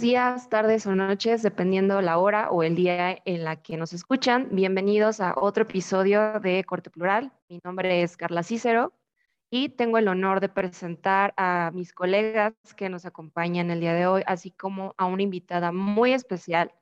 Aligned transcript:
días, 0.00 0.48
tardes 0.48 0.86
o 0.86 0.94
noches, 0.94 1.42
dependiendo 1.42 2.00
la 2.00 2.16
hora 2.16 2.50
o 2.50 2.62
el 2.62 2.74
día 2.74 3.18
en 3.26 3.44
la 3.44 3.56
que 3.56 3.76
nos 3.76 3.92
escuchan. 3.92 4.48
Bienvenidos 4.50 5.20
a 5.20 5.34
otro 5.36 5.64
episodio 5.64 6.40
de 6.40 6.64
Corte 6.64 6.88
Plural. 6.88 7.32
Mi 7.50 7.60
nombre 7.62 8.02
es 8.02 8.16
Carla 8.16 8.42
Cícero 8.42 8.94
y 9.50 9.68
tengo 9.68 9.98
el 9.98 10.08
honor 10.08 10.40
de 10.40 10.48
presentar 10.48 11.34
a 11.36 11.70
mis 11.74 11.92
colegas 11.92 12.54
que 12.76 12.88
nos 12.88 13.04
acompañan 13.04 13.70
el 13.70 13.80
día 13.80 13.92
de 13.92 14.06
hoy, 14.06 14.22
así 14.26 14.50
como 14.50 14.94
a 14.96 15.04
una 15.04 15.22
invitada 15.22 15.70
muy 15.70 16.14
especial 16.14 16.72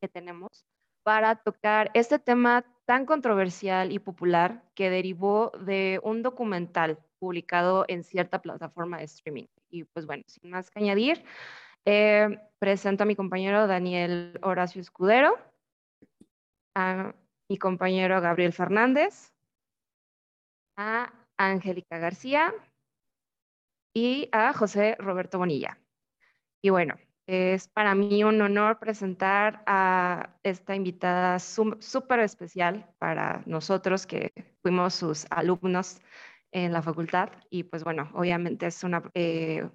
que 0.00 0.06
tenemos 0.06 0.64
para 1.02 1.34
tocar 1.36 1.90
este 1.94 2.20
tema 2.20 2.64
tan 2.84 3.04
controversial 3.04 3.90
y 3.90 3.98
popular 3.98 4.62
que 4.76 4.90
derivó 4.90 5.50
de 5.64 5.98
un 6.04 6.22
documental 6.22 6.98
publicado 7.18 7.84
en 7.88 8.04
cierta 8.04 8.40
plataforma 8.40 8.98
de 8.98 9.04
streaming. 9.04 9.46
Y 9.70 9.84
pues 9.84 10.06
bueno, 10.06 10.22
sin 10.26 10.50
más 10.50 10.70
que 10.70 10.78
añadir, 10.78 11.24
eh, 11.84 12.38
presento 12.58 13.02
a 13.02 13.06
mi 13.06 13.16
compañero 13.16 13.66
Daniel 13.66 14.38
Horacio 14.42 14.80
Escudero, 14.80 15.36
a 16.76 17.14
mi 17.48 17.58
compañero 17.58 18.20
Gabriel 18.20 18.52
Fernández, 18.52 19.32
a 20.76 21.12
Angélica 21.36 21.98
García 21.98 22.54
y 23.94 24.28
a 24.32 24.52
José 24.52 24.96
Roberto 24.98 25.38
Bonilla. 25.38 25.78
Y 26.62 26.70
bueno, 26.70 26.94
es 27.26 27.68
para 27.68 27.94
mí 27.94 28.24
un 28.24 28.40
honor 28.42 28.78
presentar 28.78 29.62
a 29.66 30.36
esta 30.42 30.74
invitada 30.74 31.38
súper 31.38 32.20
especial 32.20 32.92
para 32.98 33.42
nosotros 33.46 34.06
que 34.06 34.32
fuimos 34.62 34.94
sus 34.94 35.26
alumnos 35.30 36.00
en 36.52 36.72
la 36.72 36.82
facultad. 36.82 37.30
Y 37.48 37.64
pues 37.64 37.84
bueno, 37.84 38.10
obviamente 38.14 38.66
es 38.66 38.82
una, 38.82 39.02
eh, 39.14 39.68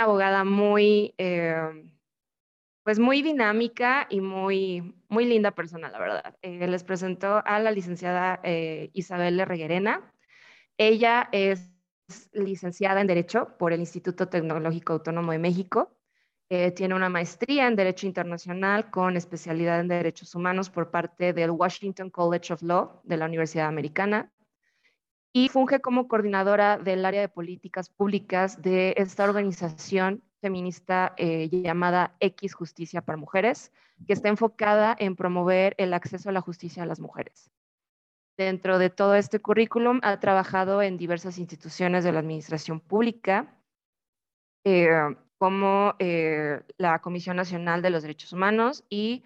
una 0.00 0.04
abogada 0.04 0.44
muy, 0.44 1.14
eh, 1.18 1.54
pues 2.82 2.98
muy 2.98 3.22
dinámica 3.22 4.06
y 4.10 4.20
muy, 4.20 4.94
muy 5.08 5.26
linda 5.26 5.50
persona, 5.52 5.90
la 5.90 5.98
verdad. 5.98 6.38
Eh, 6.42 6.66
les 6.66 6.84
presento 6.84 7.42
a 7.44 7.58
la 7.58 7.70
licenciada 7.70 8.40
Isabel 8.92 9.40
Reguerena. 9.46 10.12
Ella 10.78 11.28
es 11.32 11.70
licenciada 12.32 13.00
en 13.00 13.06
Derecho 13.06 13.56
por 13.58 13.72
el 13.72 13.80
Instituto 13.80 14.28
Tecnológico 14.28 14.94
Autónomo 14.94 15.32
de 15.32 15.38
México. 15.38 15.96
Eh, 16.52 16.72
tiene 16.72 16.96
una 16.96 17.08
maestría 17.08 17.68
en 17.68 17.76
Derecho 17.76 18.08
Internacional 18.08 18.90
con 18.90 19.16
especialidad 19.16 19.78
en 19.78 19.86
Derechos 19.86 20.34
Humanos 20.34 20.68
por 20.68 20.90
parte 20.90 21.32
del 21.32 21.50
Washington 21.50 22.10
College 22.10 22.52
of 22.52 22.62
Law 22.62 23.00
de 23.04 23.16
la 23.16 23.26
Universidad 23.26 23.68
Americana 23.68 24.32
y 25.32 25.48
funge 25.48 25.80
como 25.80 26.08
coordinadora 26.08 26.78
del 26.78 27.04
área 27.04 27.20
de 27.20 27.28
políticas 27.28 27.88
públicas 27.88 28.60
de 28.62 28.94
esta 28.96 29.24
organización 29.24 30.22
feminista 30.40 31.14
eh, 31.16 31.48
llamada 31.50 32.14
X 32.20 32.54
Justicia 32.54 33.02
para 33.02 33.16
Mujeres, 33.16 33.72
que 34.06 34.12
está 34.12 34.28
enfocada 34.28 34.96
en 34.98 35.14
promover 35.14 35.74
el 35.78 35.92
acceso 35.94 36.30
a 36.30 36.32
la 36.32 36.40
justicia 36.40 36.82
a 36.82 36.86
las 36.86 37.00
mujeres. 37.00 37.50
Dentro 38.36 38.78
de 38.78 38.90
todo 38.90 39.14
este 39.14 39.40
currículum 39.40 40.00
ha 40.02 40.18
trabajado 40.18 40.82
en 40.82 40.96
diversas 40.96 41.38
instituciones 41.38 42.04
de 42.04 42.12
la 42.12 42.20
administración 42.20 42.80
pública, 42.80 43.54
eh, 44.64 44.88
como 45.38 45.94
eh, 45.98 46.62
la 46.78 47.00
Comisión 47.00 47.36
Nacional 47.36 47.82
de 47.82 47.90
los 47.90 48.02
Derechos 48.02 48.32
Humanos 48.32 48.84
y 48.88 49.24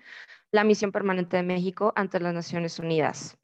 la 0.53 0.65
Misión 0.65 0.93
Permanente 0.93 1.37
de 1.37 1.43
México 1.43 1.93
ante 1.97 2.21
las 2.21 2.35
Naciones 2.35 2.79
Unidas. 2.79 3.39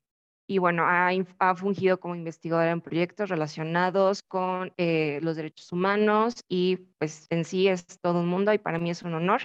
Y 0.51 0.59
bueno, 0.59 0.83
ha, 0.85 1.55
fungido 1.55 2.01
como 2.01 2.17
investigadora 2.17 2.73
en 2.73 2.81
proyectos 2.81 3.29
relacionados 3.29 4.25
con 4.25 4.73
eh, 4.79 5.21
los 5.23 5.37
derechos 5.37 5.71
humanos 5.71 6.43
y 6.49 6.89
pues 6.99 7.29
en 7.31 7.45
sí 7.45 7.69
es 7.69 7.87
todo 8.01 8.19
un 8.19 8.27
mundo 8.27 8.53
y 8.53 8.59
para 8.59 8.81
mí 8.81 8.91
es 8.91 9.03
un 9.03 9.15
honor 9.15 9.43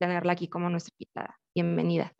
tenerla 0.00 0.32
aquí 0.32 0.48
como 0.48 0.68
nuestra 0.68 0.92
invitada. 0.98 1.38
Bienvenida. 1.54 2.12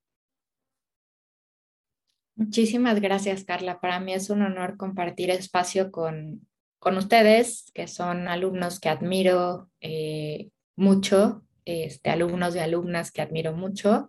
Muchísimas 2.37 3.01
gracias, 3.01 3.43
Carla. 3.43 3.81
Para 3.81 3.99
mí 3.99 4.15
es 4.15 4.31
un 4.31 4.43
honor 4.43 4.77
compartir 4.77 5.31
espacio 5.31 5.91
con, 5.91 6.47
con 6.79 6.99
ustedes, 6.99 7.73
que 7.75 7.89
son 7.89 8.29
alumnos 8.29 8.79
que 8.79 8.91
admiro 8.91 9.69
eh, 9.81 10.51
mucho, 10.77 11.43
este, 11.65 12.11
alumnos 12.11 12.55
y 12.55 12.61
alumnas 12.61 13.11
que 13.11 13.23
admiro 13.23 13.55
mucho, 13.55 14.09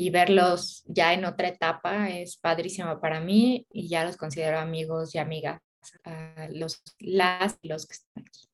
y 0.00 0.08
verlos 0.08 0.82
ya 0.86 1.12
en 1.12 1.26
otra 1.26 1.48
etapa 1.48 2.08
es 2.08 2.38
padrísimo 2.38 2.98
para 3.02 3.20
mí 3.20 3.66
y 3.68 3.86
ya 3.86 4.02
los 4.02 4.16
considero 4.16 4.58
amigos 4.58 5.14
y 5.14 5.18
amigas, 5.18 5.60
los, 6.48 6.82
las 7.00 7.58
y 7.60 7.68
los 7.68 7.86
que 7.86 7.92
están 7.92 8.24
aquí. 8.26 8.48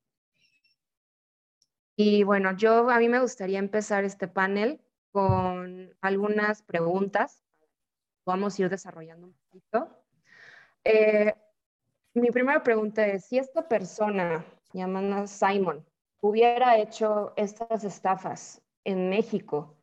Y 1.94 2.24
bueno, 2.24 2.56
yo 2.56 2.90
a 2.90 2.98
mí 2.98 3.08
me 3.08 3.20
gustaría 3.20 3.60
empezar 3.60 4.02
este 4.02 4.26
panel 4.26 4.80
con 5.12 5.94
algunas 6.00 6.62
preguntas 6.62 7.44
vamos 8.24 8.58
a 8.58 8.62
ir 8.62 8.68
desarrollando 8.68 9.28
un 9.28 9.34
poquito. 9.34 9.88
Eh, 10.82 11.32
mi 12.14 12.32
primera 12.32 12.64
pregunta 12.64 13.06
es, 13.06 13.26
si 13.26 13.38
esta 13.38 13.68
persona 13.68 14.44
llamada 14.72 15.28
Simon 15.28 15.86
hubiera 16.20 16.76
hecho 16.76 17.34
estas 17.36 17.84
estafas 17.84 18.60
en 18.82 19.08
México, 19.08 19.75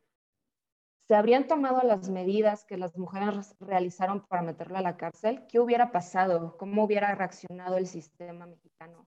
¿se 1.06 1.14
habrían 1.14 1.46
tomado 1.46 1.82
las 1.82 2.08
medidas 2.08 2.64
que 2.64 2.76
las 2.76 2.96
mujeres 2.96 3.54
realizaron 3.60 4.24
para 4.26 4.42
meterlo 4.42 4.78
a 4.78 4.82
la 4.82 4.96
cárcel? 4.96 5.46
¿Qué 5.48 5.60
hubiera 5.60 5.92
pasado? 5.92 6.56
¿Cómo 6.56 6.84
hubiera 6.84 7.14
reaccionado 7.14 7.76
el 7.76 7.86
sistema 7.86 8.46
mexicano 8.46 9.06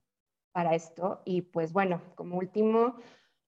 para 0.51 0.75
esto? 0.75 1.21
Y 1.25 1.41
pues 1.41 1.73
bueno, 1.73 2.01
como 2.15 2.37
último, 2.37 2.95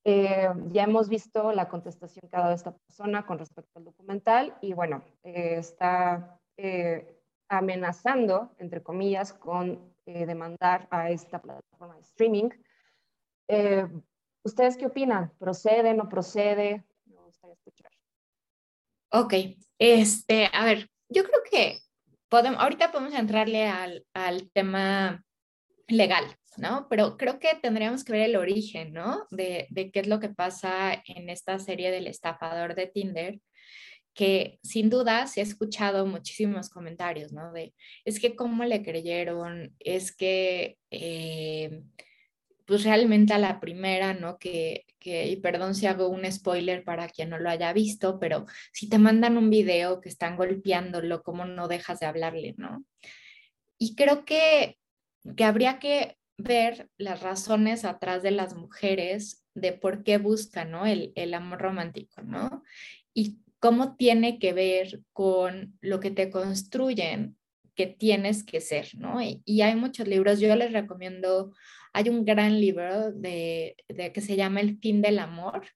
eh, 0.04 0.50
ya 0.72 0.84
hemos 0.84 1.10
visto 1.10 1.52
la 1.52 1.68
contestación 1.70 2.28
que 2.30 2.36
ha 2.38 2.42
dado 2.42 2.56
esta 2.56 2.76
persona 2.76 3.26
con 3.26 3.38
respecto 3.38 3.78
al 3.78 3.86
documental 3.86 4.58
y 4.62 4.74
bueno, 4.74 5.04
eh, 5.24 5.58
está 5.58 6.40
eh, 6.58 7.22
amenazando, 7.50 8.56
entre 8.58 8.82
comillas, 8.82 9.34
con 9.34 9.94
demandar 10.06 10.88
a 10.90 11.12
esta 11.12 11.40
plataforma 11.40 11.94
de 11.94 12.02
streaming. 12.02 12.50
¿Ustedes 14.44 14.76
qué 14.76 14.88
opinan? 14.88 15.32
¿Procede, 15.38 15.94
no 15.94 16.10
procede? 16.10 16.84
Me 17.06 17.22
gustaría 17.22 17.54
escuchar. 17.54 17.99
Ok, 19.12 19.34
este, 19.80 20.50
a 20.54 20.66
ver, 20.66 20.88
yo 21.10 21.24
creo 21.24 21.40
que 21.50 21.80
podemos, 22.30 22.60
ahorita 22.60 22.92
podemos 22.92 23.14
entrarle 23.14 23.66
al, 23.66 24.06
al 24.14 24.52
tema 24.52 25.24
legal, 25.88 26.26
¿no? 26.58 26.88
Pero 26.90 27.18
creo 27.18 27.40
que 27.40 27.56
tendríamos 27.62 28.04
que 28.04 28.12
ver 28.12 28.30
el 28.30 28.36
origen, 28.36 28.94
¿no? 28.94 29.26
De, 29.32 29.68
qué 29.92 30.00
es 30.00 30.08
lo 30.08 30.20
que 30.20 30.30
pasa 30.30 31.02
en 31.06 31.30
esta 31.30 31.58
serie 31.60 31.92
del 31.92 32.08
estafador 32.08 32.76
de 32.76 32.88
Tinder, 32.88 33.40
que 34.14 34.60
sin 34.64 34.90
duda 34.90 35.28
se 35.28 35.40
ha 35.40 35.44
escuchado 35.44 36.06
muchísimos 36.06 36.70
comentarios, 36.70 37.32
¿no? 37.32 37.52
De, 37.52 37.74
es 38.06 38.20
que 38.20 38.36
cómo 38.36 38.64
le 38.66 38.84
creyeron, 38.84 39.76
es 39.80 40.16
que, 40.16 40.78
eh, 40.92 41.82
pues 42.70 42.86
realmente 42.86 43.34
a 43.34 43.38
la 43.38 43.60
primera, 43.60 44.14
¿no? 44.14 44.38
Que, 44.38 44.86
que, 45.00 45.28
y 45.28 45.36
perdón 45.36 45.76
si 45.76 45.88
hago 45.88 46.08
un 46.08 46.32
spoiler 46.32 46.86
para 46.86 47.10
quien 47.10 47.32
no 47.32 47.38
lo 47.38 47.50
haya 47.50 47.74
visto, 47.74 48.20
pero 48.20 48.46
si 48.72 48.88
te 48.88 48.98
mandan 48.98 49.38
un 49.38 49.50
video 49.50 50.00
que 50.00 50.08
están 50.08 50.38
golpeándolo, 50.38 51.24
¿cómo 51.24 51.44
no 51.44 51.68
dejas 51.68 52.00
de 52.00 52.06
hablarle, 52.06 52.54
¿no? 52.58 52.86
Y 53.78 53.96
creo 53.96 54.24
que 54.24 54.78
que 55.36 55.44
habría 55.44 55.80
que 55.80 56.18
ver 56.38 56.90
las 56.98 57.22
razones 57.22 57.86
atrás 57.86 58.24
de 58.24 58.32
las 58.32 58.56
mujeres 58.56 59.44
de 59.54 59.74
por 59.74 60.04
qué 60.04 60.18
buscan 60.18 60.72
¿no? 60.72 60.86
el, 60.86 61.12
el 61.16 61.34
amor 61.34 61.60
romántico, 61.60 62.22
¿no? 62.22 62.64
Y 63.14 63.40
cómo 63.60 63.98
tiene 63.98 64.40
que 64.40 64.54
ver 64.54 65.02
con 65.12 65.78
lo 65.82 66.00
que 66.00 66.12
te 66.12 66.30
construyen 66.30 67.36
que 67.76 67.88
tienes 67.88 68.44
que 68.44 68.62
ser, 68.62 68.90
¿no? 68.96 69.22
Y, 69.22 69.62
hay 69.62 69.76
muchos 69.76 70.08
libros, 70.08 70.40
yo 70.40 70.54
les 70.56 70.74
recomiendo, 70.74 71.54
hay 71.94 72.10
un 72.10 72.26
gran 72.26 72.60
libro 72.60 73.12
de, 73.12 73.76
que 74.14 74.22
se 74.22 74.36
llama 74.36 74.62
El 74.62 74.78
fin 74.80 75.02
del 75.02 75.20
amor, 75.20 75.68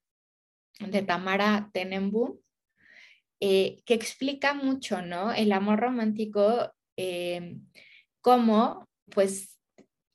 de 0.80 1.02
Tamara 1.02 1.70
Tenenbaum, 1.72 2.38
eh, 3.40 3.82
que 3.84 3.94
explica 3.94 4.54
mucho, 4.54 5.02
¿no? 5.02 5.32
El 5.32 5.52
amor 5.52 5.80
romántico, 5.80 6.72
eh, 6.96 7.56
cómo 8.20 8.88
pues 9.10 9.54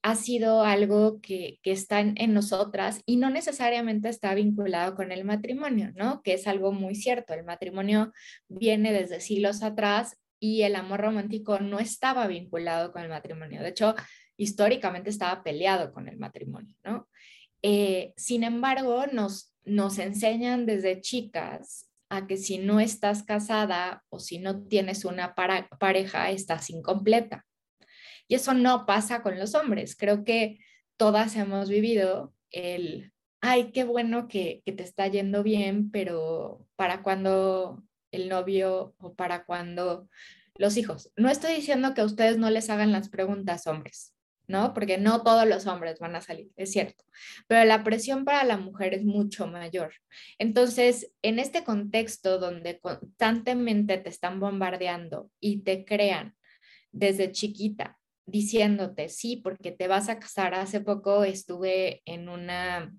ha 0.02 0.16
sido 0.16 0.64
algo 0.64 1.20
que, 1.22 1.60
está 1.64 2.00
en, 2.00 2.34
nosotras 2.34 3.02
y 3.06 3.18
no 3.18 3.30
necesariamente 3.30 4.10
está 4.10 4.34
vinculado 4.34 4.96
con 4.96 5.12
el 5.12 5.26
matrimonio, 5.26 5.92
¿no? 5.96 6.22
Que 6.24 6.34
es 6.34 6.48
algo 6.48 6.72
muy 6.72 6.96
cierto. 6.96 7.34
El 7.34 7.44
matrimonio 7.44 8.14
viene 8.48 8.94
desde 8.94 9.20
siglos 9.20 9.62
atrás 9.62 10.18
y 10.40 10.62
el 10.64 10.76
amor 10.76 11.02
romántico 11.02 11.60
no 11.60 11.80
estaba 11.80 12.28
vinculado 12.28 12.92
con 12.94 13.04
el 13.04 13.10
matrimonio. 13.10 13.62
De 13.62 13.70
hecho, 13.70 13.96
históricamente 14.40 15.10
estaba 15.10 15.44
peleado 15.44 15.92
con 15.92 16.08
el 16.08 16.18
matrimonio, 16.18 16.76
¿no? 16.84 17.10
Eh, 17.62 18.14
sin 18.16 18.44
embargo, 18.44 19.06
nos, 19.12 19.54
nos 19.66 20.00
enseñan 20.00 20.66
desde 20.66 21.02
chicas 21.02 21.92
a 22.08 22.26
que 22.26 22.38
si 22.38 22.58
no 22.58 22.80
estás 22.80 23.22
casada 23.24 24.04
o 24.10 24.20
si 24.20 24.40
no 24.40 24.64
tienes 24.64 25.04
una 25.04 25.36
pareja, 25.36 26.32
estás 26.32 26.70
incompleta. 26.70 27.46
Y 28.28 28.36
eso 28.36 28.54
no 28.54 28.86
pasa 28.86 29.22
con 29.22 29.38
los 29.38 29.56
hombres. 29.56 29.96
Creo 29.98 30.24
que 30.24 30.60
todas 30.98 31.36
hemos 31.36 31.70
vivido 31.70 32.34
el 32.52 33.12
ay, 33.42 33.72
qué 33.72 33.84
bueno 33.84 34.28
que, 34.28 34.62
que 34.66 34.72
te 34.72 34.84
está 34.84 35.08
yendo 35.08 35.44
bien, 35.44 35.92
pero 35.92 36.66
para 36.76 37.04
cuando 37.04 37.84
el 38.12 38.30
novio 38.30 38.96
o 39.00 39.14
para 39.14 39.46
cuando 39.46 40.10
los 40.56 40.78
hijos. 40.78 41.12
No 41.16 41.30
estoy 41.30 41.56
diciendo 41.56 41.94
que 41.94 42.02
a 42.02 42.06
ustedes 42.06 42.38
no 42.38 42.50
les 42.50 42.70
hagan 42.70 42.92
las 42.92 43.10
preguntas, 43.10 43.68
hombres, 43.68 44.14
¿no? 44.50 44.74
Porque 44.74 44.98
no 44.98 45.22
todos 45.22 45.48
los 45.48 45.68
hombres 45.68 46.00
van 46.00 46.16
a 46.16 46.22
salir, 46.22 46.50
es 46.58 46.72
cierto, 46.72 47.06
pero 47.48 47.64
la 47.66 47.84
presión 47.84 48.26
para 48.26 48.44
la 48.44 48.58
mujer 48.58 48.96
es 48.96 49.06
mucho 49.06 49.48
mayor. 49.48 49.94
Entonces, 50.40 51.12
en 51.22 51.38
este 51.38 51.64
contexto 51.64 52.40
donde 52.40 52.80
constantemente 52.80 54.00
te 54.00 54.10
están 54.10 54.40
bombardeando 54.40 55.30
y 55.40 55.62
te 55.62 55.86
crean 55.86 56.36
desde 56.92 57.32
chiquita 57.32 57.98
diciéndote, 58.26 59.10
sí, 59.10 59.38
porque 59.38 59.72
te 59.72 59.88
vas 59.88 60.10
a 60.10 60.20
casar. 60.20 60.54
Hace 60.54 60.82
poco 60.82 61.24
estuve 61.24 62.02
en 62.06 62.30
una 62.30 62.94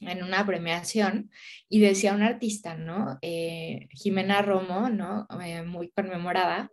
en 0.00 0.22
una 0.22 0.44
premiación 0.46 1.30
y 1.68 1.80
decía 1.80 2.14
un 2.14 2.22
artista, 2.22 2.74
¿no? 2.76 3.18
Eh, 3.22 3.88
Jimena 3.92 4.42
Romo, 4.42 4.88
¿no? 4.88 5.26
Eh, 5.44 5.62
muy 5.62 5.90
conmemorada, 5.90 6.70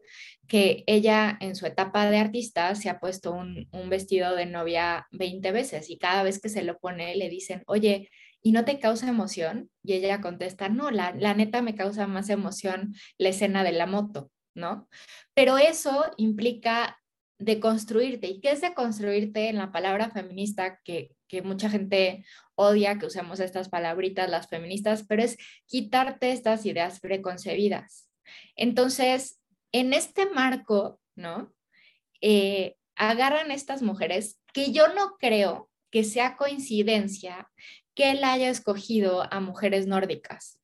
que 0.48 0.84
ella 0.88 1.38
en 1.42 1.56
su 1.56 1.66
etapa 1.66 2.10
de 2.10 2.18
artista 2.18 2.74
se 2.76 2.90
ha 2.90 3.00
puesto 3.00 3.34
un, 3.34 3.68
un, 3.72 3.90
vestido 3.90 4.36
de 4.36 4.46
novia 4.46 5.08
20 5.12 5.52
veces 5.52 5.90
y 5.90 5.98
cada 5.98 6.24
vez 6.24 6.42
que 6.42 6.50
se 6.50 6.64
lo 6.64 6.80
pone 6.80 7.16
le 7.16 7.30
dicen, 7.30 7.64
oye, 7.68 8.10
¿y 8.42 8.52
no 8.54 8.64
te 8.64 8.80
causa 8.80 9.10
emoción? 9.10 9.70
Y 9.84 9.94
ella 9.94 10.22
contesta, 10.22 10.70
no, 10.70 10.90
la, 10.90 11.14
la 11.18 11.34
neta 11.34 11.62
me 11.62 11.76
causa 11.76 12.08
más 12.08 12.30
emoción 12.30 12.96
la 13.18 13.30
escena 13.30 13.64
de 13.64 13.74
la 13.74 13.88
moto, 13.88 14.32
¿no? 14.56 14.88
Pero 15.34 15.58
eso 15.58 16.06
implica 16.18 16.98
deconstruirte. 17.40 18.28
¿Y 18.28 18.42
qué 18.42 18.52
es 18.52 18.62
deconstruirte 18.62 19.50
en 19.50 19.58
la 19.58 19.72
palabra 19.72 20.10
feminista 20.10 20.80
que, 20.84 21.12
que 21.28 21.42
mucha 21.42 21.70
gente 21.70 22.26
odia 22.56 22.98
que 22.98 23.06
usemos 23.06 23.40
estas 23.40 23.70
palabritas 23.70 24.30
las 24.30 24.48
feministas, 24.48 25.06
pero 25.08 25.24
es 25.24 25.38
quitarte 25.68 26.32
estas 26.32 26.66
ideas 26.66 27.00
preconcebidas. 27.00 28.10
Entonces, 28.56 29.40
en 29.72 29.94
este 29.94 30.26
marco, 30.26 31.00
¿no? 31.16 31.54
Eh, 32.22 32.76
agarran 32.96 33.52
estas 33.52 33.84
mujeres 33.84 34.40
que 34.54 34.72
yo 34.72 34.88
no 34.94 35.18
creo 35.20 35.70
que 35.92 36.04
sea 36.04 36.36
coincidencia 36.36 37.50
que 37.94 38.12
él 38.12 38.24
haya 38.24 38.50
escogido 38.50 39.32
a 39.32 39.40
mujeres 39.40 39.86
nórdicas, 39.86 40.60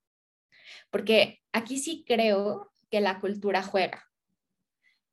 porque 0.89 1.41
aquí 1.51 1.77
sí 1.77 2.03
creo 2.07 2.73
que 2.89 3.01
la 3.01 3.19
cultura 3.19 3.61
juega. 3.61 4.09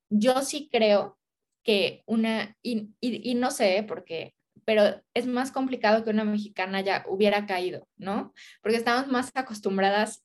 Yo 0.09 0.41
sí 0.41 0.67
creo 0.71 1.19
que 1.63 2.03
una, 2.05 2.57
y, 2.61 3.35
no 3.35 3.51
sé, 3.51 3.83
porque 3.87 4.33
pero 4.65 5.01
es 5.15 5.25
más 5.25 5.51
complicado 5.51 6.03
que 6.03 6.11
una 6.11 6.23
mexicana 6.23 6.81
ya 6.81 7.03
hubiera 7.07 7.45
caído, 7.45 7.87
¿no? 7.97 8.33
Porque 8.61 8.77
estamos 8.77 9.07
más 9.07 9.31
acostumbradas 9.33 10.23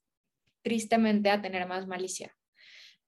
tristemente 0.63 1.31
a 1.31 1.41
tener 1.41 1.67
más 1.67 1.87
malicia. 1.87 2.37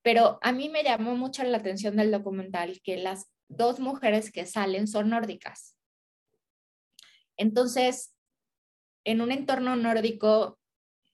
Pero 0.02 0.38
a 0.42 0.52
mí 0.52 0.68
me 0.68 0.82
llamó 0.82 1.16
mucho 1.16 1.42
la 1.44 1.58
atención 1.58 1.96
del 1.96 2.10
documental 2.10 2.80
que 2.82 2.96
las 2.96 3.30
dos 3.48 3.78
mujeres 3.78 4.32
que 4.32 4.46
salen 4.46 4.88
son 4.88 5.10
nórdicas. 5.10 5.76
Entonces, 7.36 8.14
en 9.04 9.20
un 9.20 9.30
entorno 9.30 9.76
nórdico, 9.76 10.58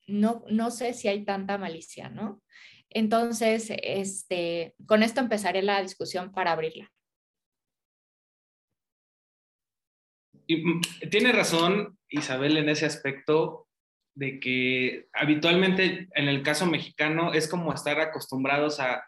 no, 0.06 0.44
no 0.48 0.70
sé 0.70 0.94
si 0.94 1.08
hay 1.08 1.24
tanta 1.24 1.58
malicia, 1.58 2.08
¿no? 2.08 2.42
Entonces, 2.90 3.72
este, 3.82 4.74
con 4.86 5.02
esto 5.02 5.20
empezaré 5.20 5.62
la 5.62 5.82
discusión 5.82 6.32
para 6.32 6.52
abrirla. 6.52 6.90
Mm, 10.48 10.80
tiene 11.10 11.32
razón 11.32 11.98
Isabel 12.08 12.56
en 12.56 12.68
ese 12.68 12.86
aspecto 12.86 13.68
de 14.14 14.38
que 14.38 15.06
habitualmente 15.12 16.08
en 16.14 16.28
el 16.28 16.42
caso 16.42 16.66
mexicano 16.66 17.32
es 17.32 17.48
como 17.48 17.72
estar 17.72 17.98
acostumbrados 18.00 18.78
a 18.80 19.04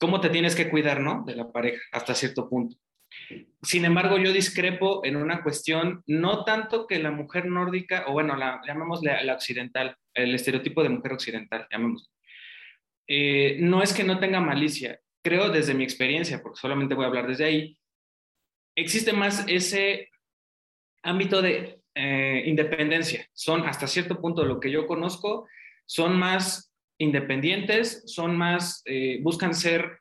cómo 0.00 0.20
te 0.20 0.30
tienes 0.30 0.56
que 0.56 0.68
cuidar, 0.68 1.00
¿no? 1.00 1.22
De 1.24 1.36
la 1.36 1.52
pareja 1.52 1.80
hasta 1.92 2.14
cierto 2.14 2.48
punto. 2.48 2.76
Sin 3.62 3.84
embargo, 3.84 4.18
yo 4.18 4.32
discrepo 4.32 5.04
en 5.04 5.16
una 5.16 5.42
cuestión, 5.42 6.02
no 6.06 6.44
tanto 6.44 6.86
que 6.86 6.98
la 6.98 7.12
mujer 7.12 7.46
nórdica, 7.46 8.04
o 8.08 8.12
bueno, 8.12 8.34
la, 8.34 8.60
llamémosle 8.66 9.22
la 9.22 9.34
occidental, 9.34 9.96
el 10.14 10.34
estereotipo 10.34 10.82
de 10.82 10.88
mujer 10.88 11.12
occidental, 11.12 11.66
llamémosle. 11.70 12.08
Eh, 13.06 13.58
no 13.60 13.82
es 13.82 13.92
que 13.92 14.02
no 14.02 14.18
tenga 14.18 14.40
malicia, 14.40 14.98
creo 15.22 15.50
desde 15.50 15.74
mi 15.74 15.84
experiencia, 15.84 16.42
porque 16.42 16.58
solamente 16.58 16.94
voy 16.94 17.04
a 17.04 17.08
hablar 17.08 17.28
desde 17.28 17.44
ahí, 17.44 17.78
existe 18.74 19.12
más 19.12 19.44
ese 19.46 20.08
ámbito 21.02 21.42
de 21.42 21.80
eh, 21.94 22.42
independencia. 22.46 23.26
Son 23.32 23.66
hasta 23.66 23.86
cierto 23.86 24.20
punto 24.20 24.44
lo 24.44 24.60
que 24.60 24.70
yo 24.70 24.86
conozco, 24.86 25.46
son 25.86 26.18
más 26.18 26.72
independientes, 26.98 28.04
son 28.06 28.36
más, 28.36 28.82
eh, 28.86 29.18
buscan 29.22 29.54
ser, 29.54 29.98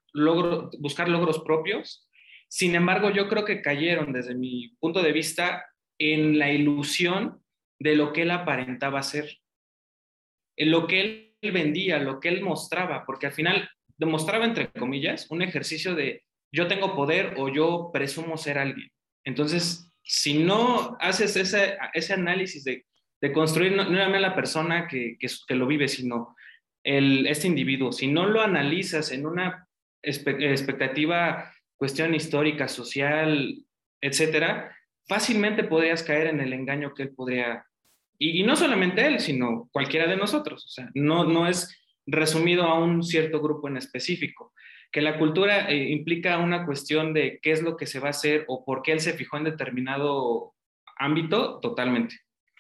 buscar 0.80 1.10
logros 1.10 1.40
propios. 1.40 2.08
Sin 2.48 2.76
embargo, 2.76 3.12
yo 3.12 3.28
creo 3.28 3.46
que 3.46 3.62
cayeron 3.62 4.14
desde 4.14 4.36
mi 4.36 4.76
punto 4.80 5.02
de 5.02 5.12
vista 5.12 5.66
en 6.00 6.38
la 6.38 6.52
ilusión 6.52 7.42
de 7.80 7.96
lo 7.96 8.14
que 8.14 8.24
él 8.24 8.32
aparentaba 8.32 9.02
ser, 9.04 9.40
en 10.58 10.72
lo 10.72 10.88
que 10.88 11.02
él 11.42 11.52
vendía, 11.52 12.00
lo 12.00 12.20
que 12.20 12.30
él 12.30 12.42
mostraba, 12.42 13.04
porque 13.06 13.28
al 13.28 13.34
final 13.34 13.70
demostraba, 13.98 14.46
entre 14.46 14.72
comillas, 14.72 15.30
un 15.30 15.42
ejercicio 15.42 15.96
de 15.96 16.24
yo 16.54 16.68
tengo 16.68 16.96
poder 16.96 17.36
o 17.38 17.50
yo 17.50 17.90
presumo 17.94 18.38
ser 18.38 18.58
alguien. 18.58 18.92
Entonces, 19.24 19.91
si 20.04 20.44
no 20.44 20.98
haces 21.00 21.36
ese, 21.36 21.78
ese 21.94 22.14
análisis 22.14 22.64
de, 22.64 22.86
de 23.22 23.32
construir 23.32 23.74
no, 23.74 23.86
no 23.86 24.20
la 24.20 24.36
persona 24.36 24.88
que, 24.88 25.18
que, 25.20 25.56
lo 25.56 25.68
vive, 25.68 25.88
sino 25.88 26.36
el, 26.84 27.28
este 27.28 27.48
individuo, 27.48 27.92
si 27.92 28.08
no 28.08 28.26
lo 28.26 28.42
analizas 28.42 29.12
en 29.12 29.26
una 29.26 29.68
expectativa, 30.02 31.52
cuestión 31.78 32.16
histórica, 32.16 32.68
social, 32.68 33.64
etcétera, 34.02 34.76
fácilmente 35.08 35.64
podrías 35.64 36.04
caer 36.04 36.28
en 36.28 36.42
el 36.42 36.54
engaño 36.54 36.94
que 36.94 37.04
él 37.04 37.14
podría, 37.14 37.66
y, 38.18 38.42
y, 38.42 38.44
no 38.44 38.56
solamente 38.56 39.06
él, 39.06 39.20
sino 39.20 39.70
cualquiera 39.72 40.08
de 40.08 40.18
nosotros, 40.18 40.66
o 40.66 40.70
sea, 40.70 40.90
no, 40.96 41.24
no 41.24 41.48
es 41.48 41.78
resumido 42.08 42.64
a 42.64 42.80
un 42.80 43.04
cierto 43.04 43.42
grupo 43.42 43.68
en 43.68 43.78
específico 43.78 44.54
que 44.92 45.02
la 45.02 45.18
cultura 45.18 45.70
eh, 45.70 45.90
implica 45.90 46.38
una 46.38 46.66
cuestión 46.66 47.14
de 47.14 47.40
qué 47.42 47.52
es 47.52 47.62
lo 47.62 47.78
que 47.78 47.88
se 47.88 48.00
va 48.00 48.08
a 48.08 48.12
hacer 48.12 48.46
o 48.48 48.66
por 48.66 48.82
qué 48.82 48.92
él 48.92 49.00
se 49.00 49.14
fijó 49.14 49.38
en 49.38 49.46
determinado 49.46 50.54
ámbito, 50.98 51.60
totalmente. 51.60 52.20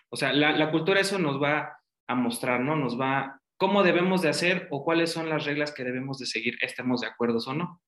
O 0.09 0.15
sea, 0.15 0.33
la, 0.33 0.51
la, 0.53 0.71
cultura 0.71 0.99
eso 0.99 1.19
nos 1.19 1.41
va 1.41 1.77
a 2.07 2.15
mostrar, 2.15 2.61
¿no? 2.61 2.75
Nos 2.75 2.99
va 2.99 3.39
cómo 3.57 3.83
debemos 3.83 4.21
de 4.21 4.29
hacer 4.29 4.67
o 4.71 4.83
cuáles 4.83 5.11
son 5.11 5.29
las 5.29 5.45
reglas 5.45 5.73
que 5.73 5.83
debemos 5.83 6.17
de 6.17 6.25
seguir, 6.25 6.57
estemos 6.61 7.01
de 7.01 7.07
acuerdo 7.07 7.37
o 7.45 7.53
no. 7.53 7.81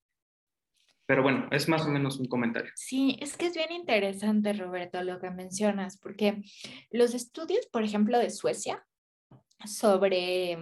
Pero 1.05 1.21
bueno, 1.21 1.47
es 1.51 1.67
más 1.67 1.85
o 1.85 1.89
menos 1.89 2.17
un 2.19 2.27
comentario. 2.27 2.71
Sí, 2.75 3.17
es 3.19 3.35
que 3.35 3.47
es 3.47 3.55
bien 3.55 3.71
interesante, 3.71 4.53
Roberto, 4.53 5.03
lo 5.03 5.19
que 5.19 5.31
mencionas, 5.31 5.97
porque 5.97 6.43
los 6.91 7.13
estudios, 7.13 7.67
por 7.67 7.83
ejemplo, 7.83 8.19
de 8.19 8.29
Suecia 8.29 8.85
sobre 9.65 10.57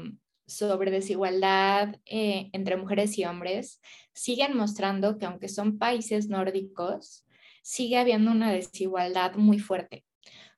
sobre 0.52 0.92
desigualdad 0.92 1.96
eh, 2.06 2.50
entre 2.54 2.78
mujeres 2.78 3.18
y 3.18 3.26
hombres 3.26 3.82
siguen 4.14 4.56
mostrando 4.56 5.18
que 5.18 5.26
aunque 5.26 5.50
son 5.50 5.78
países 5.78 6.28
nórdicos, 6.28 7.26
sigue 7.64 7.98
habiendo 7.98 8.32
una 8.32 8.52
desigualdad 8.52 9.36
muy 9.36 9.60
fuerte. 9.60 10.06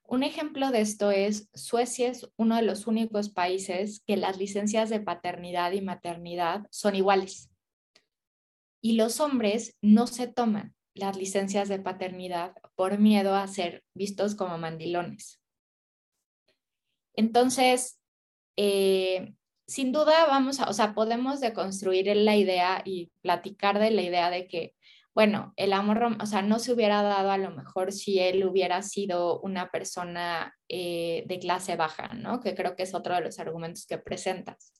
Un 0.06 0.22
ejemplo 0.22 0.70
de 0.70 0.80
esto 0.80 1.10
es 1.10 1.48
Suecia 1.54 2.08
es 2.08 2.28
uno 2.36 2.56
de 2.56 2.62
los 2.62 2.86
únicos 2.86 3.30
países 3.30 4.02
que 4.06 4.16
las 4.16 4.38
licencias 4.38 4.90
de 4.90 5.00
paternidad 5.00 5.72
y 5.72 5.80
maternidad 5.80 6.66
son 6.70 6.94
iguales. 6.94 7.50
Y 8.82 8.96
los 8.96 9.20
hombres 9.20 9.76
no 9.80 10.06
se 10.06 10.26
toman 10.26 10.74
las 10.92 11.16
licencias 11.16 11.68
de 11.68 11.78
paternidad 11.78 12.54
por 12.74 12.98
miedo 12.98 13.34
a 13.34 13.48
ser 13.48 13.82
vistos 13.94 14.34
como 14.34 14.58
mandilones. 14.58 15.40
Entonces, 17.14 17.98
eh, 18.56 19.34
sin 19.66 19.92
duda 19.92 20.26
vamos 20.26 20.60
a, 20.60 20.68
o 20.68 20.72
sea, 20.72 20.94
podemos 20.94 21.40
deconstruir 21.40 22.14
la 22.16 22.36
idea 22.36 22.82
y 22.84 23.10
platicar 23.22 23.78
de 23.78 23.90
la 23.90 24.02
idea 24.02 24.30
de 24.30 24.46
que, 24.46 24.74
bueno, 25.14 25.52
el 25.56 25.72
amor, 25.72 26.16
o 26.20 26.26
sea, 26.26 26.42
no 26.42 26.58
se 26.58 26.72
hubiera 26.72 27.02
dado 27.02 27.30
a 27.30 27.38
lo 27.38 27.50
mejor 27.50 27.92
si 27.92 28.18
él 28.18 28.44
hubiera 28.44 28.82
sido 28.82 29.40
una 29.40 29.70
persona 29.70 30.54
eh, 30.68 31.24
de 31.26 31.38
clase 31.38 31.76
baja, 31.76 32.08
¿no? 32.14 32.40
Que 32.40 32.54
creo 32.54 32.74
que 32.76 32.82
es 32.82 32.94
otro 32.94 33.14
de 33.14 33.20
los 33.20 33.38
argumentos 33.38 33.86
que 33.86 33.98
presentas. 33.98 34.74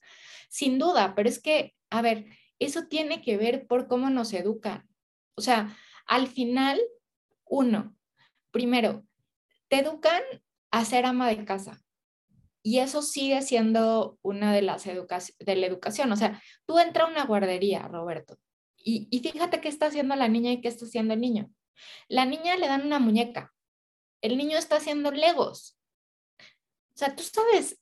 Sin 0.49 0.77
duda, 0.77 1.13
pero 1.15 1.29
es 1.29 1.41
que, 1.41 1.73
a 1.89 2.01
ver, 2.01 2.25
eso 2.59 2.87
tiene 2.87 3.21
que 3.21 3.37
ver 3.37 3.65
por 3.67 3.87
cómo 3.87 4.09
nos 4.09 4.33
educan. 4.33 4.87
O 5.35 5.41
sea, 5.41 5.75
al 6.05 6.27
final, 6.27 6.79
uno, 7.45 7.95
primero, 8.51 9.05
te 9.69 9.79
educan 9.79 10.21
a 10.71 10.85
ser 10.85 11.05
ama 11.05 11.29
de 11.29 11.45
casa. 11.45 11.84
Y 12.65 12.79
eso 12.79 13.03
sigue 13.03 13.43
siendo 13.43 14.17
una 14.23 14.51
de 14.51 14.63
las 14.63 14.85
de 14.85 15.55
la 15.55 15.67
educación. 15.67 16.11
O 16.11 16.15
sea, 16.15 16.41
tú 16.65 16.79
entras 16.79 17.07
a 17.07 17.11
una 17.11 17.23
guardería, 17.23 17.87
Roberto, 17.87 18.39
y, 18.75 19.07
y 19.11 19.19
fíjate 19.19 19.61
qué 19.61 19.67
está 19.67 19.85
haciendo 19.85 20.15
la 20.15 20.27
niña 20.27 20.51
y 20.51 20.61
qué 20.61 20.69
está 20.69 20.85
haciendo 20.85 21.13
el 21.13 21.21
niño. 21.21 21.51
La 22.07 22.25
niña 22.25 22.57
le 22.57 22.67
dan 22.67 22.83
una 22.83 22.97
muñeca. 22.97 23.53
El 24.21 24.35
niño 24.35 24.57
está 24.57 24.77
haciendo 24.77 25.11
legos. 25.11 25.77
O 26.39 26.97
sea, 26.97 27.15
tú 27.15 27.21
sabes 27.21 27.79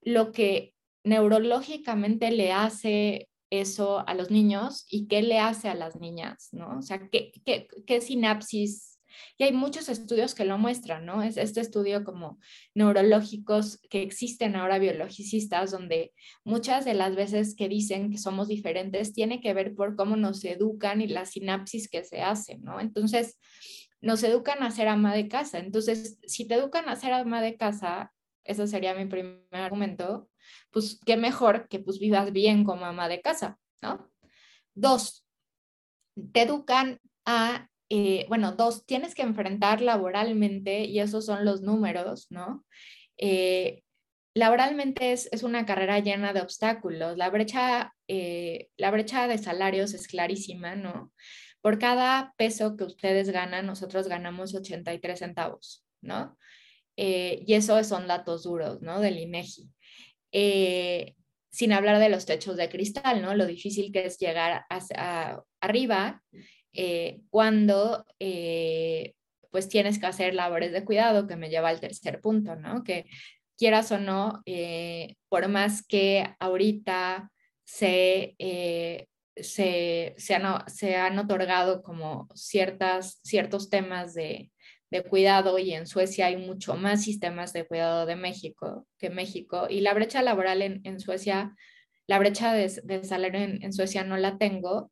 lo 0.00 0.32
que 0.32 0.74
neurológicamente 1.04 2.32
le 2.32 2.50
hace 2.50 3.28
eso 3.50 4.02
a 4.04 4.14
los 4.14 4.32
niños 4.32 4.84
y 4.90 5.06
qué 5.06 5.22
le 5.22 5.38
hace 5.38 5.68
a 5.68 5.76
las 5.76 5.94
niñas, 5.94 6.48
¿no? 6.50 6.78
O 6.78 6.82
sea, 6.82 7.08
qué, 7.08 7.30
qué, 7.44 7.68
qué 7.86 8.00
sinapsis 8.00 8.93
y 9.38 9.44
hay 9.44 9.52
muchos 9.52 9.88
estudios 9.88 10.34
que 10.34 10.44
lo 10.44 10.58
muestran, 10.58 11.06
¿no? 11.06 11.22
Es 11.22 11.36
este 11.36 11.60
estudio 11.60 12.04
como 12.04 12.38
neurológicos 12.74 13.80
que 13.90 14.02
existen 14.02 14.56
ahora 14.56 14.78
biologicistas, 14.78 15.70
donde 15.70 16.12
muchas 16.44 16.84
de 16.84 16.94
las 16.94 17.16
veces 17.16 17.54
que 17.56 17.68
dicen 17.68 18.10
que 18.10 18.18
somos 18.18 18.48
diferentes 18.48 19.12
tiene 19.12 19.40
que 19.40 19.54
ver 19.54 19.74
por 19.74 19.96
cómo 19.96 20.16
nos 20.16 20.44
educan 20.44 21.00
y 21.00 21.08
la 21.08 21.26
sinapsis 21.26 21.88
que 21.88 22.04
se 22.04 22.22
hace, 22.22 22.58
¿no? 22.58 22.80
Entonces, 22.80 23.38
nos 24.00 24.22
educan 24.22 24.62
a 24.62 24.70
ser 24.70 24.88
ama 24.88 25.14
de 25.14 25.28
casa. 25.28 25.58
Entonces, 25.58 26.18
si 26.26 26.46
te 26.46 26.54
educan 26.54 26.88
a 26.88 26.96
ser 26.96 27.12
ama 27.12 27.40
de 27.40 27.56
casa, 27.56 28.12
ese 28.44 28.66
sería 28.66 28.94
mi 28.94 29.06
primer 29.06 29.42
argumento, 29.50 30.28
pues 30.70 31.00
qué 31.04 31.16
mejor 31.16 31.68
que 31.68 31.78
pues 31.78 31.98
vivas 31.98 32.30
bien 32.30 32.64
como 32.64 32.84
ama 32.84 33.08
de 33.08 33.22
casa, 33.22 33.58
¿no? 33.80 34.10
Dos, 34.74 35.26
te 36.32 36.42
educan 36.42 37.00
a 37.24 37.70
eh, 37.90 38.24
bueno, 38.28 38.52
dos, 38.52 38.86
tienes 38.86 39.14
que 39.14 39.22
enfrentar 39.22 39.80
laboralmente, 39.80 40.84
y 40.84 41.00
esos 41.00 41.26
son 41.26 41.44
los 41.44 41.62
números, 41.62 42.26
¿no? 42.30 42.64
Eh, 43.18 43.82
laboralmente 44.34 45.12
es, 45.12 45.28
es, 45.32 45.42
una 45.42 45.66
carrera 45.66 46.00
llena 46.00 46.32
de 46.32 46.40
obstáculos. 46.40 47.16
La 47.16 47.30
brecha, 47.30 47.92
eh, 48.08 48.68
la 48.76 48.90
brecha 48.90 49.28
de 49.28 49.38
salarios 49.38 49.94
es 49.94 50.08
clarísima, 50.08 50.76
¿no? 50.76 51.12
Por 51.60 51.78
cada 51.78 52.34
peso 52.36 52.76
que 52.76 52.84
ustedes 52.84 53.30
ganan, 53.30 53.66
nosotros 53.66 54.08
ganamos 54.08 54.54
83 54.54 55.18
centavos, 55.18 55.84
¿no? 56.00 56.36
y 56.96 57.54
eso 57.54 57.82
son 57.82 58.06
datos 58.06 58.44
duros, 58.44 58.80
¿no? 58.80 59.00
Del 59.00 59.18
INEGI. 59.18 59.68
sin 61.50 61.72
hablar 61.72 61.98
de 61.98 62.08
los 62.08 62.24
techos 62.24 62.56
de 62.56 62.68
cristal, 62.68 63.20
¿no? 63.20 63.34
Lo 63.34 63.46
difícil 63.46 63.90
que 63.90 64.06
es 64.06 64.16
llegar 64.18 64.64
a, 64.70 65.42
arriba 65.60 66.22
eh, 66.74 67.20
cuando 67.30 68.04
eh, 68.18 69.14
pues 69.50 69.68
tienes 69.68 69.98
que 69.98 70.06
hacer 70.06 70.34
labores 70.34 70.72
de 70.72 70.84
cuidado, 70.84 71.26
que 71.26 71.36
me 71.36 71.48
lleva 71.48 71.68
al 71.68 71.80
tercer 71.80 72.20
punto, 72.20 72.56
¿no? 72.56 72.82
Que 72.82 73.06
quieras 73.56 73.92
o 73.92 73.98
no, 73.98 74.42
eh, 74.46 75.14
por 75.28 75.48
más 75.48 75.86
que 75.86 76.34
ahorita 76.40 77.30
se, 77.64 78.34
se, 79.36 80.14
se, 80.18 80.34
han, 80.34 80.68
se, 80.68 80.96
han, 80.96 81.18
otorgado 81.18 81.82
como 81.82 82.28
ciertas, 82.34 83.20
ciertos 83.22 83.70
temas 83.70 84.14
de, 84.14 84.50
de, 84.90 85.02
cuidado 85.04 85.58
y 85.58 85.72
en 85.72 85.86
Suecia 85.86 86.26
hay 86.26 86.36
mucho 86.36 86.74
más 86.74 87.04
sistemas 87.04 87.52
de 87.52 87.66
cuidado 87.66 88.06
de 88.06 88.16
México 88.16 88.86
que 88.98 89.10
México 89.10 89.66
y 89.70 89.80
la 89.80 89.94
brecha 89.94 90.22
laboral 90.22 90.62
en, 90.62 90.80
en 90.84 90.98
Suecia, 90.98 91.54
la 92.08 92.18
brecha 92.18 92.52
de, 92.52 92.68
de 92.82 93.04
salario 93.04 93.40
en, 93.40 93.62
en 93.62 93.72
Suecia 93.72 94.02
no 94.02 94.16
la 94.16 94.36
tengo, 94.36 94.90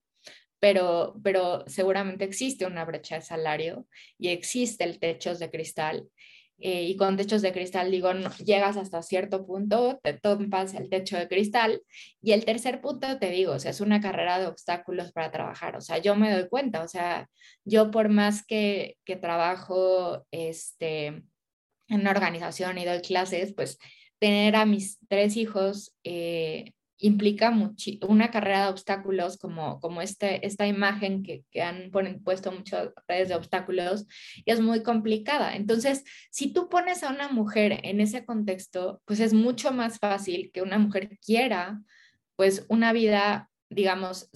pero, 0.62 1.16
pero 1.24 1.64
seguramente 1.66 2.24
existe 2.24 2.66
una 2.66 2.84
brecha 2.84 3.16
de 3.16 3.22
salario 3.22 3.88
y 4.16 4.28
existe 4.28 4.84
el 4.84 5.00
techo 5.00 5.34
de 5.34 5.50
cristal. 5.50 6.08
Eh, 6.60 6.84
y 6.84 6.96
con 6.96 7.16
techos 7.16 7.42
de 7.42 7.52
cristal, 7.52 7.90
digo, 7.90 8.12
llegas 8.44 8.76
hasta 8.76 9.02
cierto 9.02 9.44
punto, 9.44 9.98
te 10.04 10.12
topas 10.12 10.74
el 10.74 10.88
techo 10.88 11.16
de 11.16 11.26
cristal. 11.26 11.82
Y 12.22 12.30
el 12.30 12.44
tercer 12.44 12.80
punto, 12.80 13.18
te 13.18 13.30
digo, 13.30 13.54
o 13.54 13.56
es 13.56 13.80
una 13.80 14.00
carrera 14.00 14.38
de 14.38 14.46
obstáculos 14.46 15.10
para 15.10 15.32
trabajar. 15.32 15.74
O 15.74 15.80
sea, 15.80 15.98
yo 15.98 16.14
me 16.14 16.32
doy 16.32 16.48
cuenta, 16.48 16.84
o 16.84 16.86
sea, 16.86 17.28
yo 17.64 17.90
por 17.90 18.08
más 18.08 18.46
que, 18.46 18.98
que 19.04 19.16
trabajo 19.16 20.24
este, 20.30 21.06
en 21.06 21.24
una 21.88 22.12
organización 22.12 22.78
y 22.78 22.84
doy 22.84 23.00
clases, 23.00 23.52
pues 23.52 23.78
tener 24.20 24.54
a 24.54 24.64
mis 24.64 25.00
tres 25.08 25.36
hijos 25.36 25.92
eh, 26.04 26.72
implica 27.02 27.52
una 28.06 28.30
carrera 28.30 28.64
de 28.64 28.70
obstáculos 28.70 29.36
como, 29.36 29.80
como 29.80 30.00
este, 30.02 30.46
esta 30.46 30.68
imagen 30.68 31.24
que, 31.24 31.44
que 31.50 31.60
han 31.60 31.90
puesto 32.22 32.52
muchas 32.52 32.90
redes 33.08 33.28
de 33.28 33.34
obstáculos 33.34 34.06
y 34.44 34.50
es 34.52 34.60
muy 34.60 34.84
complicada. 34.84 35.56
Entonces, 35.56 36.04
si 36.30 36.52
tú 36.52 36.68
pones 36.68 37.02
a 37.02 37.10
una 37.10 37.28
mujer 37.28 37.80
en 37.82 38.00
ese 38.00 38.24
contexto, 38.24 39.02
pues 39.04 39.18
es 39.18 39.34
mucho 39.34 39.72
más 39.72 39.98
fácil 39.98 40.52
que 40.52 40.62
una 40.62 40.78
mujer 40.78 41.18
quiera 41.18 41.82
pues 42.36 42.64
una 42.68 42.92
vida, 42.92 43.50
digamos, 43.68 44.30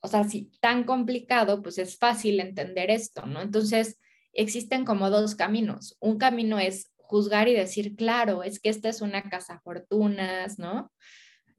o 0.00 0.08
sea, 0.08 0.24
si 0.24 0.50
tan 0.60 0.84
complicado, 0.84 1.62
pues 1.62 1.76
es 1.76 1.98
fácil 1.98 2.40
entender 2.40 2.90
esto, 2.90 3.26
¿no? 3.26 3.42
Entonces, 3.42 3.98
existen 4.32 4.86
como 4.86 5.10
dos 5.10 5.34
caminos. 5.34 5.96
Un 6.00 6.16
camino 6.16 6.58
es 6.58 6.90
juzgar 6.96 7.48
y 7.48 7.54
decir, 7.54 7.94
claro, 7.94 8.42
es 8.42 8.58
que 8.58 8.70
esta 8.70 8.88
es 8.88 9.02
una 9.02 9.22
casa 9.28 9.60
fortunas, 9.62 10.58
¿no? 10.58 10.90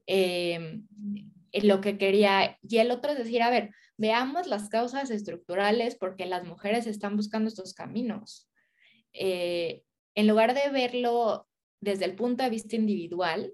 Eh, 0.08 0.80
lo 1.52 1.80
que 1.80 1.98
quería. 1.98 2.58
Y 2.62 2.78
el 2.78 2.90
otro 2.90 3.12
es 3.12 3.18
decir, 3.18 3.42
a 3.42 3.50
ver, 3.50 3.70
veamos 3.96 4.46
las 4.46 4.68
causas 4.68 5.10
estructurales 5.10 5.94
porque 5.94 6.26
las 6.26 6.44
mujeres 6.44 6.86
están 6.86 7.14
buscando 7.16 7.48
estos 7.48 7.74
caminos. 7.74 8.50
Eh, 9.12 9.82
en 10.14 10.26
lugar 10.26 10.54
de 10.54 10.70
verlo 10.70 11.46
desde 11.80 12.06
el 12.06 12.16
punto 12.16 12.42
de 12.42 12.50
vista 12.50 12.74
individual, 12.74 13.52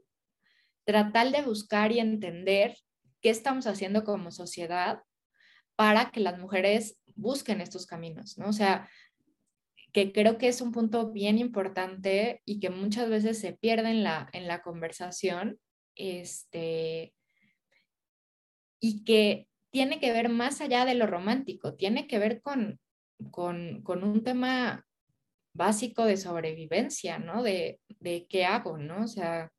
tratar 0.84 1.30
de 1.32 1.42
buscar 1.42 1.92
y 1.92 1.98
entender 1.98 2.76
qué 3.20 3.30
estamos 3.30 3.66
haciendo 3.66 4.04
como 4.04 4.30
sociedad 4.30 5.02
para 5.76 6.10
que 6.10 6.20
las 6.20 6.38
mujeres 6.38 6.98
busquen 7.16 7.60
estos 7.60 7.86
caminos, 7.86 8.38
¿no? 8.38 8.48
O 8.48 8.52
sea, 8.52 8.88
que 9.92 10.12
creo 10.12 10.38
que 10.38 10.48
es 10.48 10.60
un 10.60 10.72
punto 10.72 11.10
bien 11.10 11.38
importante 11.38 12.42
y 12.44 12.60
que 12.60 12.70
muchas 12.70 13.08
veces 13.08 13.40
se 13.40 13.52
pierde 13.52 13.90
en 13.90 14.04
la, 14.04 14.28
en 14.32 14.46
la 14.46 14.62
conversación 14.62 15.58
este, 15.96 17.14
y 18.80 19.04
que 19.04 19.48
tiene 19.70 19.98
que 19.98 20.12
ver 20.12 20.28
más 20.28 20.60
allá 20.60 20.84
de 20.84 20.94
lo 20.94 21.06
romántico, 21.06 21.74
tiene 21.74 22.06
que 22.06 22.18
ver 22.18 22.40
con, 22.42 22.78
con, 23.30 23.82
con 23.82 24.04
un 24.04 24.22
tema 24.22 24.86
básico 25.54 26.04
de 26.04 26.16
sobrevivencia, 26.16 27.18
¿no? 27.18 27.42
De, 27.42 27.80
de, 28.00 28.26
qué 28.28 28.44
hago, 28.44 28.76
¿no? 28.78 29.04
O 29.04 29.08
sea, 29.08 29.50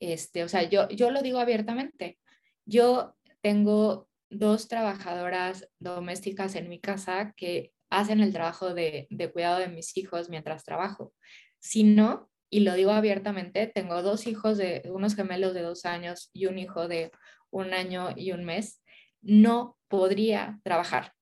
este, 0.00 0.44
o 0.44 0.48
sea, 0.48 0.68
yo, 0.68 0.88
yo 0.88 1.10
lo 1.10 1.22
digo 1.22 1.38
abiertamente. 1.38 2.18
Yo 2.64 3.14
tengo 3.40 4.08
dos 4.30 4.68
trabajadoras 4.68 5.68
domésticas 5.78 6.54
en 6.56 6.68
mi 6.68 6.80
casa 6.80 7.32
que 7.36 7.72
hacen 7.90 8.20
el 8.20 8.32
trabajo 8.32 8.74
de, 8.74 9.06
de 9.10 9.30
cuidado 9.30 9.60
de 9.60 9.68
mis 9.68 9.96
hijos 9.96 10.28
mientras 10.28 10.64
trabajo. 10.64 11.14
Si 11.58 11.84
no, 11.84 12.28
y 12.50 12.60
lo 12.60 12.74
digo 12.74 12.92
abiertamente, 12.92 13.66
tengo 13.66 14.02
dos 14.02 14.26
hijos 14.26 14.58
de 14.58 14.82
unos 14.86 15.14
gemelos 15.14 15.54
de 15.54 15.62
dos 15.62 15.84
años 15.84 16.30
y 16.32 16.46
un 16.46 16.58
hijo 16.58 16.88
de 16.88 17.10
un 17.50 17.72
año 17.72 18.10
y 18.16 18.32
un 18.32 18.44
mes, 18.44 18.82
no 19.20 19.78
podría 19.88 20.60
trabajar. 20.62 21.12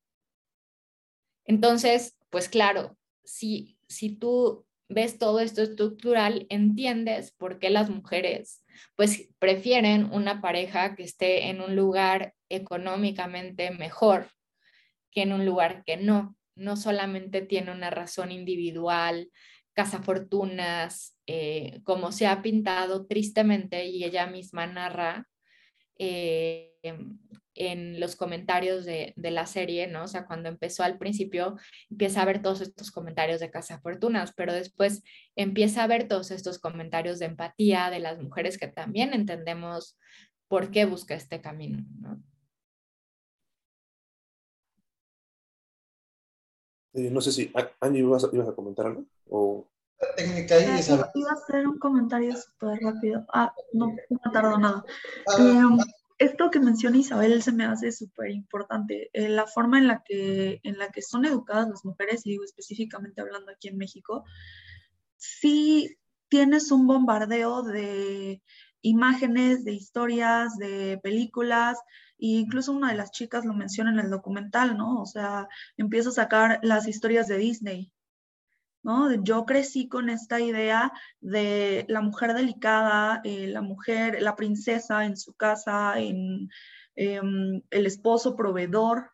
Entonces, 1.45 2.17
pues 2.31 2.49
claro, 2.49 2.97
si, 3.25 3.79
si 3.89 4.17
tú 4.17 4.67
ves 4.89 5.19
todo 5.19 5.41
esto 5.41 5.63
estructural, 5.63 6.47
entiendes 6.51 7.33
por 7.33 7.59
qué 7.59 7.71
las 7.71 7.91
mujeres 7.91 8.65
pues 8.97 9.29
prefieren 9.39 10.13
una 10.13 10.41
pareja 10.41 10.95
que 10.97 11.05
esté 11.05 11.49
en 11.49 11.61
un 11.61 11.77
lugar 11.77 12.35
económicamente 12.49 13.71
mejor 13.71 14.29
que 15.11 15.23
en 15.23 15.33
un 15.33 15.47
lugar 15.47 15.85
que 15.85 15.97
no. 15.97 16.37
No 16.57 16.77
solamente 16.77 17.43
tiene 17.43 17.73
una 17.73 17.91
razón 17.91 18.31
individual, 18.31 19.31
cazafortunas, 19.73 21.14
eh, 21.27 21.81
como 21.85 22.13
se 22.13 22.27
ha 22.27 22.43
pintado 22.43 23.07
tristemente 23.07 23.87
y 23.87 24.05
ella 24.05 24.27
misma 24.27 24.67
narra 24.67 25.27
eh, 25.99 26.73
en 27.55 28.01
los 28.01 28.17
comentarios 28.17 28.85
de, 28.85 29.13
de, 29.17 29.31
la 29.31 29.47
serie, 29.47 29.87
¿no? 29.87 30.05
O 30.05 30.09
sea, 30.09 30.27
cuando 30.27 30.49
empezó 30.49 30.83
al 30.83 30.99
principio, 30.99 31.57
empieza 31.89 32.21
a 32.21 32.25
ver 32.25 32.43
todos 32.43 32.61
estos 32.61 32.91
comentarios 32.91 33.41
de 33.41 33.51
cazafortunas, 33.51 34.33
pero 34.37 34.53
después 34.53 35.03
empieza 35.37 35.85
a 35.85 35.87
ver 35.87 36.09
todos 36.09 36.31
estos 36.31 36.59
comentarios 36.59 37.21
de 37.21 37.27
empatía 37.27 37.91
de 37.91 38.01
las 38.01 38.21
mujeres 38.21 38.59
que 38.59 38.69
también 38.69 39.15
entendemos 39.15 39.97
por 40.49 40.71
qué 40.71 40.85
busca 40.85 41.15
este 41.15 41.41
camino, 41.41 41.85
¿no? 42.01 42.23
Eh, 46.95 47.11
no 47.11 47.21
sé 47.21 47.33
si, 47.33 47.53
Angie, 47.81 48.01
¿ibas 48.01 48.25
a, 48.25 48.29
ibas 48.33 48.49
a 48.49 48.55
comentar 48.55 48.87
algo? 48.87 49.05
O... 49.29 49.67
Técnica 50.17 50.57
ahí, 50.57 50.67
ah, 50.67 51.11
Iba 51.15 51.31
a 51.31 51.35
hacer 51.35 51.67
un 51.67 51.79
comentario 51.79 52.37
súper 52.37 52.79
rápido. 52.81 53.25
Ah, 53.33 53.55
no, 53.73 53.95
no 54.11 54.33
tardó 54.33 54.59
nada. 54.59 54.85
Eh, 55.39 55.63
esto 56.19 56.51
que 56.51 56.61
menciona 56.61 56.97
Isabel 56.97 57.43
se 57.43 57.53
me 57.53 57.65
hace 57.65 57.91
súper 57.93 58.31
importante. 58.31 59.11
Eh, 59.13 59.29
la 59.29 59.47
forma 59.47 59.79
en 59.79 59.89
la, 59.89 60.03
que, 60.05 60.61
en 60.63 60.79
la 60.79 60.91
que 60.91 61.03
son 61.03 61.25
educadas 61.25 61.69
las 61.69 61.85
mujeres, 61.85 62.25
y 62.25 62.31
digo 62.31 62.45
específicamente 62.45 63.21
hablando 63.21 63.51
aquí 63.51 63.69
en 63.69 63.79
México, 63.79 64.25
sí 65.17 65.97
tienes 66.29 66.71
un 66.71 66.87
bombardeo 66.87 67.63
de 67.63 68.43
imágenes, 68.83 69.65
de 69.65 69.73
historias, 69.73 70.57
de 70.59 71.01
películas, 71.03 71.79
e 72.19 72.27
incluso 72.27 72.73
una 72.73 72.91
de 72.91 72.97
las 72.97 73.11
chicas 73.11 73.45
lo 73.45 73.55
menciona 73.55 73.91
en 73.91 73.99
el 73.99 74.11
documental, 74.11 74.77
¿no? 74.77 75.01
O 75.01 75.07
sea, 75.07 75.49
empieza 75.77 76.11
a 76.11 76.13
sacar 76.13 76.61
las 76.63 76.87
historias 76.87 77.27
de 77.27 77.39
Disney. 77.39 77.93
¿No? 78.85 79.13
Yo 79.25 79.47
crecí 79.47 79.89
con 79.89 80.11
esta 80.11 80.41
idea 80.41 80.93
de 81.21 81.87
la 81.89 82.03
mujer 82.03 82.35
delicada, 82.35 83.21
eh, 83.25 83.49
la 83.49 83.63
mujer, 83.63 84.23
la 84.23 84.37
princesa 84.37 85.07
en 85.07 85.17
su 85.17 85.33
casa, 85.35 85.99
en 85.99 86.51
em, 86.95 87.63
el 87.71 87.87
esposo 87.87 88.37
proveedor, 88.37 89.11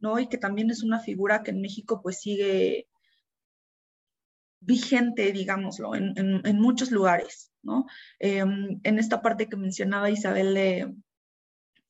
¿no? 0.00 0.18
Y 0.18 0.28
que 0.28 0.38
también 0.38 0.70
es 0.70 0.82
una 0.82 1.00
figura 1.00 1.42
que 1.42 1.52
en 1.52 1.62
México 1.62 2.02
pues 2.02 2.20
sigue 2.20 2.88
vigente, 4.60 5.32
digámoslo, 5.32 5.94
en, 5.94 6.58
muchos 6.60 6.90
lugares, 6.90 7.52
¿no? 7.62 7.86
Em, 8.18 8.80
en 8.82 8.98
esta 8.98 9.22
parte 9.22 9.48
que 9.48 9.56
mencionaba 9.56 10.10
Isabel 10.10 10.54
de, 10.54 10.94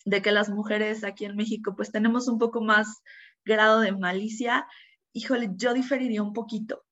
de 0.04 0.22
que 0.22 0.32
las 0.32 0.50
mujeres 0.50 1.04
aquí 1.04 1.24
en 1.24 1.36
México 1.36 1.74
pues 1.76 1.90
tenemos 1.90 2.28
un 2.28 2.38
poco 2.38 2.60
más 2.60 3.02
grado 3.44 3.80
de 3.80 3.92
malicia, 3.92 4.66
híjole, 5.12 5.50
yo 5.56 5.74
diferiría 5.74 6.22
un 6.22 6.34
poquito. 6.34 6.84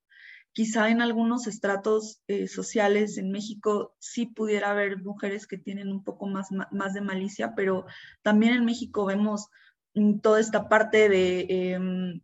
Quizá 0.56 0.88
en 0.88 1.02
algunos 1.02 1.46
estratos 1.46 2.22
eh, 2.28 2.48
sociales 2.48 3.18
en 3.18 3.30
México 3.30 3.94
sí 3.98 4.24
pudiera 4.24 4.70
haber 4.70 5.02
mujeres 5.02 5.46
que 5.46 5.58
tienen 5.58 5.92
un 5.92 6.02
poco 6.02 6.26
más, 6.26 6.48
más 6.70 6.94
de 6.94 7.02
malicia, 7.02 7.54
pero 7.54 7.84
también 8.22 8.54
en 8.54 8.64
México 8.64 9.04
vemos 9.04 9.48
mm, 9.92 10.20
toda 10.20 10.40
esta 10.40 10.66
parte 10.70 11.10
de, 11.10 11.46
em, 11.50 12.22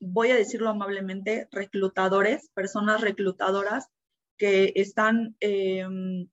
voy 0.00 0.30
a 0.30 0.36
decirlo 0.36 0.70
amablemente, 0.70 1.48
reclutadores, 1.52 2.48
personas 2.54 3.02
reclutadoras 3.02 3.88
que 4.38 4.72
están, 4.76 5.36
em, 5.40 6.30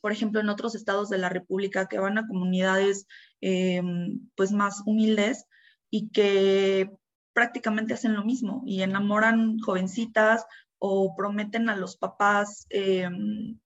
por 0.00 0.10
ejemplo, 0.10 0.40
en 0.40 0.48
otros 0.48 0.74
estados 0.74 1.10
de 1.10 1.18
la 1.18 1.28
República, 1.28 1.86
que 1.86 1.98
van 1.98 2.16
a 2.16 2.26
comunidades 2.26 3.06
em, 3.42 4.26
pues 4.36 4.52
más 4.52 4.82
humildes 4.86 5.44
y 5.90 6.08
que 6.08 6.90
prácticamente 7.32 7.94
hacen 7.94 8.14
lo 8.14 8.24
mismo 8.24 8.62
y 8.66 8.82
enamoran 8.82 9.58
jovencitas 9.58 10.46
o 10.78 11.14
prometen 11.14 11.68
a 11.68 11.76
los 11.76 11.96
papás 11.96 12.66
em, 12.70 13.58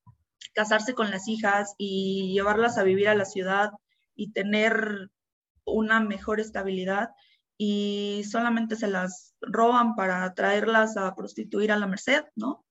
casarse 0.54 0.94
con 0.94 1.10
las 1.10 1.28
hijas 1.28 1.74
y 1.78 2.32
llevarlas 2.32 2.78
a 2.78 2.82
vivir 2.82 3.08
a 3.08 3.14
la 3.14 3.24
ciudad 3.24 3.70
y 4.14 4.32
tener 4.32 5.10
una 5.64 6.00
mejor 6.00 6.40
estabilidad 6.40 7.10
y 7.56 8.22
solamente 8.28 8.76
se 8.76 8.88
las 8.88 9.34
roban 9.40 9.94
para 9.94 10.32
traerlas 10.34 10.96
a 10.96 11.14
prostituir 11.14 11.72
a 11.72 11.76
la 11.76 11.86
Merced, 11.86 12.24
¿no? 12.34 12.64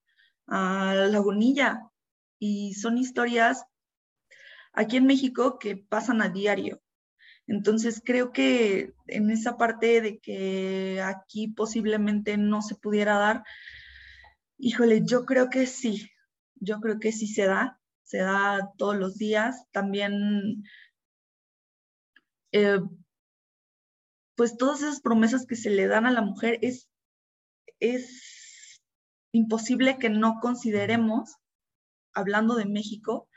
A 0.47 0.93
la 0.95 1.07
Lagunilla. 1.07 1.81
Y 2.39 2.73
son 2.73 2.97
historias 2.97 3.65
aquí 4.73 4.97
en 4.97 5.05
México 5.05 5.57
que 5.57 5.77
pasan 5.77 6.21
a 6.21 6.29
diario. 6.29 6.81
Entonces 7.47 8.01
creo 8.03 8.31
que 8.31 8.93
en 9.07 9.29
esa 9.29 9.57
parte 9.57 10.01
de 10.01 10.19
que 10.19 11.01
aquí 11.01 11.49
posiblemente 11.49 12.37
no 12.37 12.61
se 12.61 12.75
pudiera 12.75 13.17
dar, 13.17 13.43
híjole, 14.57 15.01
yo 15.05 15.25
creo 15.25 15.49
que 15.49 15.65
sí, 15.65 16.09
yo 16.55 16.79
creo 16.79 16.99
que 16.99 17.11
sí 17.11 17.27
se 17.27 17.45
da, 17.45 17.79
se 18.03 18.19
da 18.19 18.71
todos 18.77 18.95
los 18.95 19.17
días. 19.17 19.65
También, 19.71 20.63
eh, 22.51 22.79
pues 24.35 24.57
todas 24.57 24.81
esas 24.81 25.01
promesas 25.01 25.45
que 25.45 25.55
se 25.55 25.69
le 25.69 25.87
dan 25.87 26.05
a 26.05 26.11
la 26.11 26.21
mujer 26.21 26.59
es, 26.61 26.89
es 27.79 28.81
imposible 29.33 29.97
que 29.97 30.09
no 30.09 30.39
consideremos, 30.41 31.35
hablando 32.13 32.55
de 32.55 32.65
México, 32.65 33.27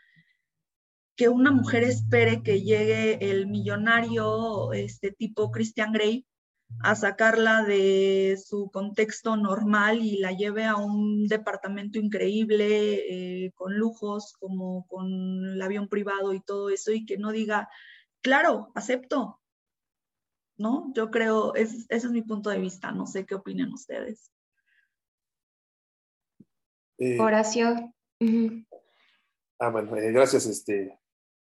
que 1.16 1.28
una 1.28 1.50
mujer 1.50 1.82
espere 1.82 2.42
que 2.42 2.60
llegue 2.60 3.30
el 3.30 3.46
millonario, 3.46 4.72
este 4.74 5.10
tipo 5.12 5.50
Christian 5.50 5.92
Grey, 5.92 6.26
a 6.80 6.94
sacarla 6.94 7.62
de 7.62 8.38
su 8.44 8.70
contexto 8.70 9.36
normal 9.36 10.02
y 10.02 10.18
la 10.18 10.32
lleve 10.32 10.64
a 10.64 10.76
un 10.76 11.26
departamento 11.26 11.98
increíble, 11.98 13.44
eh, 13.46 13.52
con 13.54 13.78
lujos, 13.78 14.34
como 14.38 14.86
con 14.88 15.06
el 15.06 15.62
avión 15.62 15.88
privado 15.88 16.34
y 16.34 16.40
todo 16.40 16.70
eso, 16.70 16.92
y 16.92 17.06
que 17.06 17.16
no 17.16 17.32
diga, 17.32 17.68
claro, 18.20 18.72
acepto. 18.74 19.40
¿No? 20.58 20.90
Yo 20.94 21.10
creo, 21.10 21.54
ese 21.54 21.84
es 21.88 22.10
mi 22.10 22.22
punto 22.22 22.48
de 22.48 22.58
vista, 22.58 22.90
no 22.90 23.06
sé 23.06 23.26
qué 23.26 23.34
opinan 23.34 23.72
ustedes. 23.72 24.32
Eh, 26.98 27.20
Horacio. 27.20 27.92
Ah, 29.58 29.68
bueno, 29.68 29.96
eh, 29.96 30.12
gracias, 30.12 30.46
este, 30.46 30.98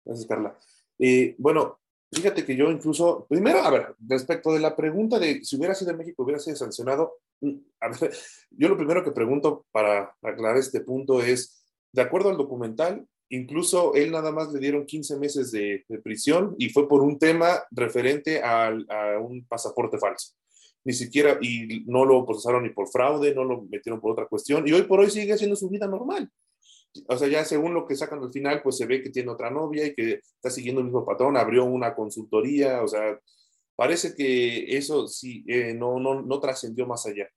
Gracias, 0.04 0.26
Carla. 0.26 0.58
Eh, 0.98 1.34
bueno, 1.38 1.80
fíjate 2.12 2.44
que 2.44 2.56
yo 2.56 2.70
incluso, 2.70 3.26
primero, 3.28 3.60
a 3.60 3.70
ver, 3.70 3.94
respecto 4.06 4.52
de 4.52 4.60
la 4.60 4.76
pregunta 4.76 5.18
de 5.18 5.44
si 5.44 5.56
hubiera 5.56 5.74
sido 5.74 5.92
en 5.92 5.98
México, 5.98 6.22
hubiera 6.22 6.38
sido 6.38 6.56
sancionado, 6.56 7.18
mm, 7.40 7.56
a 7.80 7.88
ver, 7.88 8.12
yo 8.50 8.68
lo 8.68 8.76
primero 8.76 9.04
que 9.04 9.12
pregunto 9.12 9.66
para 9.70 10.14
aclarar 10.22 10.56
este 10.56 10.80
punto 10.80 11.22
es, 11.22 11.64
de 11.92 12.02
acuerdo 12.02 12.30
al 12.30 12.36
documental, 12.36 13.06
incluso 13.30 13.94
él 13.94 14.10
nada 14.10 14.32
más 14.32 14.52
le 14.52 14.60
dieron 14.60 14.86
15 14.86 15.18
meses 15.18 15.50
de, 15.52 15.84
prisión 16.02 16.54
y 16.58 16.68
fue 16.70 16.88
por 16.88 17.02
un 17.02 17.18
tema 17.18 17.62
referente 17.70 18.42
a 18.42 18.70
un 19.20 19.44
pasaporte 19.46 19.98
falso. 19.98 20.34
Ni 20.82 20.92
siquiera, 20.92 21.38
y 21.40 21.84
no 21.86 22.04
lo 22.04 22.24
procesaron 22.24 22.62
ni 22.62 22.70
por 22.70 22.88
fraude, 22.88 23.34
no 23.34 23.44
lo 23.44 23.62
metieron 23.62 24.00
por 24.00 24.12
otra 24.12 24.26
cuestión, 24.26 24.66
y 24.66 24.72
hoy 24.72 24.82
por 24.82 25.00
hoy 25.00 25.10
sigue 25.10 25.32
haciendo 25.32 25.54
su 25.54 25.68
vida 25.68 25.86
normal 25.86 26.30
o 27.08 27.16
sea, 27.16 27.28
ya 27.28 27.44
según 27.44 27.74
lo 27.74 27.86
que 27.86 27.96
sacan 27.96 28.22
al 28.22 28.32
final, 28.32 28.62
pues 28.62 28.76
se 28.76 28.86
ve 28.86 29.02
que 29.02 29.10
tiene 29.10 29.30
otra 29.30 29.50
novia 29.50 29.86
y 29.86 29.94
que 29.94 30.20
está 30.36 30.50
siguiendo 30.50 30.80
el 30.80 30.86
mismo 30.86 31.04
patrón, 31.04 31.36
abrió 31.36 31.64
una 31.64 31.94
consultoría, 31.94 32.82
o 32.82 32.88
sea, 32.88 33.18
parece 33.76 34.14
que 34.14 34.76
eso 34.76 35.08
sí, 35.08 35.44
eh, 35.46 35.74
no, 35.74 36.00
no, 36.00 36.22
no 36.22 36.40
trascendió 36.40 36.86
más 36.86 37.06
allá. 37.06 37.28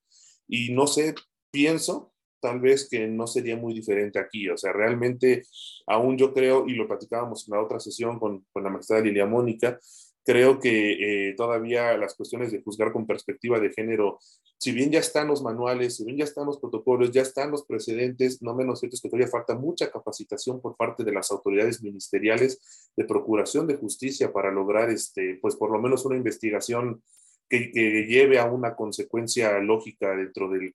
Y 0.48 0.74
no 0.74 0.88
sé, 0.88 1.16
pienso 1.52 2.14
tal 2.40 2.60
vez 2.60 2.90
que 2.90 3.08
no 3.08 3.26
sería 3.26 3.56
muy 3.56 3.74
diferente 3.74 4.20
aquí, 4.20 4.50
o 4.50 4.58
sea, 4.58 4.74
realmente 4.74 5.44
aún 5.88 6.18
yo 6.18 6.34
creo, 6.34 6.68
y 6.68 6.74
lo 6.74 6.88
platicábamos 6.88 7.48
en 7.48 7.54
la 7.54 7.62
otra 7.64 7.80
sesión 7.80 8.20
con, 8.20 8.46
con 8.52 8.64
la 8.64 8.70
magistrada 8.70 9.04
Lilia 9.04 9.26
Mónica, 9.26 9.80
creo 10.26 10.60
que 10.60 11.30
eh, 11.30 11.34
todavía 11.36 11.98
las 11.98 12.16
cuestiones 12.16 12.52
de 12.52 12.62
juzgar 12.62 12.92
con 12.92 13.06
perspectiva 13.06 13.60
de 13.60 13.72
género, 13.72 14.20
si 14.58 14.72
bien 14.72 14.92
ya 14.92 15.00
están 15.00 15.28
los 15.28 15.44
manuales, 15.44 15.98
si 15.98 16.06
bien 16.06 16.18
ya 16.18 16.24
están 16.24 16.46
los 16.46 16.60
protocolos, 16.60 17.12
ya 17.12 17.22
están 17.22 17.52
los 17.52 17.66
precedentes, 17.66 18.42
no 18.42 18.56
menos 18.56 18.80
cierto 18.80 18.96
es 18.96 19.02
que 19.02 19.10
todavía 19.10 19.28
falta 19.28 19.56
mucha 19.56 19.92
capacitación 19.92 20.62
por 20.62 20.76
parte 20.76 21.04
de 21.04 21.12
las 21.12 21.32
autoridades 21.32 21.82
ministeriales 21.82 22.92
de 22.96 23.06
procuración 23.06 23.68
de 23.68 23.76
justicia 23.76 24.32
para 24.32 24.52
lograr, 24.52 24.90
este, 24.90 25.38
pues 25.42 25.56
por 25.56 25.72
lo 25.72 25.82
menos 25.82 26.06
una 26.06 26.16
investigación 26.16 27.04
que, 27.50 27.72
que 27.72 28.06
lleve 28.06 28.40
a 28.40 28.46
una 28.46 28.76
consecuencia 28.76 29.60
lógica 29.60 30.16
dentro 30.16 30.50
del 30.50 30.74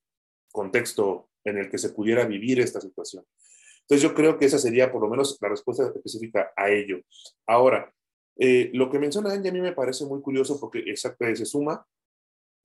contexto 0.53 1.31
en 1.45 1.59
el 1.59 1.71
que 1.71 1.79
se 1.79 1.91
pudiera 1.91 2.27
vivir 2.27 2.61
esta 2.61 2.81
situación. 2.81 3.25
Entonces 3.83 4.03
yo 4.03 4.15
creo 4.15 4.39
que 4.39 4.45
esa 4.45 4.59
sería 4.59 4.93
por 4.93 5.01
lo 5.01 5.09
menos 5.09 5.39
la 5.41 5.49
respuesta 5.49 5.85
específica 5.85 6.53
a 6.55 6.69
ello. 6.69 7.01
Ahora, 7.47 7.91
eh, 8.39 8.71
lo 8.73 8.89
que 8.89 9.01
menciona 9.01 9.33
Angie 9.33 9.51
a 9.51 9.53
mí 9.53 9.61
me 9.61 9.73
parece 9.73 10.05
muy 10.07 10.23
curioso 10.23 10.59
porque 10.61 10.79
exactamente 10.87 11.41
se 11.41 11.47
suma. 11.47 11.85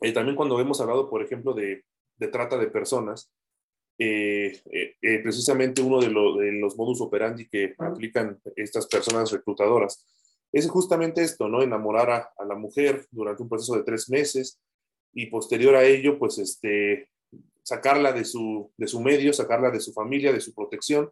Eh, 0.01 0.13
también 0.13 0.35
cuando 0.35 0.59
hemos 0.59 0.79
hablado, 0.79 1.09
por 1.09 1.23
ejemplo, 1.23 1.53
de, 1.53 1.83
trata 2.31 2.57
de 2.57 2.67
personas, 2.67 3.31
eh, 3.97 4.61
precisamente 5.23 5.81
uno 5.81 5.99
de, 5.99 6.09
los 6.09 6.77
modus 6.77 7.01
operandi 7.01 7.47
que 7.47 7.75
aplican 7.77 8.39
estas 8.55 8.87
personas 8.87 9.31
reclutadoras 9.31 10.05
es 10.51 10.69
justamente 10.69 11.23
esto, 11.23 11.47
¿no? 11.49 11.63
Enamorar 11.63 12.11
a, 12.11 12.45
la 12.45 12.55
mujer 12.55 13.07
durante 13.09 13.41
un 13.41 13.49
proceso 13.49 13.75
de 13.75 13.83
tres 13.83 14.09
meses 14.09 14.59
y 15.11 15.25
posterior 15.25 15.75
a 15.75 15.83
ello, 15.83 16.19
pues, 16.19 16.37
este, 16.37 17.09
sacarla 17.63 18.13
de 18.13 18.23
su, 18.23 18.71
de 18.77 18.87
su 18.87 19.01
medio, 19.01 19.33
sacarla 19.33 19.71
de 19.71 19.79
su 19.79 19.93
familia, 19.93 20.31
de 20.31 20.41
su 20.41 20.53
protección 20.53 21.11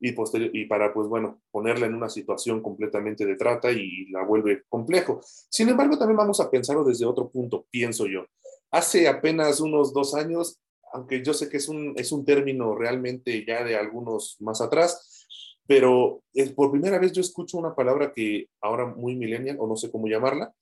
y, 0.00 0.14
y 0.52 0.64
para, 0.66 0.92
pues 0.92 1.08
bueno, 1.08 1.40
ponerla 1.50 1.86
en 1.86 1.94
una 1.94 2.08
situación 2.08 2.62
completamente 2.62 3.24
de 3.24 3.36
trata 3.36 3.70
y 3.70 4.10
la 4.10 4.24
vuelve 4.24 4.62
complejo. 4.68 5.20
Sin 5.24 5.68
embargo, 5.68 5.98
también 5.98 6.16
vamos 6.16 6.40
a 6.40 6.50
pensarlo 6.50 6.84
desde 6.84 7.06
otro 7.06 7.28
punto, 7.30 7.66
pienso 7.70 8.06
yo. 8.06 8.26
Hace 8.70 9.08
apenas 9.08 9.60
unos 9.60 9.92
dos 9.92 10.14
años, 10.14 10.60
aunque 10.92 11.22
yo 11.22 11.32
sé 11.32 11.48
que 11.48 11.58
es 11.58 11.68
un, 11.68 11.94
es 11.96 12.12
un 12.12 12.24
término 12.24 12.74
realmente 12.74 13.44
ya 13.46 13.64
de 13.64 13.76
algunos 13.76 14.36
más 14.40 14.60
atrás, 14.60 15.26
pero 15.66 16.22
por 16.54 16.70
primera 16.70 16.98
vez 16.98 17.12
yo 17.12 17.20
escucho 17.20 17.56
una 17.56 17.74
palabra 17.74 18.12
que 18.12 18.48
ahora 18.60 18.86
muy 18.86 19.16
millennial, 19.16 19.56
o 19.60 19.66
no 19.66 19.76
sé 19.76 19.90
cómo 19.90 20.06
llamarla, 20.06 20.52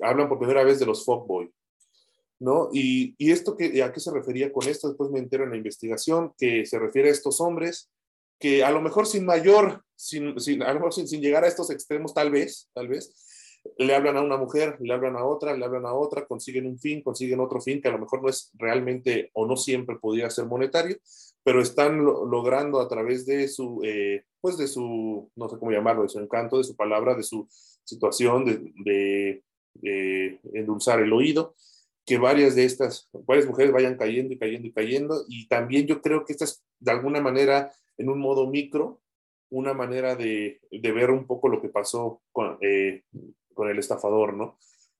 hablan 0.00 0.28
por 0.28 0.38
primera 0.38 0.64
vez 0.64 0.78
de 0.78 0.86
los 0.86 1.04
fuckboy, 1.04 1.52
¿no? 2.38 2.68
Y, 2.72 3.14
y 3.18 3.32
esto 3.32 3.56
que, 3.56 3.82
¿a 3.82 3.92
qué 3.92 4.00
se 4.00 4.12
refería 4.12 4.52
con 4.52 4.66
esto? 4.68 4.88
Después 4.88 5.10
me 5.10 5.18
entero 5.18 5.44
en 5.44 5.50
la 5.50 5.56
investigación 5.56 6.32
que 6.38 6.64
se 6.66 6.78
refiere 6.78 7.08
a 7.08 7.12
estos 7.12 7.40
hombres 7.40 7.90
que 8.38 8.64
a 8.64 8.70
lo 8.70 8.80
mejor 8.80 9.06
sin 9.06 9.24
mayor, 9.24 9.82
sin, 9.94 10.38
sin, 10.40 10.62
a 10.62 10.68
lo 10.68 10.74
mejor 10.74 10.92
sin, 10.92 11.08
sin, 11.08 11.20
llegar 11.20 11.44
a 11.44 11.48
estos 11.48 11.70
extremos, 11.70 12.14
tal 12.14 12.30
vez, 12.30 12.68
tal 12.74 12.88
vez, 12.88 13.14
le 13.78 13.94
hablan 13.94 14.16
a 14.16 14.22
una 14.22 14.36
mujer, 14.36 14.76
le 14.80 14.92
hablan 14.92 15.16
a 15.16 15.24
otra, 15.24 15.56
le 15.56 15.64
hablan 15.64 15.86
a 15.86 15.94
otra, 15.94 16.26
consiguen 16.26 16.66
un 16.66 16.78
fin, 16.78 17.02
consiguen 17.02 17.40
otro 17.40 17.60
fin 17.60 17.80
que 17.80 17.88
a 17.88 17.92
lo 17.92 17.98
mejor 17.98 18.22
no 18.22 18.28
es 18.28 18.50
realmente 18.54 19.30
o 19.32 19.46
no 19.46 19.56
siempre 19.56 19.96
podría 19.96 20.30
ser 20.30 20.46
monetario, 20.46 20.96
pero 21.42 21.60
están 21.60 22.04
logrando 22.04 22.80
a 22.80 22.88
través 22.88 23.26
de 23.26 23.48
su, 23.48 23.80
eh, 23.84 24.24
pues 24.40 24.56
de 24.56 24.68
su, 24.68 25.30
no 25.34 25.48
sé 25.48 25.58
cómo 25.58 25.72
llamarlo, 25.72 26.02
de 26.02 26.08
su 26.08 26.20
encanto, 26.20 26.58
de 26.58 26.64
su 26.64 26.76
palabra, 26.76 27.14
de 27.14 27.22
su 27.22 27.48
situación, 27.84 28.44
de, 28.44 28.72
de, 28.84 29.42
de 29.74 30.40
endulzar 30.54 31.00
el 31.00 31.12
oído, 31.12 31.54
que 32.06 32.18
varias 32.18 32.54
de 32.54 32.64
estas, 32.64 33.10
varias 33.12 33.46
mujeres 33.46 33.72
vayan 33.72 33.96
cayendo 33.96 34.32
y 34.32 34.38
cayendo 34.38 34.68
y 34.68 34.72
cayendo. 34.72 35.24
Y 35.28 35.48
también 35.48 35.86
yo 35.86 36.00
creo 36.00 36.24
que 36.24 36.32
esta 36.32 36.44
es 36.44 36.64
de 36.78 36.92
alguna 36.92 37.20
manera, 37.20 37.72
en 37.98 38.08
un 38.08 38.20
modo 38.20 38.46
micro, 38.46 39.02
una 39.50 39.74
manera 39.74 40.14
de, 40.14 40.60
de 40.70 40.92
ver 40.92 41.10
un 41.10 41.26
poco 41.26 41.48
lo 41.48 41.60
que 41.60 41.68
pasó 41.68 42.22
con, 42.30 42.58
eh, 42.60 43.02
con, 43.54 43.68
el 43.68 43.78
estafador, 43.78 44.34
¿no? 44.34 44.56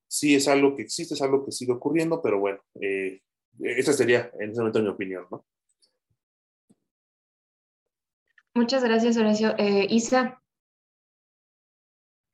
Sí 0.09 0.35
es 0.35 0.49
algo 0.49 0.75
que 0.75 0.83
existe, 0.83 1.15
es 1.15 1.23
algo 1.23 1.45
que 1.45 1.53
sigue 1.53 1.73
ocurriendo, 1.73 2.21
pero 2.21 2.41
bueno, 2.41 2.61
eh, 2.81 3.23
esa 3.61 3.93
sería 3.93 4.31
en 4.41 4.51
ese 4.51 4.61
momento 4.61 4.83
mi 4.83 4.89
opinión, 4.89 5.27
¿no? 5.31 5.47
Muchas 8.55 8.83
gracias, 8.83 9.17
Horacio. 9.17 9.55
Eh, 9.59 9.87
Isa. 9.91 10.43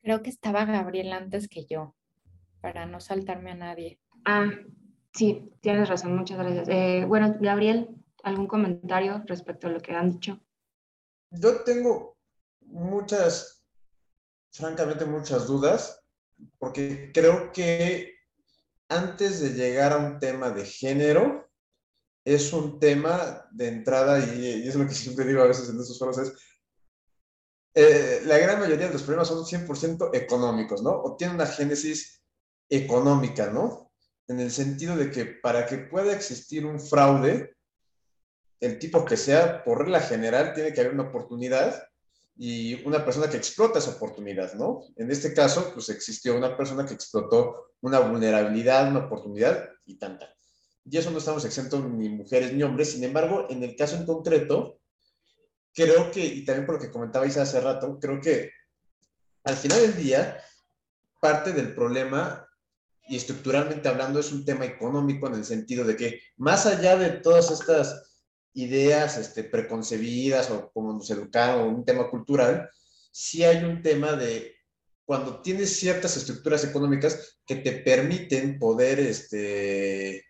Creo 0.01 0.21
que 0.21 0.29
estaba 0.29 0.65
Gabriel 0.65 1.13
antes 1.13 1.47
que 1.47 1.65
yo, 1.65 1.95
para 2.61 2.85
no 2.85 2.99
saltarme 2.99 3.51
a 3.51 3.55
nadie. 3.55 3.99
Ah, 4.25 4.49
sí, 5.13 5.51
tienes 5.61 5.89
razón, 5.89 6.15
muchas 6.15 6.37
gracias. 6.37 6.67
Eh, 6.69 7.05
bueno, 7.07 7.35
Gabriel, 7.39 7.89
¿algún 8.23 8.47
comentario 8.47 9.23
respecto 9.25 9.67
a 9.67 9.71
lo 9.71 9.79
que 9.79 9.93
han 9.93 10.11
dicho? 10.11 10.39
Yo 11.31 11.63
tengo 11.63 12.17
muchas, 12.61 13.65
francamente 14.51 15.05
muchas 15.05 15.47
dudas, 15.47 16.03
porque 16.57 17.11
creo 17.13 17.51
que 17.51 18.13
antes 18.89 19.41
de 19.41 19.53
llegar 19.53 19.93
a 19.93 19.97
un 19.97 20.19
tema 20.19 20.51
de 20.51 20.65
género, 20.65 21.49
es 22.25 22.53
un 22.53 22.79
tema 22.79 23.47
de 23.51 23.67
entrada, 23.67 24.19
y, 24.19 24.67
es 24.67 24.75
lo 24.75 24.87
que 24.87 24.93
siempre 24.93 25.25
digo 25.25 25.41
a 25.41 25.47
veces 25.47 25.69
en 25.69 25.79
estos 25.79 25.99
foros, 25.99 26.17
es 26.17 26.33
eh, 27.75 28.21
la 28.25 28.37
gran 28.37 28.59
mayoría 28.59 28.87
de 28.87 28.93
los 28.93 29.01
problemas 29.01 29.27
son 29.27 29.43
100% 29.43 30.11
económicos, 30.13 30.83
¿no? 30.83 30.91
O 30.91 31.15
tienen 31.15 31.35
una 31.35 31.47
génesis 31.47 32.23
económica, 32.69 33.47
¿no? 33.47 33.91
En 34.27 34.39
el 34.39 34.51
sentido 34.51 34.95
de 34.95 35.11
que 35.11 35.25
para 35.25 35.65
que 35.65 35.77
pueda 35.77 36.13
existir 36.13 36.65
un 36.65 36.79
fraude, 36.79 37.55
el 38.59 38.79
tipo 38.79 39.03
que 39.03 39.17
sea, 39.17 39.63
por 39.63 39.79
regla 39.79 39.99
general, 39.99 40.53
tiene 40.53 40.73
que 40.73 40.81
haber 40.81 40.93
una 40.93 41.03
oportunidad 41.03 41.83
y 42.35 42.83
una 42.87 43.03
persona 43.03 43.29
que 43.29 43.37
explota 43.37 43.79
esa 43.79 43.91
oportunidad, 43.91 44.53
¿no? 44.53 44.81
En 44.95 45.11
este 45.11 45.33
caso, 45.33 45.71
pues 45.73 45.89
existió 45.89 46.35
una 46.35 46.55
persona 46.55 46.85
que 46.85 46.93
explotó 46.93 47.73
una 47.81 47.99
vulnerabilidad, 47.99 48.89
una 48.89 49.05
oportunidad 49.05 49.69
y 49.85 49.99
tanta. 49.99 50.33
Y 50.85 50.97
eso 50.97 51.11
no 51.11 51.19
estamos 51.19 51.45
exentos 51.45 51.83
ni 51.83 52.09
mujeres 52.09 52.53
ni 52.53 52.63
hombres. 52.63 52.91
Sin 52.91 53.03
embargo, 53.03 53.47
en 53.49 53.63
el 53.63 53.75
caso 53.75 53.97
en 53.97 54.05
concreto, 54.05 54.79
creo 55.73 56.09
que, 56.11 56.25
y 56.25 56.45
también 56.45 56.65
por 56.65 56.75
lo 56.75 56.81
que 56.81 56.91
comentaba 56.91 57.27
Isa 57.27 57.43
hace 57.43 57.61
rato, 57.61 57.99
creo 57.99 58.19
que 58.19 58.51
al 59.43 59.55
final 59.55 59.81
del 59.81 59.95
día, 59.95 60.41
parte 61.21 61.51
del 61.51 61.75
problema 61.75 62.47
y 63.07 63.17
estructuralmente 63.17 63.89
hablando 63.89 64.19
es 64.19 64.31
un 64.31 64.45
tema 64.45 64.65
económico 64.65 65.27
en 65.27 65.35
el 65.35 65.45
sentido 65.45 65.83
de 65.83 65.95
que 65.95 66.21
más 66.37 66.65
allá 66.65 66.95
de 66.95 67.11
todas 67.11 67.51
estas 67.51 68.13
ideas 68.53 69.17
este, 69.17 69.43
preconcebidas 69.43 70.49
o 70.51 70.71
como 70.71 70.93
nos 70.93 71.09
educaron, 71.09 71.73
un 71.73 71.85
tema 71.85 72.09
cultural, 72.09 72.69
sí 73.11 73.43
hay 73.43 73.63
un 73.63 73.81
tema 73.81 74.13
de 74.13 74.55
cuando 75.05 75.41
tienes 75.41 75.77
ciertas 75.77 76.15
estructuras 76.15 76.63
económicas 76.63 77.39
que 77.45 77.57
te 77.57 77.73
permiten 77.73 78.57
poder 78.57 78.99
este, 78.99 80.23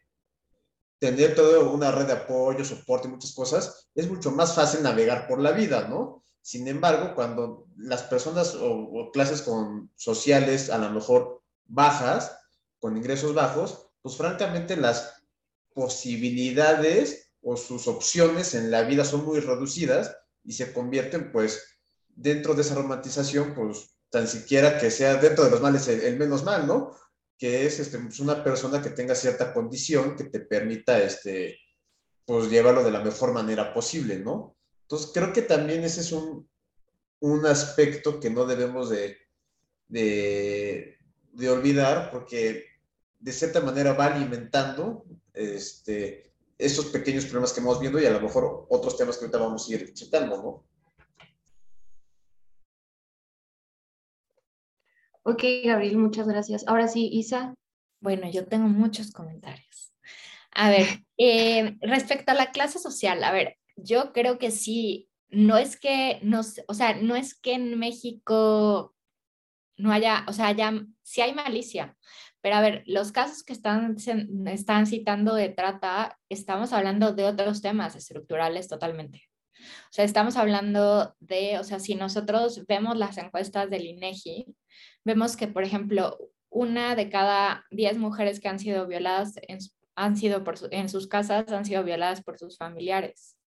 tener 0.97 1.35
toda 1.35 1.59
una 1.59 1.91
red 1.91 2.07
de 2.07 2.13
apoyo, 2.13 2.65
soporte, 2.65 3.07
muchas 3.07 3.33
cosas, 3.33 3.89
es 3.93 4.09
mucho 4.09 4.31
más 4.31 4.55
fácil 4.55 4.81
navegar 4.81 5.27
por 5.27 5.39
la 5.39 5.51
vida, 5.51 5.87
¿no? 5.87 6.23
Sin 6.41 6.67
embargo, 6.67 7.13
cuando 7.13 7.67
las 7.77 8.03
personas 8.03 8.55
o, 8.55 8.71
o 8.71 9.11
clases 9.11 9.43
con 9.43 9.91
sociales 9.95 10.69
a 10.69 10.77
lo 10.77 10.89
mejor 10.89 11.41
bajas, 11.65 12.35
con 12.83 12.97
ingresos 12.97 13.33
bajos, 13.33 13.87
pues 14.01 14.17
francamente 14.17 14.75
las 14.75 15.23
posibilidades 15.73 17.31
o 17.41 17.55
sus 17.55 17.87
opciones 17.87 18.55
en 18.55 18.71
la 18.71 18.81
vida 18.81 19.05
son 19.05 19.23
muy 19.23 19.39
reducidas 19.39 20.13
y 20.43 20.51
se 20.51 20.73
convierten 20.73 21.31
pues 21.31 21.79
dentro 22.09 22.53
de 22.53 22.61
esa 22.61 22.75
romantización, 22.75 23.55
pues 23.55 23.95
tan 24.09 24.27
siquiera 24.27 24.77
que 24.77 24.91
sea 24.91 25.15
dentro 25.15 25.45
de 25.45 25.51
los 25.51 25.61
males 25.61 25.87
el, 25.87 26.17
menos 26.17 26.43
mal, 26.43 26.67
¿no? 26.67 26.93
Que 27.37 27.65
es 27.65 27.79
este, 27.79 27.99
pues, 27.99 28.19
una 28.19 28.43
persona 28.43 28.81
que 28.81 28.89
tenga 28.89 29.15
cierta 29.15 29.53
condición 29.53 30.17
que 30.17 30.25
te 30.25 30.41
permita 30.41 31.01
este, 31.01 31.57
pues 32.25 32.49
llevarlo 32.49 32.83
de 32.83 32.91
la 32.91 32.99
mejor 32.99 33.31
manera 33.31 33.73
posible, 33.73 34.19
¿no? 34.19 34.57
Entonces 34.81 35.09
creo 35.13 35.31
que 35.31 35.43
también 35.43 35.85
ese 35.85 36.01
es 36.01 36.11
un, 36.11 36.49
un 37.21 37.45
aspecto 37.45 38.19
que 38.19 38.29
no 38.29 38.45
debemos 38.45 38.89
de, 38.89 39.19
de, 39.87 40.97
de 41.31 41.49
olvidar 41.49 42.11
porque 42.11 42.72
de 43.23 43.31
cierta 43.31 43.61
manera 43.61 43.93
va 43.93 44.07
alimentando 44.07 45.05
este, 45.33 46.33
esos 46.57 46.87
pequeños 46.87 47.23
problemas 47.23 47.53
que 47.53 47.61
vamos 47.61 47.79
viendo 47.79 47.99
y 47.99 48.05
a 48.05 48.11
lo 48.11 48.19
mejor 48.19 48.67
otros 48.69 48.97
temas 48.97 49.17
que 49.17 49.25
ahorita 49.25 49.37
vamos 49.37 49.67
a 49.67 49.73
ir 49.73 49.93
citando, 49.95 50.37
¿no? 50.37 50.63
Ok, 55.23 55.41
Gabriel, 55.63 55.97
muchas 55.97 56.27
gracias. 56.27 56.67
Ahora 56.67 56.89
sí, 56.89 57.09
Isa. 57.13 57.55
Bueno, 58.01 58.29
yo 58.29 58.45
tengo 58.45 58.67
muchos 58.67 59.11
comentarios. 59.11 59.93
A 60.51 60.69
ver, 60.69 60.85
eh, 61.17 61.77
respecto 61.79 62.33
a 62.33 62.35
la 62.35 62.51
clase 62.51 62.77
social, 62.77 63.23
a 63.23 63.31
ver, 63.31 63.57
yo 63.77 64.11
creo 64.11 64.37
que 64.37 64.51
sí, 64.51 65.09
no 65.29 65.55
es 65.57 65.79
que, 65.79 66.19
nos, 66.23 66.59
o 66.67 66.73
sea, 66.73 66.95
no 66.95 67.15
es 67.15 67.33
que 67.35 67.53
en 67.53 67.79
México 67.79 68.93
no 69.77 69.93
haya, 69.93 70.25
o 70.27 70.33
sea, 70.33 70.51
ya, 70.51 70.85
sí 71.03 71.21
hay 71.21 71.33
malicia, 71.33 71.97
pero 72.43 72.57
a 72.57 72.61
ver, 72.61 72.83
los 72.87 73.13
casos 73.13 73.41
que 73.41 73.53
están, 73.53 73.95
están 74.47 74.85
citando 74.85 75.33
de 75.33 75.47
trata, 75.47 76.19
estamos 76.27 76.73
hablando 76.73 77.13
de 77.13 77.23
otros 77.23 77.61
temas 77.61 77.95
estructurales 77.95 78.67
totalmente. 78.67 79.29
O 79.55 79.91
sea, 79.91 80.03
estamos 80.03 80.35
hablando 80.35 81.15
de, 81.21 81.57
o 81.57 81.63
sea, 81.63 81.79
si 81.79 81.95
nosotros 81.95 82.65
vemos 82.67 82.97
las 82.97 83.17
encuestas 83.17 83.69
del 83.69 83.85
INEGI, 83.85 84.53
vemos 85.05 85.37
que, 85.37 85.47
por 85.47 85.63
ejemplo, 85.63 86.17
una 86.49 86.97
de 86.97 87.09
cada 87.09 87.63
diez 87.71 87.97
mujeres 87.97 88.41
que 88.41 88.49
han 88.49 88.59
sido 88.59 88.87
violadas 88.87 89.35
en, 89.47 89.59
han 89.95 90.17
sido 90.17 90.43
por 90.43 90.55
en 90.71 90.89
sus 90.89 91.07
casas 91.07 91.49
han 91.49 91.63
sido 91.63 91.85
violadas 91.85 92.23
por 92.23 92.37
sus 92.37 92.57
familiares. 92.57 93.37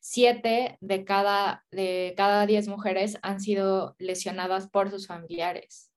Siete 0.00 0.76
de 0.82 1.06
cada, 1.06 1.64
de 1.70 2.12
cada 2.18 2.44
diez 2.44 2.68
mujeres 2.68 3.18
han 3.22 3.40
sido 3.40 3.96
lesionadas 3.98 4.68
por 4.68 4.90
sus 4.90 5.06
familiares. 5.06 5.90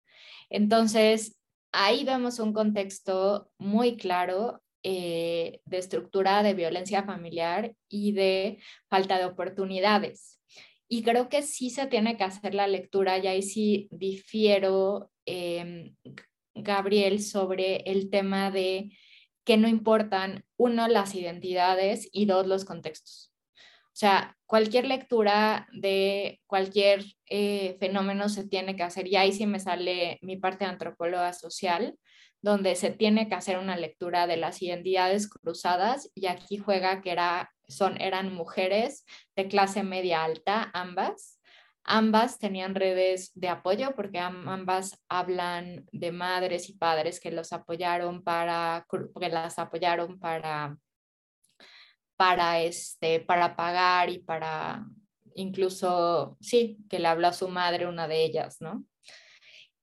Entonces, 0.49 1.38
ahí 1.71 2.03
vemos 2.03 2.39
un 2.39 2.53
contexto 2.53 3.51
muy 3.57 3.97
claro 3.97 4.61
eh, 4.81 5.61
de 5.65 5.77
estructura 5.77 6.41
de 6.41 6.53
violencia 6.53 7.03
familiar 7.03 7.75
y 7.89 8.13
de 8.13 8.59
falta 8.89 9.17
de 9.17 9.25
oportunidades. 9.25 10.39
Y 10.87 11.03
creo 11.03 11.29
que 11.29 11.43
sí 11.43 11.69
se 11.69 11.85
tiene 11.87 12.17
que 12.17 12.23
hacer 12.23 12.55
la 12.55 12.67
lectura, 12.67 13.19
y 13.19 13.27
ahí 13.27 13.43
sí 13.43 13.89
difiero, 13.91 15.11
em, 15.25 15.95
Gabriel, 16.55 17.21
sobre 17.21 17.83
el 17.85 18.09
tema 18.09 18.51
de 18.51 18.97
que 19.45 19.57
no 19.57 19.67
importan, 19.67 20.45
uno, 20.57 20.87
las 20.87 21.13
identidades 21.13 22.09
y 22.11 22.25
dos, 22.25 22.47
los 22.47 22.65
contextos. 22.65 23.33
O 23.87 23.95
sea, 23.99 24.38
cualquier 24.49 24.87
lectura 24.87 25.67
de 25.71 26.41
cualquier 26.47 27.05
eh, 27.27 27.77
fenómeno 27.79 28.29
se 28.29 28.47
tiene 28.47 28.75
que 28.75 28.81
hacer, 28.81 29.05
y 29.07 29.15
ahí 29.15 29.31
sí 29.31 29.45
me 29.45 29.59
sale 29.59 30.17
mi 30.23 30.37
parte 30.37 30.65
de 30.65 30.71
antropóloga 30.71 31.33
social, 31.33 31.95
donde 32.41 32.73
se 32.73 32.89
tiene 32.89 33.29
que 33.29 33.35
hacer 33.35 33.59
una 33.59 33.77
lectura 33.77 34.25
de 34.25 34.37
las 34.37 34.63
identidades 34.63 35.29
cruzadas, 35.29 36.09
y 36.15 36.25
aquí 36.25 36.57
juega 36.57 37.03
que 37.03 37.11
era, 37.11 37.51
son, 37.67 38.01
eran 38.01 38.33
mujeres 38.33 39.05
de 39.35 39.47
clase 39.47 39.83
media 39.83 40.23
alta, 40.23 40.71
ambas. 40.73 41.39
Ambas 41.83 42.39
tenían 42.39 42.73
redes 42.73 43.31
de 43.35 43.49
apoyo 43.49 43.93
porque 43.95 44.17
ambas 44.19 44.99
hablan 45.09 45.85
de 45.91 46.11
madres 46.11 46.69
y 46.69 46.73
padres 46.73 47.19
que 47.19 47.31
los 47.31 47.53
apoyaron 47.53 48.23
para, 48.23 48.87
que 49.19 49.29
las 49.29 49.59
apoyaron 49.59 50.19
para 50.19 50.75
para, 52.19 52.61
este, 52.61 53.21
para 53.21 53.55
pagar 53.55 54.09
y 54.09 54.19
para 54.19 54.85
incluso, 55.35 56.37
sí, 56.41 56.77
que 56.89 56.99
le 56.99 57.07
habló 57.07 57.29
a 57.29 57.33
su 57.33 57.47
madre 57.47 57.87
una 57.87 58.09
de 58.09 58.25
ellas, 58.25 58.57
¿no? 58.59 58.83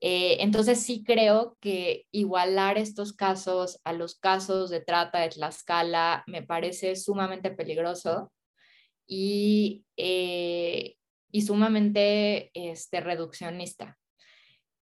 Eh, 0.02 0.36
entonces 0.40 0.82
sí 0.82 1.02
creo 1.02 1.56
que 1.62 2.04
igualar 2.12 2.76
estos 2.76 3.14
casos 3.14 3.80
a 3.84 3.94
los 3.94 4.16
casos 4.16 4.68
de 4.68 4.82
trata 4.82 5.20
de 5.20 5.30
Tlaxcala 5.30 6.24
me 6.26 6.42
parece 6.42 6.94
sumamente 6.96 7.50
peligroso 7.50 8.30
y, 9.06 9.86
eh, 9.96 10.96
y 11.32 11.40
sumamente 11.40 12.50
este, 12.52 13.00
reduccionista. 13.00 13.98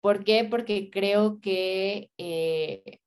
¿Por 0.00 0.24
qué? 0.24 0.42
Porque 0.42 0.90
creo 0.90 1.40
que 1.40 2.10
eh, 2.18 2.98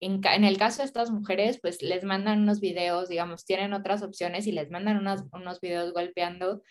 en, 0.00 0.44
el 0.44 0.58
caso 0.58 0.82
de 0.82 0.86
estas 0.86 1.10
mujeres, 1.10 1.58
pues 1.60 1.82
les 1.82 2.04
mandan 2.04 2.40
unos 2.40 2.60
videos, 2.60 3.08
digamos, 3.08 3.44
tienen 3.44 3.74
otras 3.74 4.02
opciones 4.02 4.46
y 4.46 4.52
les 4.52 4.70
mandan 4.70 4.96
unos, 4.96 5.24
unos 5.32 5.60
videos 5.60 5.92
golpeando. 5.92 6.62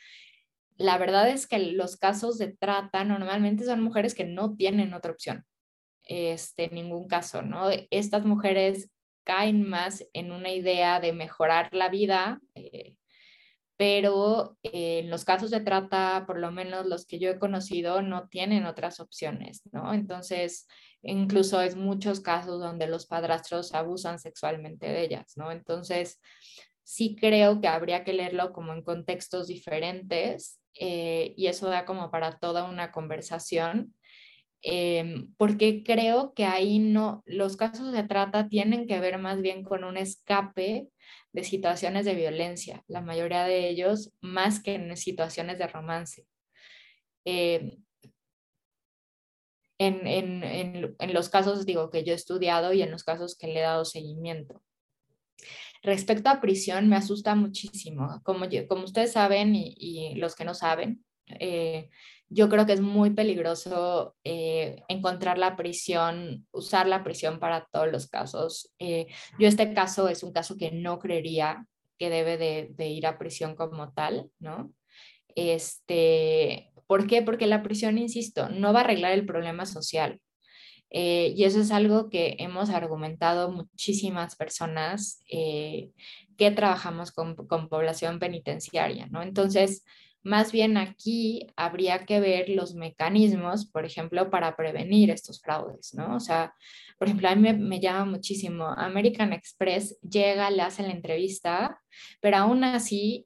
La 0.78 0.98
verdad 0.98 1.30
es 1.30 1.48
que 1.48 1.60
los 1.60 1.98
casos 1.98 2.38
de 2.38 2.48
trata 2.56 3.04
normalmente 3.04 3.66
son 3.66 3.82
mujeres 3.84 4.16
que 4.16 4.26
no 4.26 4.56
tienen 4.56 4.94
otra 4.94 5.12
opción. 5.12 5.46
este, 6.04 6.66
en 6.66 6.74
ningún 6.76 7.08
caso, 7.08 7.44
¿no? 7.44 7.70
Estas 7.92 8.26
mujeres 8.26 8.90
caen 9.24 9.68
más 9.70 10.04
en 10.14 10.32
una 10.32 10.52
idea 10.52 11.00
de 11.00 11.14
mejorar 11.14 11.72
la 11.72 11.90
vida, 11.90 12.42
eh, 12.56 12.96
pero 13.80 14.58
eh, 14.62 15.00
en 15.00 15.10
los 15.10 15.24
casos 15.24 15.52
de 15.52 15.62
trata, 15.62 16.26
por 16.28 16.38
lo 16.38 16.52
menos 16.52 16.86
los 16.86 17.06
que 17.06 17.18
yo 17.18 17.30
he 17.30 17.40
conocido, 17.40 18.02
no 18.02 18.28
tienen 18.28 18.66
otras 18.66 19.00
opciones, 19.00 19.62
¿no? 19.72 19.94
Entonces, 19.94 20.68
incluso 21.02 21.62
es 21.62 21.78
muchos 21.78 22.20
casos 22.20 22.60
donde 22.60 22.88
los 22.88 23.06
padrastros 23.06 23.74
abusan 23.74 24.20
sexualmente 24.20 24.88
de 24.88 25.04
ellas, 25.04 25.32
¿no? 25.38 25.50
Entonces, 25.50 26.20
sí 26.84 27.16
creo 27.18 27.62
que 27.62 27.70
habría 27.70 28.04
que 28.04 28.12
leerlo 28.12 28.52
como 28.52 28.74
en 28.74 28.84
contextos 28.84 29.48
diferentes 29.48 30.60
eh, 30.74 31.34
y 31.38 31.48
eso 31.48 31.70
da 31.70 31.86
como 31.86 32.12
para 32.12 32.38
toda 32.38 32.66
una 32.66 32.92
conversación, 32.92 33.96
em, 34.62 35.34
porque 35.38 35.84
creo 35.84 36.34
que 36.34 36.46
ahí 36.46 36.80
no, 36.80 37.24
los 37.26 37.58
casos 37.58 37.92
de 37.94 38.04
trata 38.04 38.48
tienen 38.50 38.88
que 38.88 39.00
ver 39.00 39.18
más 39.18 39.42
bien 39.42 39.64
con 39.64 39.84
un 39.84 39.98
escape 39.98 40.90
de 41.34 41.44
situaciones 41.44 42.06
de 42.06 42.16
violencia, 42.16 42.84
la 42.88 43.02
mayoría 43.02 43.44
de 43.46 43.70
ellos 43.70 44.12
más 44.22 44.62
que 44.62 44.76
en 44.76 44.98
situaciones 44.98 45.58
de 45.60 45.68
romance. 45.68 46.26
Em, 47.26 47.84
en, 49.78 50.06
en, 50.08 50.44
en, 50.44 50.96
en, 51.00 51.14
los 51.14 51.30
casos, 51.30 51.66
digo, 51.66 51.90
que 51.90 52.04
yo 52.04 52.14
he 52.14 52.16
estudiado 52.16 52.74
y 52.74 52.82
en 52.82 52.92
los 52.92 53.04
casos 53.04 53.38
que 53.38 53.48
le 53.48 53.60
he 53.60 53.64
dado 53.64 53.86
seguimiento. 53.86 54.62
Respecto 55.82 56.30
a 56.30 56.42
prisión, 56.42 56.90
me 56.90 56.98
asusta 56.98 57.36
muchísimo. 57.36 58.22
Como, 58.24 58.46
como 58.68 58.84
ustedes 58.84 59.14
saben 59.14 59.56
y, 59.56 60.16
los 60.16 60.36
que 60.36 60.44
no 60.44 60.54
saben, 60.54 61.06
eh, 61.40 61.90
yo 62.30 62.48
creo 62.50 62.66
que 62.66 62.74
es 62.74 62.82
muy 62.82 63.10
peligroso 63.12 64.16
eh, 64.24 64.84
encontrar 64.88 65.38
la 65.38 65.56
prisión, 65.56 66.48
usar 66.52 66.88
la 66.88 67.04
prisión 67.04 67.40
para 67.40 67.68
todos 67.72 67.92
los 67.92 68.08
casos. 68.08 68.74
Eh, 68.80 69.08
yo 69.40 69.48
este 69.48 69.74
caso 69.74 70.08
es 70.08 70.24
un 70.24 70.32
caso 70.32 70.56
que 70.58 70.72
no 70.72 71.00
creería 71.00 71.66
que 71.98 72.10
debe 72.10 72.38
de, 72.38 72.70
de, 72.72 72.88
ir 72.88 73.08
a 73.08 73.18
prisión 73.18 73.56
como 73.56 73.92
tal, 73.92 74.30
¿no? 74.40 74.72
Este, 75.36 76.72
¿Por 76.88 77.08
qué? 77.08 77.22
Porque 77.22 77.46
la 77.46 77.62
prisión, 77.62 77.98
insisto, 77.98 78.50
no 78.50 78.74
va 78.74 78.80
a 78.80 78.84
arreglar 78.84 79.12
el 79.12 79.26
problema 79.26 79.66
social. 79.66 80.20
Eh, 80.92 81.34
y 81.36 81.44
eso 81.44 81.60
es 81.62 81.72
algo 81.72 82.10
que 82.10 82.36
hemos 82.40 82.72
argumentado 82.72 83.52
muchísimas 83.52 84.36
personas 84.36 85.24
eh, 85.32 85.92
que 86.38 86.50
trabajamos 86.50 87.12
con, 87.12 87.36
con, 87.36 87.70
población 87.70 88.18
penitenciaria, 88.18 89.08
¿no? 89.08 89.22
Entonces, 89.22 89.84
más 90.24 90.52
bien 90.52 90.78
aquí 90.78 91.48
habría 91.56 92.06
que 92.06 92.20
ver 92.20 92.50
los 92.50 92.76
mecanismos, 92.76 93.66
por 93.66 93.86
ejemplo, 93.86 94.30
para 94.30 94.56
prevenir 94.56 95.10
estos 95.10 95.42
fraudes, 95.42 95.94
¿no? 95.94 96.16
O 96.16 96.20
sea, 96.20 96.54
por 96.98 97.08
ejemplo, 97.08 97.30
a 97.30 97.36
mí 97.36 97.54
me, 97.54 97.80
llama 97.80 98.06
muchísimo, 98.06 98.66
American 98.66 99.32
Express 99.32 99.98
llega, 100.02 100.52
le 100.52 100.62
hace 100.62 100.84
la 100.84 100.92
entrevista, 100.92 101.80
pero 102.20 102.38
aún 102.38 102.64
así 102.64 103.26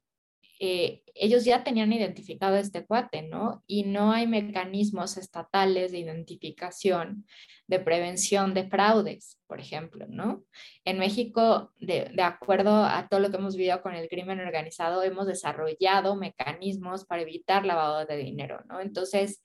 eh, 0.66 1.02
ellos 1.14 1.44
ya 1.44 1.62
tenían 1.62 1.92
identificado 1.92 2.56
este 2.56 2.86
cuate, 2.86 3.20
¿no? 3.20 3.62
Y 3.66 3.82
no 3.82 4.12
hay 4.12 4.26
mecanismos 4.26 5.18
estatales 5.18 5.92
de 5.92 5.98
identificación, 5.98 7.26
de 7.66 7.80
prevención 7.80 8.54
de 8.54 8.66
fraudes, 8.66 9.38
por 9.46 9.60
ejemplo, 9.60 10.06
¿no? 10.08 10.42
En 10.86 10.98
México, 10.98 11.70
de, 11.78 12.10
de 12.14 12.22
acuerdo 12.22 12.82
a 12.82 13.08
todo 13.10 13.20
lo 13.20 13.30
que 13.30 13.36
hemos 13.36 13.56
vivido 13.56 13.82
con 13.82 13.94
el 13.94 14.08
crimen 14.08 14.40
organizado, 14.40 15.02
hemos 15.02 15.26
desarrollado 15.26 16.16
mecanismos 16.16 17.04
para 17.04 17.20
evitar 17.20 17.66
lavado 17.66 18.06
de 18.06 18.16
dinero, 18.16 18.62
¿no? 18.66 18.80
Entonces, 18.80 19.42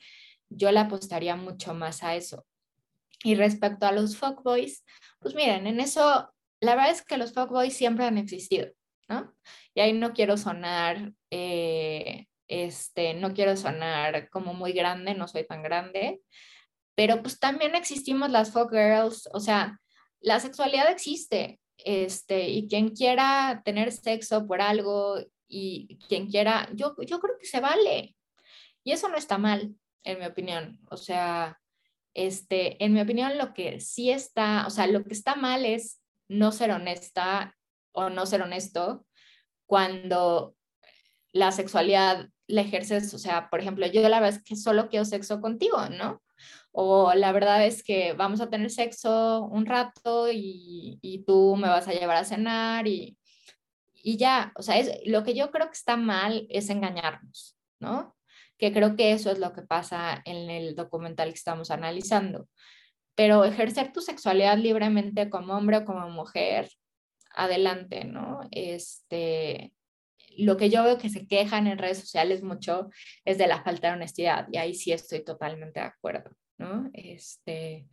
yo 0.48 0.72
le 0.72 0.80
apostaría 0.80 1.36
mucho 1.36 1.74
más 1.74 2.02
a 2.02 2.16
eso. 2.16 2.46
Y 3.26 3.36
respecto 3.36 3.86
a 3.86 3.92
los 3.92 4.16
fuckboys, 4.16 4.86
pues 5.20 5.36
miren, 5.36 5.68
en 5.68 5.82
eso, 5.82 6.34
la 6.62 6.76
verdad 6.76 6.92
es 6.92 7.02
que 7.04 7.18
los 7.18 7.34
fuckboys 7.34 7.76
siempre 7.76 8.06
han 8.06 8.18
existido. 8.18 8.70
¿No? 9.10 9.34
Y 9.74 9.82
ahí 9.82 9.94
no 9.94 10.14
quiero 10.14 10.38
sonar, 10.38 11.12
eh, 11.32 12.28
este, 12.48 13.14
no 13.16 13.34
quiero 13.34 13.58
sonar 13.58 14.30
como 14.30 14.54
muy 14.54 14.72
grande, 14.72 15.16
no 15.16 15.28
soy 15.28 15.46
tan 15.46 15.64
grande, 15.64 16.22
pero 16.96 17.22
pues 17.22 17.40
también 17.40 17.76
existimos 17.76 18.30
las 18.30 18.52
folk 18.52 18.72
girls, 18.72 19.28
o 19.34 19.40
sea, 19.40 19.80
la 20.22 20.40
sexualidad 20.40 20.90
existe, 20.92 21.60
este, 21.78 22.50
y 22.50 22.68
quien 22.68 22.90
quiera 22.90 23.62
tener 23.66 23.92
sexo 23.92 24.46
por 24.48 24.62
algo 24.62 25.18
y 25.48 25.98
quien 26.08 26.28
quiera, 26.30 26.70
yo, 26.74 26.96
yo 27.06 27.20
creo 27.20 27.38
que 27.40 27.46
se 27.46 27.60
vale. 27.60 28.16
Y 28.84 28.92
eso 28.92 29.10
no 29.10 29.18
está 29.18 29.38
mal, 29.38 29.76
en 30.04 30.20
mi 30.20 30.26
opinión. 30.26 30.80
O 30.90 30.98
sea, 30.98 31.60
este, 32.14 32.84
en 32.84 32.94
mi 32.94 33.02
opinión, 33.02 33.38
lo 33.38 33.54
que 33.54 33.80
sí 33.80 34.12
está, 34.12 34.66
o 34.68 34.70
sea, 34.70 34.88
lo 34.88 35.04
que 35.04 35.14
está 35.14 35.36
mal 35.36 35.66
es 35.66 36.02
no 36.28 36.52
ser 36.52 36.72
honesta 36.72 37.56
o 37.92 38.10
no 38.10 38.26
ser 38.26 38.42
honesto 38.42 39.06
cuando 39.66 40.56
la 41.32 41.52
sexualidad 41.52 42.30
la 42.48 42.62
ejerces, 42.62 43.14
o 43.14 43.20
sea, 43.20 43.50
por 43.50 43.60
ejemplo, 43.60 43.86
yo 43.86 44.02
la 44.10 44.20
verdad 44.20 44.38
es 44.38 44.44
que 44.44 44.56
solo 44.56 44.90
quiero 44.90 45.06
sexo 45.06 45.40
contigo, 45.40 45.78
¿no? 45.90 46.22
O 46.72 47.14
la 47.14 47.32
verdad 47.32 47.66
es 47.66 47.84
que 47.84 48.14
vamos 48.14 48.42
a 48.42 48.50
tener 48.50 48.72
sexo 48.72 49.44
un 49.44 49.66
rato 49.66 50.32
y, 50.32 50.98
y 51.02 51.24
tú 51.26 51.56
me 51.56 51.68
vas 51.68 51.88
a 51.88 51.94
llevar 51.94 52.18
a 52.18 52.26
cenar 52.26 52.88
y, 52.88 53.20
y 54.04 54.18
ya, 54.18 54.52
o 54.56 54.62
sea, 54.62 54.78
es, 54.78 54.92
lo 55.06 55.24
que 55.24 55.36
yo 55.36 55.52
creo 55.52 55.68
que 55.68 55.78
está 55.78 55.98
mal 55.98 56.48
es 56.50 56.70
engañarnos, 56.70 57.58
¿no? 57.80 58.16
Que 58.58 58.74
creo 58.74 58.96
que 58.96 59.12
eso 59.12 59.32
es 59.32 59.40
lo 59.40 59.54
que 59.54 59.62
pasa 59.62 60.22
en 60.26 60.50
el 60.50 60.76
documental 60.76 61.30
que 61.30 61.36
estamos 61.36 61.72
analizando. 61.72 62.48
Pero 63.16 63.44
ejercer 63.44 63.92
tu 63.92 64.02
sexualidad 64.02 64.58
libremente 64.58 65.30
como 65.30 65.54
hombre 65.56 65.78
o 65.78 65.86
como 65.86 66.10
mujer 66.10 66.70
adelante, 67.32 68.06
¿no? 68.06 68.42
Este, 68.52 69.74
lo 70.38 70.58
que 70.58 70.70
yo 70.70 70.84
veo 70.84 70.98
que 70.98 71.10
se 71.10 71.28
quejan 71.28 71.68
en 71.68 71.78
redes 71.78 72.00
sociales 72.00 72.44
mucho 72.44 72.90
es 73.26 73.38
de 73.38 73.48
la 73.48 73.64
falta 73.64 73.88
de 73.88 73.94
honestidad 73.94 74.48
y 74.52 74.58
ahí 74.58 74.74
sí 74.74 74.92
estoy 74.92 75.24
totalmente 75.24 75.80
de 75.80 75.88
acuerdo, 75.88 76.32
¿no? 76.58 76.90
Este, 76.94 77.88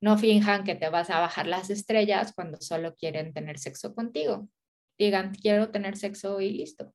no 0.00 0.18
finjan 0.18 0.64
que 0.64 0.74
te 0.74 0.88
vas 0.88 1.10
a 1.10 1.20
bajar 1.20 1.46
las 1.46 1.70
estrellas 1.70 2.32
cuando 2.34 2.60
solo 2.60 2.94
quieren 2.94 3.32
tener 3.32 3.58
sexo 3.58 3.94
contigo. 3.94 4.48
Digan, 4.98 5.34
quiero 5.34 5.70
tener 5.70 5.96
sexo 5.96 6.40
y 6.40 6.50
listo. 6.50 6.92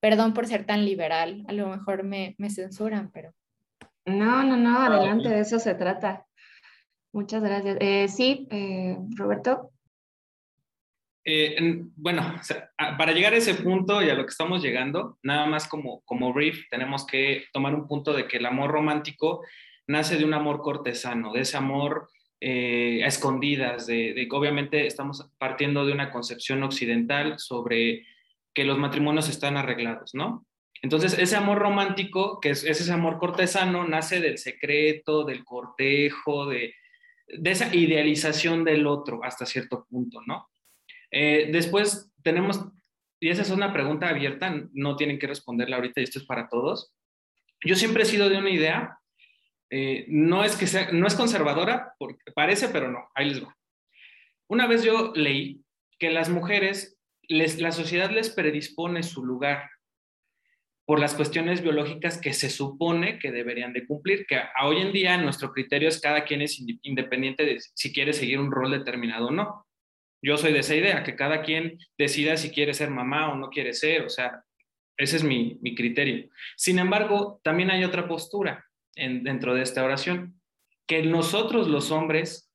Perdón 0.00 0.32
por 0.32 0.46
ser 0.46 0.64
tan 0.64 0.84
liberal, 0.84 1.44
a 1.48 1.52
lo 1.52 1.68
mejor 1.68 2.04
me, 2.04 2.34
me 2.38 2.50
censuran, 2.50 3.10
pero... 3.10 3.34
No, 4.04 4.42
no, 4.42 4.56
no, 4.56 4.78
adelante, 4.78 5.28
de 5.28 5.40
eso 5.40 5.58
se 5.58 5.74
trata. 5.74 6.24
Muchas 7.12 7.42
gracias. 7.42 7.76
Eh, 7.80 8.08
sí, 8.08 8.46
eh, 8.50 8.96
Roberto. 9.16 9.72
Eh, 11.30 11.82
bueno, 11.94 12.40
para 12.96 13.12
llegar 13.12 13.34
a 13.34 13.36
ese 13.36 13.52
punto 13.52 14.02
y 14.02 14.08
a 14.08 14.14
lo 14.14 14.24
que 14.24 14.30
estamos 14.30 14.62
llegando, 14.62 15.18
nada 15.22 15.44
más 15.44 15.68
como, 15.68 16.00
como 16.06 16.32
brief, 16.32 16.70
tenemos 16.70 17.04
que 17.04 17.44
tomar 17.52 17.74
un 17.74 17.86
punto 17.86 18.14
de 18.14 18.26
que 18.26 18.38
el 18.38 18.46
amor 18.46 18.70
romántico 18.70 19.44
nace 19.86 20.16
de 20.16 20.24
un 20.24 20.32
amor 20.32 20.62
cortesano, 20.62 21.34
de 21.34 21.42
ese 21.42 21.58
amor 21.58 22.08
eh, 22.40 23.04
a 23.04 23.08
escondidas, 23.08 23.86
de, 23.86 24.14
que 24.14 24.34
obviamente 24.34 24.86
estamos 24.86 25.30
partiendo 25.36 25.84
de 25.84 25.92
una 25.92 26.10
concepción 26.10 26.62
occidental 26.62 27.38
sobre 27.38 28.06
que 28.54 28.64
los 28.64 28.78
matrimonios 28.78 29.28
están 29.28 29.58
arreglados, 29.58 30.14
¿no? 30.14 30.46
Entonces, 30.80 31.18
ese 31.18 31.36
amor 31.36 31.58
romántico, 31.58 32.40
que 32.40 32.50
es, 32.50 32.64
ese 32.64 32.90
amor 32.90 33.18
cortesano, 33.18 33.86
nace 33.86 34.22
del 34.22 34.38
secreto, 34.38 35.24
del 35.24 35.44
cortejo, 35.44 36.46
de, 36.46 36.74
de 37.26 37.50
esa 37.50 37.74
idealización 37.76 38.64
del 38.64 38.86
otro 38.86 39.22
hasta 39.22 39.44
cierto 39.44 39.84
punto, 39.90 40.22
¿no? 40.26 40.48
Eh, 41.10 41.48
después 41.52 42.12
tenemos, 42.22 42.60
y 43.20 43.30
esa 43.30 43.42
es 43.42 43.50
una 43.50 43.72
pregunta 43.72 44.08
abierta, 44.08 44.54
no 44.72 44.96
tienen 44.96 45.18
que 45.18 45.26
responderla 45.26 45.76
ahorita 45.76 46.00
y 46.00 46.04
esto 46.04 46.18
es 46.18 46.26
para 46.26 46.48
todos. 46.48 46.94
Yo 47.64 47.74
siempre 47.74 48.02
he 48.02 48.06
sido 48.06 48.28
de 48.28 48.38
una 48.38 48.50
idea, 48.50 48.98
eh, 49.70 50.06
no 50.08 50.44
es 50.44 50.56
que 50.56 50.66
sea, 50.66 50.90
no 50.92 51.06
es 51.06 51.14
conservadora, 51.14 51.94
porque 51.98 52.32
parece, 52.34 52.68
pero 52.68 52.90
no, 52.90 53.08
ahí 53.14 53.30
les 53.30 53.42
va. 53.42 53.56
Una 54.48 54.66
vez 54.66 54.82
yo 54.82 55.12
leí 55.14 55.62
que 55.98 56.10
las 56.10 56.28
mujeres, 56.28 56.98
les, 57.22 57.60
la 57.60 57.72
sociedad 57.72 58.10
les 58.10 58.30
predispone 58.30 59.02
su 59.02 59.24
lugar 59.24 59.68
por 60.88 61.00
las 61.00 61.14
cuestiones 61.14 61.60
biológicas 61.60 62.18
que 62.18 62.32
se 62.32 62.48
supone 62.48 63.18
que 63.18 63.30
deberían 63.30 63.74
de 63.74 63.86
cumplir, 63.86 64.24
que 64.26 64.36
a, 64.36 64.50
hoy 64.64 64.78
en 64.80 64.90
día 64.90 65.18
nuestro 65.18 65.52
criterio 65.52 65.86
es 65.86 66.00
cada 66.00 66.24
quien 66.24 66.40
es 66.40 66.58
independiente 66.80 67.44
de 67.44 67.58
si 67.60 67.92
quiere 67.92 68.14
seguir 68.14 68.40
un 68.40 68.50
rol 68.50 68.70
determinado 68.70 69.26
o 69.26 69.30
no. 69.30 69.66
Yo 70.22 70.36
soy 70.36 70.52
de 70.52 70.60
esa 70.60 70.74
idea, 70.74 71.04
que 71.04 71.16
cada 71.16 71.42
quien 71.42 71.78
decida 71.96 72.36
si 72.36 72.50
quiere 72.50 72.74
ser 72.74 72.90
mamá 72.90 73.32
o 73.32 73.36
no 73.36 73.50
quiere 73.50 73.72
ser, 73.72 74.04
o 74.04 74.08
sea, 74.08 74.42
ese 74.96 75.16
es 75.16 75.24
mi, 75.24 75.58
criterio. 75.76 76.28
Sin 76.56 76.78
embargo, 76.78 77.40
también 77.44 77.70
hay 77.70 77.84
otra 77.84 78.08
postura 78.08 78.66
dentro 78.94 79.54
de 79.54 79.62
esta 79.62 79.84
oración, 79.84 80.40
que 80.88 81.02
nosotros 81.02 81.68
los 81.68 81.92
hombres 81.92 82.50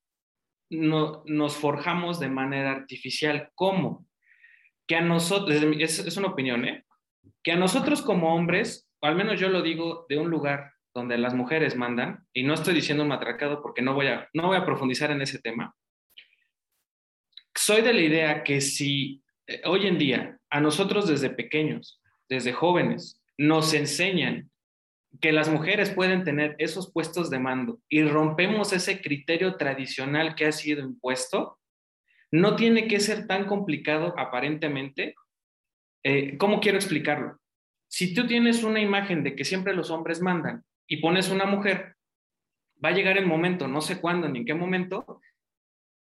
no, 0.68 1.22
nos 1.26 1.56
forjamos 1.56 2.20
de 2.20 2.28
manera 2.28 2.72
artificial. 2.72 3.50
¿Cómo? 3.54 4.06
Que 4.86 4.96
a 4.96 5.00
nosotros, 5.00 5.56
es, 5.78 6.00
es 6.00 6.16
una 6.18 6.28
opinión, 6.28 6.66
¿eh? 6.66 6.84
Que 7.42 7.52
a 7.52 7.56
nosotros 7.56 8.02
como 8.02 8.34
hombres, 8.34 8.90
al 9.00 9.16
menos 9.16 9.40
yo 9.40 9.48
lo 9.48 9.62
digo 9.62 10.04
de 10.08 10.18
un 10.18 10.28
lugar 10.28 10.72
donde 10.94 11.18
las 11.18 11.34
mujeres 11.34 11.76
mandan, 11.76 12.26
y 12.32 12.44
no 12.44 12.54
estoy 12.54 12.74
diciendo 12.74 13.04
matracado 13.04 13.62
porque 13.62 13.82
no 13.82 13.94
voy 13.94 14.06
a, 14.08 14.28
no 14.32 14.48
voy 14.48 14.56
a 14.56 14.64
profundizar 14.64 15.10
en 15.10 15.22
ese 15.22 15.40
tema, 15.40 15.74
soy 17.64 17.80
de 17.80 17.94
la 17.94 18.00
idea 18.02 18.44
que 18.44 18.60
si 18.60 19.22
eh, 19.46 19.62
hoy 19.64 19.86
en 19.86 19.96
día 19.96 20.38
a 20.50 20.60
nosotros 20.60 21.08
desde 21.08 21.30
pequeños, 21.30 21.98
desde 22.28 22.52
jóvenes, 22.52 23.22
nos 23.38 23.72
enseñan 23.72 24.50
que 25.18 25.32
las 25.32 25.48
mujeres 25.48 25.88
pueden 25.88 26.24
tener 26.24 26.56
esos 26.58 26.92
puestos 26.92 27.30
de 27.30 27.38
mando 27.38 27.80
y 27.88 28.02
rompemos 28.02 28.74
ese 28.74 29.00
criterio 29.00 29.56
tradicional 29.56 30.34
que 30.34 30.44
ha 30.44 30.52
sido 30.52 30.82
impuesto, 30.82 31.58
no 32.30 32.54
tiene 32.54 32.86
que 32.86 33.00
ser 33.00 33.26
tan 33.26 33.46
complicado 33.46 34.14
aparentemente. 34.18 35.14
Eh, 36.02 36.36
¿Cómo 36.36 36.60
quiero 36.60 36.76
explicarlo? 36.76 37.40
Si 37.88 38.12
tú 38.12 38.26
tienes 38.26 38.62
una 38.62 38.80
imagen 38.80 39.24
de 39.24 39.34
que 39.34 39.44
siempre 39.44 39.74
los 39.74 39.90
hombres 39.90 40.20
mandan 40.20 40.64
y 40.86 40.98
pones 40.98 41.30
una 41.30 41.46
mujer, 41.46 41.96
va 42.84 42.90
a 42.90 42.94
llegar 42.94 43.16
el 43.16 43.24
momento, 43.24 43.68
no 43.68 43.80
sé 43.80 44.02
cuándo 44.02 44.28
ni 44.28 44.40
en 44.40 44.44
qué 44.44 44.52
momento, 44.52 45.22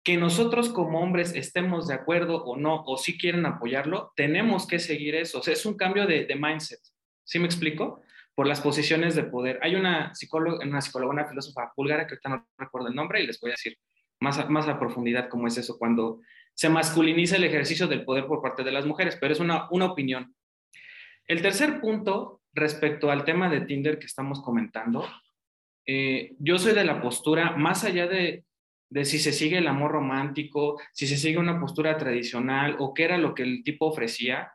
que 0.03 0.17
nosotros 0.17 0.69
como 0.69 1.01
hombres 1.01 1.33
estemos 1.35 1.87
de 1.87 1.93
acuerdo 1.93 2.43
o 2.43 2.57
no, 2.57 2.83
o 2.85 2.97
si 2.97 3.17
quieren 3.17 3.45
apoyarlo, 3.45 4.13
tenemos 4.15 4.65
que 4.65 4.79
seguir 4.79 5.15
eso. 5.15 5.39
O 5.39 5.41
sea, 5.41 5.53
es 5.53 5.65
un 5.65 5.75
cambio 5.75 6.07
de, 6.07 6.25
de 6.25 6.35
mindset. 6.35 6.79
¿Sí 7.23 7.39
me 7.39 7.45
explico? 7.45 8.01
por 8.39 8.47
las 8.47 8.61
posiciones 8.61 9.15
de 9.15 9.23
poder. 9.23 9.59
Hay 9.61 9.75
una 9.75 10.15
psicóloga, 10.15 10.65
una 10.65 10.79
psicóloga, 10.79 11.11
una 11.11 11.27
filósofa 11.27 11.73
búlgara 11.75 12.07
que 12.07 12.13
ahorita 12.13 12.29
no 12.29 12.47
recuerdo 12.57 12.87
el 12.87 12.95
nombre 12.95 13.21
y 13.21 13.27
les 13.27 13.37
voy 13.37 13.51
a 13.51 13.55
decir 13.55 13.77
más 14.21 14.39
a, 14.39 14.45
más 14.45 14.65
a 14.69 14.79
profundidad 14.79 15.27
cómo 15.27 15.45
es 15.45 15.57
eso 15.57 15.77
cuando 15.77 16.21
se 16.53 16.69
masculiniza 16.69 17.35
el 17.35 17.43
ejercicio 17.43 17.85
del 17.85 18.05
poder 18.05 18.27
por 18.27 18.41
parte 18.41 18.63
de 18.63 18.71
las 18.71 18.85
mujeres, 18.85 19.17
pero 19.19 19.33
es 19.33 19.41
una, 19.41 19.67
una 19.71 19.87
opinión. 19.87 20.33
El 21.27 21.41
tercer 21.41 21.81
punto 21.81 22.41
respecto 22.53 23.11
al 23.11 23.25
tema 23.25 23.49
de 23.49 23.59
Tinder 23.59 23.99
que 23.99 24.05
estamos 24.05 24.41
comentando, 24.41 25.05
eh, 25.85 26.37
yo 26.39 26.57
soy 26.57 26.73
de 26.73 26.85
la 26.85 27.01
postura, 27.01 27.57
más 27.57 27.83
allá 27.83 28.07
de, 28.07 28.45
de 28.89 29.05
si 29.05 29.19
se 29.19 29.31
sigue 29.31 29.59
el 29.59 29.67
amor 29.67 29.91
romántico, 29.91 30.81
si 30.93 31.07
se 31.07 31.17
sigue 31.17 31.37
una 31.37 31.59
postura 31.59 31.97
tradicional 31.97 32.75
o 32.79 32.93
qué 32.93 33.03
era 33.03 33.17
lo 33.17 33.33
que 33.33 33.43
el 33.43 33.63
tipo 33.63 33.85
ofrecía, 33.85 34.51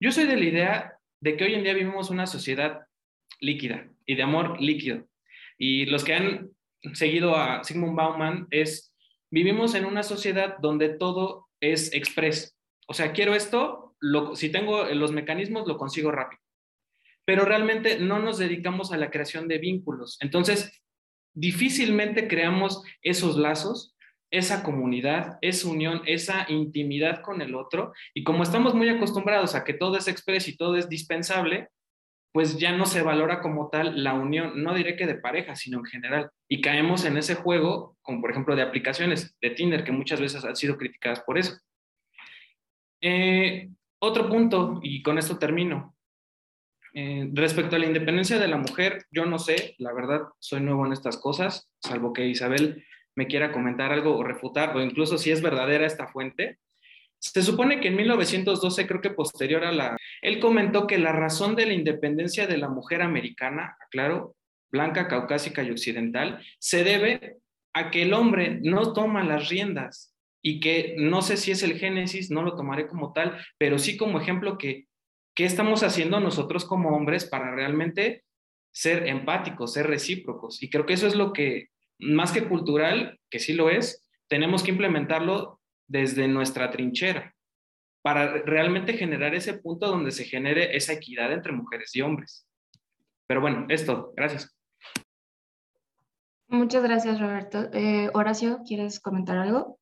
yo 0.00 0.12
soy 0.12 0.26
de 0.26 0.36
la 0.36 0.44
idea 0.44 0.98
de 1.20 1.36
que 1.36 1.44
hoy 1.44 1.54
en 1.54 1.64
día 1.64 1.74
vivimos 1.74 2.10
una 2.10 2.26
sociedad 2.26 2.86
líquida 3.40 3.88
y 4.06 4.14
de 4.14 4.22
amor 4.22 4.60
líquido. 4.60 5.06
Y 5.56 5.86
los 5.86 6.04
que 6.04 6.14
han 6.14 6.50
seguido 6.92 7.34
a 7.36 7.64
Sigmund 7.64 7.96
Bauman 7.96 8.46
es, 8.50 8.94
vivimos 9.30 9.74
en 9.74 9.84
una 9.84 10.02
sociedad 10.02 10.56
donde 10.60 10.90
todo 10.90 11.48
es 11.60 11.92
express. 11.92 12.56
O 12.86 12.94
sea, 12.94 13.12
quiero 13.12 13.34
esto, 13.34 13.96
si 14.34 14.50
tengo 14.50 14.84
los 14.84 15.12
mecanismos, 15.12 15.66
lo 15.66 15.76
consigo 15.76 16.12
rápido. 16.12 16.40
Pero 17.24 17.44
realmente 17.44 17.98
no 17.98 18.20
nos 18.20 18.38
dedicamos 18.38 18.92
a 18.92 18.96
la 18.96 19.10
creación 19.10 19.48
de 19.48 19.58
vínculos. 19.58 20.16
Entonces, 20.20 20.80
difícilmente 21.38 22.26
creamos 22.26 22.82
esos 23.02 23.36
lazos, 23.36 23.94
esa 24.30 24.62
comunidad, 24.62 25.38
esa 25.40 25.68
unión, 25.68 26.02
esa 26.06 26.46
intimidad 26.48 27.22
con 27.22 27.40
el 27.40 27.54
otro. 27.54 27.92
Y 28.12 28.24
como 28.24 28.42
estamos 28.42 28.74
muy 28.74 28.88
acostumbrados 28.88 29.54
a 29.54 29.64
que 29.64 29.74
todo 29.74 29.96
es 29.96 30.08
express 30.08 30.48
y 30.48 30.56
todo 30.56 30.76
es 30.76 30.88
dispensable, 30.88 31.68
pues 32.32 32.58
ya 32.58 32.76
no 32.76 32.84
se 32.84 33.02
valora 33.02 33.40
como 33.40 33.70
tal 33.70 34.04
la 34.04 34.14
unión, 34.14 34.62
no 34.62 34.74
diré 34.74 34.96
que 34.96 35.06
de 35.06 35.14
pareja, 35.14 35.56
sino 35.56 35.78
en 35.78 35.84
general. 35.84 36.30
Y 36.48 36.60
caemos 36.60 37.04
en 37.04 37.16
ese 37.16 37.36
juego, 37.36 37.96
como 38.02 38.20
por 38.20 38.30
ejemplo 38.30 38.54
de 38.54 38.62
aplicaciones 38.62 39.36
de 39.40 39.50
Tinder, 39.50 39.84
que 39.84 39.92
muchas 39.92 40.20
veces 40.20 40.44
han 40.44 40.56
sido 40.56 40.76
criticadas 40.76 41.20
por 41.20 41.38
eso. 41.38 41.56
Eh, 43.00 43.70
otro 44.00 44.28
punto, 44.28 44.80
y 44.82 45.02
con 45.02 45.18
esto 45.18 45.38
termino. 45.38 45.96
Eh, 46.94 47.28
respecto 47.32 47.76
a 47.76 47.78
la 47.78 47.86
independencia 47.86 48.38
de 48.38 48.48
la 48.48 48.56
mujer, 48.56 49.04
yo 49.10 49.26
no 49.26 49.38
sé, 49.38 49.74
la 49.78 49.92
verdad, 49.92 50.22
soy 50.38 50.60
nuevo 50.60 50.86
en 50.86 50.92
estas 50.92 51.16
cosas, 51.18 51.70
salvo 51.80 52.12
que 52.12 52.26
Isabel 52.26 52.84
me 53.14 53.26
quiera 53.26 53.52
comentar 53.52 53.92
algo 53.92 54.16
o 54.16 54.22
refutar, 54.22 54.76
o 54.76 54.80
incluso 54.80 55.18
si 55.18 55.30
es 55.30 55.42
verdadera 55.42 55.86
esta 55.86 56.08
fuente. 56.08 56.58
Se 57.18 57.42
supone 57.42 57.80
que 57.80 57.88
en 57.88 57.96
1912, 57.96 58.86
creo 58.86 59.00
que 59.00 59.10
posterior 59.10 59.64
a 59.64 59.72
la... 59.72 59.96
Él 60.22 60.38
comentó 60.38 60.86
que 60.86 60.98
la 60.98 61.12
razón 61.12 61.56
de 61.56 61.66
la 61.66 61.72
independencia 61.72 62.46
de 62.46 62.58
la 62.58 62.68
mujer 62.68 63.02
americana, 63.02 63.76
claro, 63.90 64.36
blanca, 64.70 65.08
caucásica 65.08 65.62
y 65.62 65.70
occidental, 65.70 66.44
se 66.58 66.84
debe 66.84 67.38
a 67.72 67.90
que 67.90 68.02
el 68.02 68.12
hombre 68.12 68.60
no 68.62 68.92
toma 68.92 69.24
las 69.24 69.48
riendas 69.48 70.14
y 70.42 70.60
que 70.60 70.94
no 70.96 71.22
sé 71.22 71.36
si 71.36 71.50
es 71.50 71.62
el 71.62 71.78
génesis, 71.78 72.30
no 72.30 72.42
lo 72.42 72.56
tomaré 72.56 72.86
como 72.86 73.12
tal, 73.12 73.38
pero 73.58 73.78
sí 73.78 73.96
como 73.96 74.20
ejemplo 74.20 74.58
que 74.58 74.86
qué 75.38 75.44
estamos 75.44 75.84
haciendo 75.84 76.18
nosotros 76.18 76.64
como 76.64 76.96
hombres 76.96 77.24
para 77.24 77.54
realmente 77.54 78.24
ser 78.72 79.06
empáticos, 79.06 79.72
ser 79.72 79.86
recíprocos. 79.86 80.60
Y 80.64 80.68
creo 80.68 80.84
que 80.84 80.94
eso 80.94 81.06
es 81.06 81.14
lo 81.14 81.32
que, 81.32 81.68
más 82.00 82.32
que 82.32 82.48
cultural, 82.48 83.20
que 83.30 83.38
sí 83.38 83.52
lo 83.52 83.70
es, 83.70 84.04
tenemos 84.26 84.64
que 84.64 84.72
implementarlo 84.72 85.60
desde 85.86 86.26
nuestra 86.26 86.72
trinchera 86.72 87.36
para 88.02 88.42
realmente 88.42 88.94
generar 88.94 89.32
ese 89.36 89.54
punto 89.54 89.86
donde 89.86 90.10
se 90.10 90.24
genere 90.24 90.76
esa 90.76 90.94
equidad 90.94 91.32
entre 91.32 91.52
mujeres 91.52 91.94
y 91.94 92.02
hombres. 92.02 92.44
Pero 93.28 93.40
bueno, 93.40 93.64
esto, 93.68 94.12
gracias. 94.16 94.58
Muchas 96.48 96.82
gracias, 96.82 97.20
Roberto. 97.20 97.70
Eh, 97.72 98.10
Horacio, 98.12 98.62
¿quieres 98.66 98.98
comentar 98.98 99.38
algo? 99.38 99.78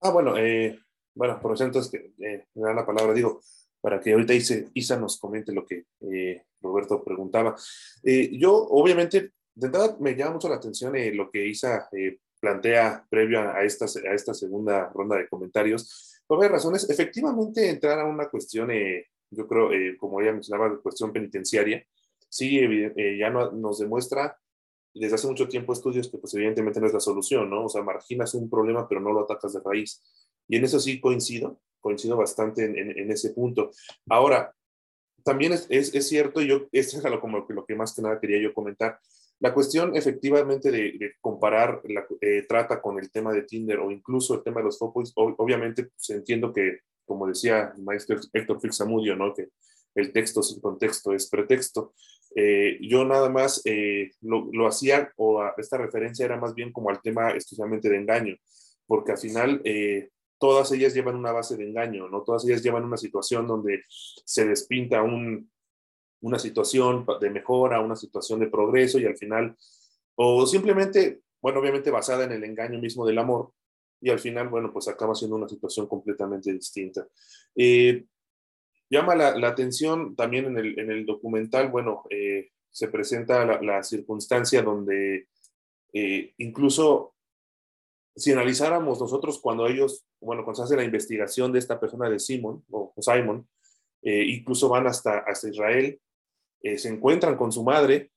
Ah, 0.00 0.12
bueno, 0.12 0.38
eh, 0.38 0.80
bueno, 1.14 1.38
por 1.42 1.52
eso 1.52 1.64
entonces 1.64 1.92
que 1.92 2.26
eh, 2.26 2.46
me 2.54 2.68
da 2.68 2.72
la 2.72 2.86
palabra, 2.86 3.12
digo, 3.12 3.42
para 3.80 4.00
que 4.00 4.12
ahorita 4.12 4.34
Isa, 4.74 4.96
nos 4.98 5.18
comente 5.18 5.52
lo 5.52 5.64
que 5.64 5.84
eh, 6.00 6.44
Roberto 6.60 7.02
preguntaba. 7.02 7.56
yo, 8.32 8.54
obviamente, 8.54 9.32
de 9.54 9.66
entrada 9.66 9.96
me 10.00 10.14
llama 10.14 10.34
mucho 10.34 10.48
la 10.48 10.56
atención 10.56 10.94
lo 11.14 11.30
que 11.30 11.46
Isa 11.46 11.88
plantea 12.40 13.06
previo 13.08 13.40
a 13.40 13.62
esta, 13.64 13.86
a 13.86 14.14
esta 14.14 14.34
segunda 14.34 14.90
ronda 14.94 15.16
de 15.16 15.28
comentarios, 15.28 16.10
por 16.30 16.38
varias 16.38 16.62
razones, 16.62 16.88
efectivamente 16.88 17.68
entrar 17.68 17.98
a 17.98 18.06
una 18.06 18.28
cuestión, 18.28 18.70
eh, 18.70 19.08
yo 19.30 19.48
creo, 19.48 19.72
eh, 19.72 19.96
como 19.98 20.20
ella 20.20 20.32
mencionaba, 20.32 20.70
de 20.70 20.78
cuestión 20.78 21.12
penitenciaria, 21.12 21.84
sí, 22.28 22.56
eh, 22.60 23.16
ya 23.18 23.30
no, 23.30 23.50
nos 23.50 23.80
demuestra 23.80 24.38
desde 24.94 25.16
hace 25.16 25.26
mucho 25.26 25.48
tiempo 25.48 25.72
estudios 25.72 26.08
que 26.08 26.18
pues 26.18 26.32
evidentemente 26.34 26.80
no 26.80 26.86
es 26.86 26.92
la 26.92 27.00
solución, 27.00 27.50
¿no? 27.50 27.64
O 27.64 27.68
sea, 27.68 27.82
marginas 27.82 28.32
un 28.34 28.48
problema 28.48 28.88
pero 28.88 29.00
no 29.00 29.12
lo 29.12 29.22
atacas 29.22 29.54
de 29.54 29.60
raíz. 29.64 30.04
Y 30.46 30.54
en 30.54 30.64
eso 30.64 30.78
sí 30.78 31.00
coincido, 31.00 31.60
coincido 31.80 32.16
bastante 32.16 32.64
en, 32.64 32.76
en, 32.76 33.10
ese 33.10 33.30
punto. 33.30 33.70
Ahora, 34.08 34.54
también 35.24 35.52
es, 35.52 35.66
es, 35.68 35.94
es 35.94 36.08
cierto, 36.08 36.40
yo, 36.40 36.68
esto 36.72 36.98
es 36.98 37.20
como 37.20 37.44
lo 37.48 37.66
que 37.66 37.74
más 37.74 37.94
que 37.94 38.02
nada 38.02 38.20
quería 38.20 38.40
yo 38.40 38.54
comentar, 38.54 38.98
la 39.40 39.54
cuestión 39.54 39.96
efectivamente 39.96 40.70
de, 40.70 41.14
comparar 41.20 41.80
la 41.84 42.06
eh, 42.20 42.44
trata 42.46 42.80
con 42.80 42.98
el 42.98 43.10
tema 43.10 43.32
de 43.32 43.42
Tinder 43.42 43.78
o 43.78 43.90
incluso 43.90 44.34
el 44.34 44.42
tema 44.42 44.60
de 44.60 44.66
los 44.66 44.78
focos, 44.78 45.12
obviamente 45.16 45.84
pues, 45.84 46.10
entiendo 46.10 46.52
que, 46.52 46.80
como 47.06 47.26
decía 47.26 47.72
el 47.74 47.82
maestro 47.82 48.18
Héctor 48.32 48.60
Fixamudio, 48.60 49.16
¿no? 49.16 49.34
que 49.34 49.48
el 49.94 50.12
texto 50.12 50.42
sin 50.42 50.60
contexto 50.60 51.14
es 51.14 51.28
pretexto. 51.28 51.94
Eh, 52.36 52.78
yo 52.82 53.04
nada 53.04 53.28
más 53.30 53.62
eh, 53.64 54.10
lo, 54.20 54.48
lo, 54.52 54.68
hacía, 54.68 55.10
o 55.16 55.42
esta 55.56 55.78
referencia 55.78 56.26
era 56.26 56.36
más 56.36 56.54
bien 56.54 56.70
como 56.70 56.90
al 56.90 57.00
tema 57.00 57.30
especialmente 57.30 57.88
de 57.88 57.96
engaño, 57.96 58.36
porque 58.86 59.12
al 59.12 59.18
final 59.18 59.62
todas 60.40 60.72
ellas 60.72 60.94
llevan 60.94 61.16
una 61.16 61.32
base 61.32 61.56
de 61.56 61.64
engaño, 61.64 62.08
¿no? 62.08 62.22
Todas 62.22 62.44
ellas 62.46 62.62
llevan 62.62 62.84
una 62.84 62.96
situación 62.96 63.46
donde 63.46 63.84
se 63.88 64.46
despinta 64.46 65.02
un, 65.02 65.50
una 66.22 66.38
situación 66.38 67.06
de 67.20 67.30
mejora, 67.30 67.80
una 67.80 67.94
situación 67.94 68.40
de 68.40 68.48
progreso 68.48 68.98
y 68.98 69.04
al 69.04 69.18
final, 69.18 69.54
o 70.14 70.46
simplemente, 70.46 71.20
bueno, 71.42 71.60
obviamente 71.60 71.90
basada 71.90 72.24
en 72.24 72.32
el 72.32 72.42
engaño 72.42 72.80
mismo 72.80 73.06
del 73.06 73.18
amor 73.18 73.52
y 74.00 74.08
al 74.08 74.18
final, 74.18 74.48
bueno, 74.48 74.72
pues 74.72 74.88
acaba 74.88 75.14
siendo 75.14 75.36
una 75.36 75.48
situación 75.48 75.86
completamente 75.86 76.50
distinta. 76.52 77.06
Eh, 77.54 78.06
llama 78.88 79.14
la, 79.14 79.46
atención 79.46 80.16
también 80.16 80.46
en 80.46 80.58
el, 80.58 80.78
en 80.78 80.90
el 80.90 81.04
documental, 81.04 81.70
bueno, 81.70 82.04
eh, 82.08 82.48
se 82.70 82.88
presenta 82.88 83.44
la, 83.60 83.82
circunstancia 83.82 84.62
donde 84.62 85.28
eh, 85.92 86.32
incluso 86.38 87.14
si 88.16 88.32
analizáramos 88.32 89.00
nosotros 89.00 89.40
cuando 89.40 89.66
ellos, 89.66 90.04
bueno, 90.20 90.44
cuando 90.44 90.56
se 90.58 90.64
hace 90.64 90.76
la 90.76 90.84
investigación 90.84 91.52
de 91.52 91.58
esta 91.58 91.78
persona 91.78 92.08
de 92.08 92.18
Simon 92.18 92.64
o 92.70 92.92
Simon, 92.98 93.48
incluso 94.02 94.68
van 94.68 94.86
hasta, 94.86 95.18
hasta 95.18 95.48
Israel 95.48 96.00
eh, 96.62 96.76
se 96.76 96.88
encuentran 96.88 97.36
con 97.36 97.50
su 97.50 97.64
madre 97.64 98.10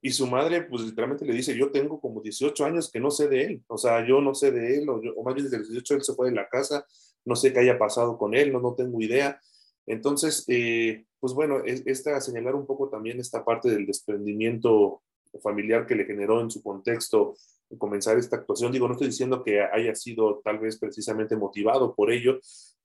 y 0.00 0.10
su 0.10 0.26
madre 0.26 0.62
pues 0.62 0.82
literalmente 0.82 1.24
le 1.24 1.32
dice, 1.32 1.56
yo 1.56 1.70
tengo 1.70 2.00
como 2.00 2.20
18 2.20 2.64
años 2.64 2.90
que 2.90 2.98
no 2.98 3.10
sé 3.10 3.28
de 3.28 3.44
él, 3.44 3.64
o 3.68 3.78
sea, 3.78 4.04
yo 4.06 4.20
no 4.20 4.34
sé 4.34 4.50
de 4.50 4.78
él, 4.78 4.88
o, 4.88 5.00
más 5.22 5.34
bien 5.34 5.44
desde 5.44 5.58
los 5.58 5.68
18 5.68 5.94
él 5.94 6.02
se 6.02 6.14
fue 6.14 6.30
de 6.30 6.34
la 6.34 6.48
casa, 6.48 6.84
no 7.24 7.36
sé 7.36 7.52
qué 7.52 7.60
haya 7.60 7.78
pasado 7.78 8.18
con 8.18 8.34
él, 8.34 8.52
no, 8.52 8.60
no 8.60 8.74
tengo 8.74 9.00
idea. 9.00 9.40
Entonces, 9.86 10.44
eh, 10.48 11.04
pues 11.20 11.34
bueno, 11.34 11.62
es, 11.64 11.82
esta, 11.86 12.20
señalar 12.20 12.54
un 12.54 12.66
poco 12.66 12.88
también 12.88 13.20
esta 13.20 13.44
parte 13.44 13.70
del 13.70 13.86
desprendimiento 13.86 15.02
familiar 15.42 15.86
que 15.86 15.94
le 15.94 16.04
generó 16.04 16.40
en 16.40 16.50
su 16.50 16.62
contexto 16.62 17.34
comenzar 17.78 18.18
esta 18.18 18.36
actuación. 18.36 18.72
Digo, 18.72 18.86
no 18.86 18.94
estoy 18.94 19.08
diciendo 19.08 19.42
que 19.42 19.62
haya 19.62 19.94
sido 19.94 20.40
tal 20.44 20.58
vez 20.58 20.78
precisamente 20.78 21.36
motivado 21.36 21.94
por 21.94 22.10
ello, 22.10 22.38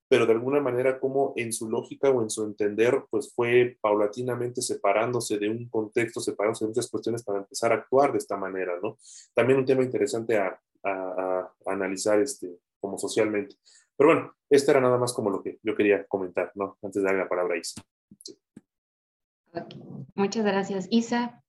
pero 0.08 0.26
de 0.26 0.32
alguna 0.32 0.60
manera 0.60 0.98
como 0.98 1.32
en 1.36 1.52
su 1.52 1.70
lógica 1.70 2.10
o 2.10 2.20
en 2.20 2.30
su 2.30 2.44
entender, 2.44 3.04
pues 3.10 3.32
fue 3.32 3.78
paulatinamente 3.80 4.60
separándose 4.60 5.38
de 5.38 5.48
un 5.48 5.68
contexto, 5.68 6.20
separándose 6.20 6.64
de 6.64 6.70
muchas 6.70 6.90
cuestiones 6.90 7.22
para 7.22 7.38
empezar 7.38 7.70
a 7.70 7.76
actuar 7.76 8.10
de 8.10 8.18
esta 8.18 8.36
manera, 8.36 8.72
¿no? 8.82 8.98
También 9.34 9.60
un 9.60 9.64
tema 9.64 9.84
interesante 9.84 10.36
a, 10.36 10.60
a, 10.82 11.52
analizar 11.66 12.20
este, 12.20 12.58
como 12.80 12.98
socialmente. 12.98 13.54
Pero 13.96 14.12
bueno, 14.12 14.34
esto 14.48 14.72
era 14.72 14.80
nada 14.80 14.98
más 14.98 15.12
como 15.12 15.30
lo 15.30 15.42
que 15.42 15.60
yo 15.62 15.76
quería 15.76 16.04
comentar, 16.06 16.50
¿no? 16.56 16.76
Antes 16.82 17.02
de 17.02 17.06
darle 17.06 17.22
la 17.22 17.28
palabra 17.28 17.54
a 17.54 17.58
Isa. 17.58 17.80
Muchas 20.14 20.44
gracias, 20.44 20.88
Isa. 20.90 21.44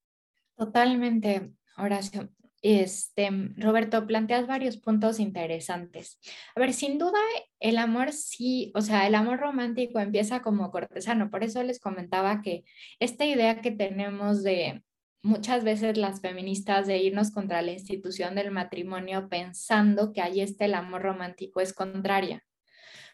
Totalmente, 0.56 1.52
Horacio. 1.76 2.28
Este, 2.62 3.28
Roberto, 3.56 4.06
planteas 4.06 4.46
varios 4.46 4.76
puntos 4.76 5.18
interesantes. 5.18 6.20
A 6.54 6.60
ver, 6.60 6.72
sin 6.72 6.96
duda 6.96 7.18
el 7.58 7.76
amor 7.76 8.12
sí, 8.12 8.70
o 8.76 8.80
sea, 8.82 9.06
el 9.08 9.16
amor 9.16 9.40
romántico 9.40 9.98
empieza 9.98 10.42
como 10.42 10.70
cortesano. 10.70 11.28
Por 11.28 11.42
eso 11.42 11.62
les 11.64 11.80
comentaba 11.80 12.40
que 12.40 12.64
esta 13.00 13.24
idea 13.24 13.60
que 13.60 13.72
tenemos 13.72 14.44
de 14.44 14.84
muchas 15.22 15.64
veces 15.64 15.96
las 15.98 16.20
feministas 16.20 16.86
de 16.86 16.98
irnos 16.98 17.32
contra 17.32 17.62
la 17.62 17.72
institución 17.72 18.36
del 18.36 18.50
matrimonio 18.52 19.28
pensando 19.28 20.12
que 20.12 20.20
ahí 20.20 20.40
está 20.40 20.64
el 20.64 20.74
amor 20.74 21.02
romántico 21.02 21.60
es 21.60 21.72
contraria. 21.72 22.44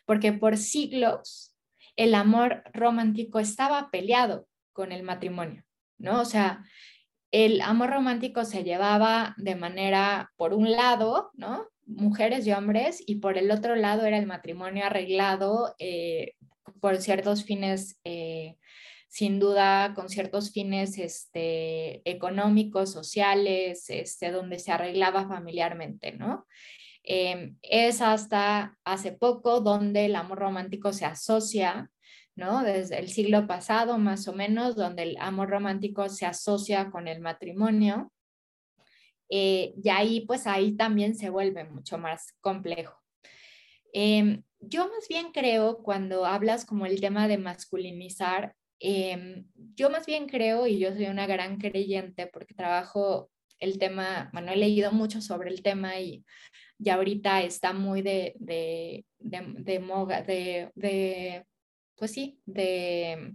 Porque 0.04 0.32
por 0.32 0.58
siglos 0.58 1.54
el 1.96 2.14
amor 2.14 2.64
romántico 2.74 3.38
estaba 3.40 3.90
peleado 3.90 4.46
con 4.72 4.92
el 4.92 5.02
matrimonio, 5.02 5.64
¿no? 5.98 6.20
O 6.20 6.24
sea, 6.24 6.64
el 7.30 7.60
amor 7.60 7.90
romántico 7.90 8.44
se 8.44 8.64
llevaba 8.64 9.34
de 9.36 9.54
manera, 9.54 10.32
por 10.36 10.54
un 10.54 10.72
lado, 10.72 11.30
¿no? 11.34 11.66
Mujeres 11.86 12.46
y 12.46 12.52
hombres, 12.52 13.02
y 13.06 13.16
por 13.16 13.38
el 13.38 13.50
otro 13.50 13.74
lado 13.76 14.04
era 14.04 14.18
el 14.18 14.26
matrimonio 14.26 14.84
arreglado 14.84 15.74
eh, 15.78 16.34
por 16.80 16.98
ciertos 16.98 17.44
fines, 17.44 17.98
eh, 18.04 18.56
sin 19.08 19.38
duda, 19.40 19.94
con 19.94 20.08
ciertos 20.08 20.52
fines 20.52 20.98
este, 20.98 22.02
económicos, 22.08 22.92
sociales, 22.92 23.88
este, 23.88 24.30
donde 24.30 24.58
se 24.58 24.72
arreglaba 24.72 25.26
familiarmente, 25.26 26.12
¿no? 26.12 26.46
Em, 27.02 27.56
es 27.62 28.02
hasta 28.02 28.76
hace 28.84 29.12
poco 29.12 29.60
donde 29.60 30.04
el 30.06 30.16
amor 30.16 30.40
romántico 30.40 30.92
se 30.92 31.06
asocia 31.06 31.90
desde 32.38 32.98
el 32.98 33.08
siglo 33.08 33.46
pasado, 33.46 33.98
más 33.98 34.28
o 34.28 34.32
menos, 34.32 34.76
donde 34.76 35.02
el 35.02 35.16
amor 35.18 35.50
romántico 35.50 36.08
se 36.08 36.24
asocia 36.24 36.90
con 36.90 37.08
el 37.08 37.20
matrimonio. 37.20 38.12
Eh, 39.28 39.74
y 39.82 39.88
ahí, 39.88 40.20
pues 40.20 40.46
ahí 40.46 40.76
también 40.76 41.16
se 41.16 41.30
vuelve 41.30 41.64
mucho 41.64 41.98
más 41.98 42.34
complejo. 42.40 42.96
Em, 43.92 44.44
yo 44.60 44.84
más 44.84 45.08
bien 45.08 45.32
creo, 45.32 45.78
cuando 45.82 46.24
hablas 46.24 46.64
como 46.64 46.86
el 46.86 47.00
tema 47.00 47.26
de 47.26 47.38
masculinizar, 47.38 48.54
em, 48.78 49.44
yo 49.74 49.90
más 49.90 50.06
bien 50.06 50.28
creo, 50.28 50.66
y 50.66 50.78
yo 50.78 50.92
soy 50.92 51.06
una 51.06 51.26
gran 51.26 51.58
creyente 51.58 52.28
porque 52.28 52.54
trabajo 52.54 53.30
el 53.58 53.78
tema, 53.78 54.30
bueno, 54.32 54.52
he 54.52 54.56
leído 54.56 54.92
mucho 54.92 55.20
sobre 55.20 55.50
el 55.50 55.62
tema 55.62 55.98
y, 55.98 56.24
y 56.78 56.90
ahorita 56.90 57.42
está 57.42 57.72
muy 57.72 58.02
de, 58.02 58.34
de, 58.38 59.04
pues 61.98 62.12
sí, 62.12 62.40
de, 62.46 63.34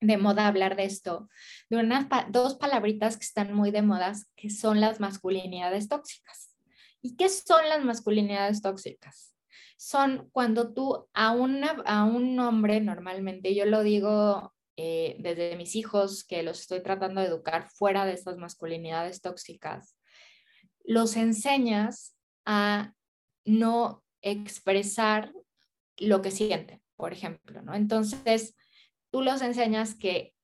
de 0.00 0.16
moda 0.16 0.46
hablar 0.46 0.76
de 0.76 0.84
esto, 0.84 1.28
de 1.68 1.78
unas 1.78 2.06
dos 2.30 2.56
palabritas 2.56 3.16
que 3.16 3.24
están 3.24 3.52
muy 3.52 3.70
de 3.70 3.82
moda, 3.82 4.12
que 4.36 4.50
son 4.50 4.80
las 4.80 5.00
masculinidades 5.00 5.88
tóxicas. 5.88 6.54
¿Y 7.02 7.16
qué 7.16 7.28
son 7.28 7.68
las 7.68 7.84
masculinidades 7.84 8.62
tóxicas? 8.62 9.34
Son 9.76 10.28
cuando 10.32 10.72
tú 10.72 11.08
a, 11.12 11.28
a 11.28 12.04
un 12.04 12.38
hombre 12.40 12.80
normalmente, 12.80 13.54
yo 13.54 13.66
lo 13.66 13.82
digo 13.82 14.54
eh, 14.76 15.16
desde 15.18 15.56
mis 15.56 15.76
hijos 15.76 16.24
que 16.24 16.42
los 16.42 16.60
estoy 16.60 16.82
tratando 16.82 17.20
de 17.20 17.28
educar 17.28 17.68
fuera 17.70 18.04
de 18.04 18.12
estas 18.12 18.38
masculinidades 18.38 19.20
tóxicas, 19.20 19.96
los 20.84 21.16
enseñas 21.16 22.16
a 22.44 22.92
no 23.44 24.04
expresar 24.22 25.32
lo 25.98 26.22
que 26.22 26.30
sienten 26.30 26.85
por 26.96 27.12
ejemplo, 27.12 27.62
¿no? 27.62 27.74
Entonces, 27.74 28.56
tú 29.10 29.22
los 29.22 29.42
enseñas 29.42 29.94
que 29.94 30.34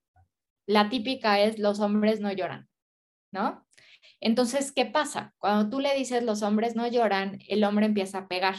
la 0.67 0.89
típica 0.89 1.41
es 1.41 1.59
los 1.59 1.81
hombres 1.81 2.21
no 2.21 2.33
lloran, 2.33 2.69
¿no? 3.33 3.67
Entonces, 4.21 4.73
¿qué 4.73 4.87
pasa? 4.87 5.35
Cuando 5.39 5.69
tú 5.69 5.81
le 5.81 5.95
dices 5.95 6.23
los 6.23 6.43
hombres 6.43 6.77
no 6.77 6.87
lloran, 6.87 7.39
el 7.49 7.65
hombre 7.65 7.87
empieza 7.87 8.19
a 8.19 8.29
pegar. 8.29 8.57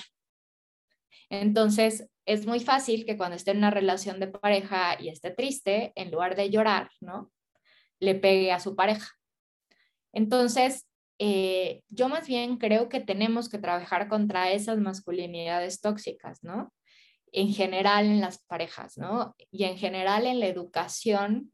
Entonces, 1.29 2.09
es 2.25 2.45
muy 2.45 2.59
fácil 2.59 3.05
que 3.05 3.17
cuando 3.17 3.35
esté 3.35 3.51
en 3.51 3.57
una 3.57 3.71
relación 3.71 4.19
de 4.19 4.27
pareja 4.27 5.01
y 5.01 5.09
esté 5.09 5.31
triste, 5.31 5.91
en 5.95 6.11
lugar 6.11 6.35
de 6.35 6.49
llorar, 6.49 6.89
¿no? 6.99 7.31
Le 7.99 8.15
pegue 8.15 8.51
a 8.51 8.59
su 8.59 8.75
pareja. 8.75 9.07
Entonces, 10.13 10.87
eh, 11.19 11.81
yo 11.89 12.09
más 12.09 12.27
bien 12.27 12.57
creo 12.57 12.89
que 12.89 12.99
tenemos 12.99 13.49
que 13.49 13.57
trabajar 13.57 14.07
contra 14.07 14.51
esas 14.51 14.79
masculinidades 14.79 15.81
tóxicas, 15.81 16.43
¿no? 16.43 16.73
En 17.33 17.53
general 17.53 18.05
en 18.05 18.21
las 18.21 18.43
parejas, 18.45 18.97
¿no? 18.97 19.35
Y 19.51 19.65
en 19.65 19.77
general 19.77 20.27
en 20.27 20.39
la 20.39 20.47
educación 20.47 21.51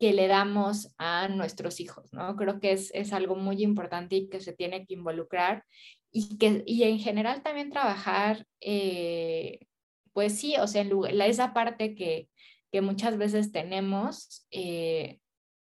que 0.00 0.14
le 0.14 0.28
damos 0.28 0.92
a 0.96 1.28
nuestros 1.28 1.78
hijos, 1.78 2.12
¿no? 2.12 2.34
Creo 2.36 2.58
que 2.58 2.72
es, 2.72 2.90
es 2.94 3.12
algo 3.12 3.36
muy 3.36 3.62
importante 3.62 4.16
y 4.16 4.28
que 4.30 4.40
se 4.40 4.54
tiene 4.54 4.86
que 4.86 4.94
involucrar 4.94 5.64
y, 6.10 6.38
que, 6.38 6.64
y 6.66 6.84
en 6.84 6.98
general 6.98 7.42
también 7.42 7.70
trabajar, 7.70 8.46
eh, 8.60 9.60
pues 10.14 10.38
sí, 10.38 10.56
o 10.56 10.66
sea, 10.66 10.82
en 10.82 11.20
esa 11.20 11.52
parte 11.52 11.94
que, 11.94 12.28
que 12.72 12.80
muchas 12.80 13.18
veces 13.18 13.52
tenemos 13.52 14.46
eh, 14.50 15.20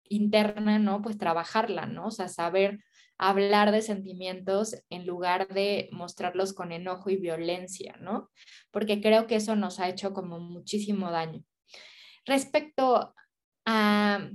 interna, 0.04 0.78
¿no? 0.78 1.02
Pues 1.02 1.18
trabajarla, 1.18 1.88
¿no? 1.88 2.08
O 2.08 2.12
sea, 2.12 2.28
saber 2.28 2.80
hablar 3.22 3.72
de 3.72 3.84
sentimientos 3.84 4.76
en 4.90 5.06
lugar 5.06 5.48
de 5.50 5.90
mostrarlos 5.92 6.54
con 6.54 6.72
enojo 6.72 7.12
y 7.12 7.18
violencia, 7.18 7.96
¿no? 8.02 8.32
Porque 8.72 9.00
creo 9.00 9.28
que 9.28 9.36
eso 9.36 9.56
nos 9.56 9.80
ha 9.80 9.90
hecho 9.90 10.12
como 10.12 10.40
muchísimo 10.40 11.12
daño. 11.12 11.44
Respecto 12.26 13.14
a, 13.66 14.28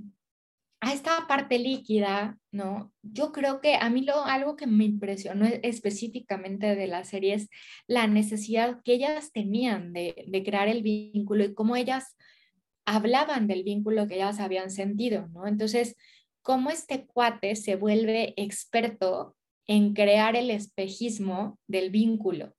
esta 0.92 1.26
parte 1.26 1.58
líquida, 1.58 2.38
¿no? 2.52 2.92
Yo 3.02 3.32
creo 3.32 3.60
que 3.60 3.74
a 3.74 3.90
mí 3.90 4.02
lo, 4.02 4.24
algo 4.24 4.54
que 4.54 4.68
me 4.68 4.84
impresionó 4.84 5.46
específicamente 5.64 6.76
de 6.76 6.86
la 6.86 7.02
serie 7.02 7.34
es 7.34 7.48
la 7.88 8.06
necesidad 8.06 8.80
que 8.84 8.94
ellas 8.94 9.32
tenían 9.32 9.92
de, 9.92 10.26
de 10.28 10.44
crear 10.44 10.68
el 10.68 10.82
vínculo 10.82 11.42
y 11.42 11.54
cómo 11.54 11.74
ellas 11.74 12.16
hablaban 12.84 13.48
del 13.48 13.64
vínculo 13.64 14.06
que 14.06 14.14
ellas 14.14 14.38
habían 14.38 14.70
sentido, 14.70 15.26
¿no? 15.32 15.48
Entonces, 15.48 15.96
cómo 16.46 16.70
este 16.70 17.06
cuate 17.06 17.56
se 17.56 17.74
vuelve 17.74 18.32
experto 18.36 19.34
en 19.66 19.94
crear 19.94 20.36
el 20.36 20.52
espejismo 20.52 21.58
del 21.66 21.90
vínculo. 21.90 22.54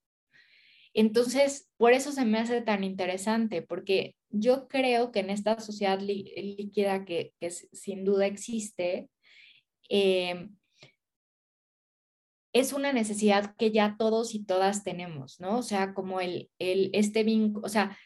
Entonces, 0.93 1.69
por 1.77 1.93
eso 1.93 2.11
se 2.11 2.25
me 2.25 2.37
hace 2.37 2.61
tan 2.61 2.83
interesante, 2.83 3.61
porque 3.61 4.17
yo 4.29 4.67
creo 4.67 5.13
que 5.13 5.21
en 5.21 5.29
esta 5.29 5.61
sociedad 5.61 6.01
líquida 6.01 7.05
que, 7.05 7.31
sin 7.71 8.03
duda 8.03 8.25
existe, 8.25 9.07
eh, 9.87 10.49
es 12.51 12.73
una 12.73 12.91
necesidad 12.91 13.55
que 13.55 13.71
ya 13.71 13.95
todos 13.97 14.35
y 14.35 14.43
todas 14.43 14.83
tenemos, 14.83 15.39
¿no? 15.39 15.59
O 15.59 15.63
sea, 15.63 15.93
como 15.93 16.19
el, 16.19 16.49
el 16.59 16.89
este 16.91 17.23
vínculo, 17.23 17.65
o 17.65 17.69
sea, 17.69 17.97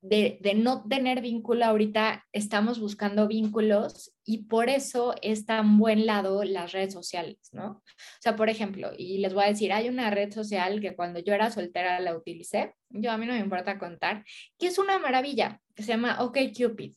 de, 0.00 0.38
no 0.56 0.86
tener 0.88 1.20
vínculo 1.20 1.64
ahorita, 1.64 2.24
estamos 2.32 2.78
buscando 2.78 3.26
vínculos 3.26 4.12
y 4.24 4.44
por 4.44 4.68
eso 4.68 5.14
es 5.22 5.44
tan 5.44 5.78
buen 5.78 6.06
lado 6.06 6.44
las 6.44 6.72
redes 6.72 6.92
sociales, 6.92 7.38
¿no? 7.52 7.70
O 7.70 8.20
sea, 8.20 8.36
por 8.36 8.48
ejemplo, 8.48 8.92
y 8.96 9.18
les 9.18 9.34
voy 9.34 9.44
a 9.44 9.48
decir, 9.48 9.72
hay 9.72 9.88
una 9.88 10.10
red 10.10 10.32
social 10.32 10.80
que 10.80 10.94
cuando 10.94 11.18
yo 11.20 11.34
era 11.34 11.50
soltera 11.50 11.98
la 12.00 12.16
utilicé, 12.16 12.74
yo 12.90 13.10
a 13.10 13.18
mí 13.18 13.26
no 13.26 13.32
me 13.32 13.40
importa 13.40 13.78
contar, 13.78 14.24
que 14.58 14.68
es 14.68 14.78
una 14.78 14.98
maravilla, 14.98 15.60
que 15.74 15.82
se 15.82 15.88
llama 15.88 16.22
OkCupid, 16.22 16.94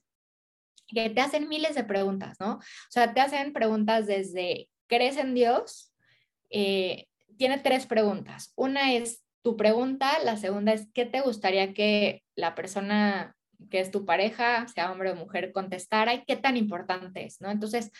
que 0.87 1.09
te 1.09 1.21
hacen 1.21 1.49
miles 1.49 1.75
de 1.75 1.83
preguntas, 1.83 2.37
¿no? 2.39 2.55
O 2.55 2.91
sea, 2.91 3.13
te 3.13 3.21
hacen 3.21 3.53
preguntas 3.53 4.05
desde, 4.05 4.69
¿crees 4.87 5.17
en 5.17 5.33
Dios? 5.33 5.93
Eh, 6.49 7.07
tiene 7.37 7.57
tres 7.57 7.87
preguntas. 7.87 8.53
Una 8.55 8.93
es, 8.93 9.23
tu 9.43 9.57
pregunta, 9.57 10.19
la 10.23 10.37
segunda 10.37 10.73
es, 10.73 10.87
¿qué 10.93 11.05
te 11.05 11.21
gustaría 11.21 11.73
que 11.73 12.23
la 12.35 12.55
persona 12.55 13.35
que 13.69 13.79
es 13.79 13.91
tu 13.91 14.05
pareja, 14.05 14.67
sea 14.67 14.91
hombre 14.91 15.11
o 15.11 15.15
mujer, 15.15 15.51
contestara 15.51 16.13
y 16.13 16.25
qué 16.25 16.35
tan 16.35 16.57
importante 16.57 17.25
es, 17.25 17.41
¿no? 17.41 17.51
Entonces, 17.51 17.91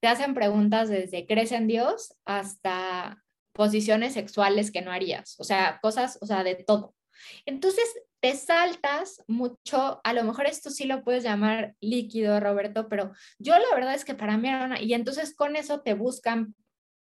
te 0.00 0.08
hacen 0.08 0.34
preguntas 0.34 0.88
desde 0.88 1.26
¿crees 1.26 1.52
en 1.52 1.66
Dios? 1.66 2.14
hasta 2.24 3.22
posiciones 3.52 4.14
sexuales 4.14 4.70
que 4.70 4.80
no 4.80 4.92
harías, 4.92 5.36
o 5.38 5.44
sea, 5.44 5.80
cosas, 5.82 6.18
o 6.22 6.26
sea, 6.26 6.44
de 6.44 6.54
todo. 6.54 6.94
Entonces, 7.44 7.84
te 8.20 8.34
saltas 8.34 9.22
mucho, 9.26 10.00
a 10.04 10.12
lo 10.12 10.24
mejor 10.24 10.46
esto 10.46 10.70
sí 10.70 10.84
lo 10.84 11.02
puedes 11.02 11.24
llamar 11.24 11.74
líquido, 11.80 12.38
Roberto, 12.40 12.88
pero 12.88 13.12
yo 13.38 13.58
la 13.58 13.74
verdad 13.74 13.94
es 13.94 14.04
que 14.04 14.14
para 14.14 14.36
mí 14.36 14.48
era 14.48 14.66
una, 14.66 14.80
y 14.80 14.94
entonces 14.94 15.34
con 15.34 15.56
eso 15.56 15.80
te 15.80 15.94
buscan 15.94 16.54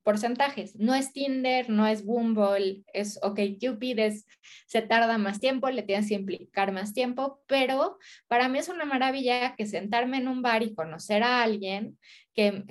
porcentajes. 0.04 0.76
No 0.76 0.96
es 0.96 1.14
Tinder, 1.14 1.70
no 1.70 1.88
es 1.88 2.04
Bumble, 2.04 2.84
es 2.94 3.20
OK 3.24 3.40
Cupid, 3.60 4.00
es, 4.00 4.28
se 4.68 4.82
tarda 4.82 5.18
más 5.18 5.40
tiempo, 5.40 5.70
le 5.70 5.84
tienes 5.84 6.08
que 6.08 6.16
implicar 6.16 6.72
más 6.72 6.94
tiempo, 6.94 7.42
pero 7.48 7.98
para 8.28 8.50
mí 8.50 8.60
es 8.60 8.70
una 8.70 8.86
maravilla 8.86 9.56
que 9.56 9.66
sentarme 9.66 10.18
en 10.18 10.28
un 10.28 10.42
bar 10.42 10.64
y 10.64 10.76
conocer 10.76 11.24
a 11.24 11.44
alguien 11.44 11.98
que, 12.34 12.64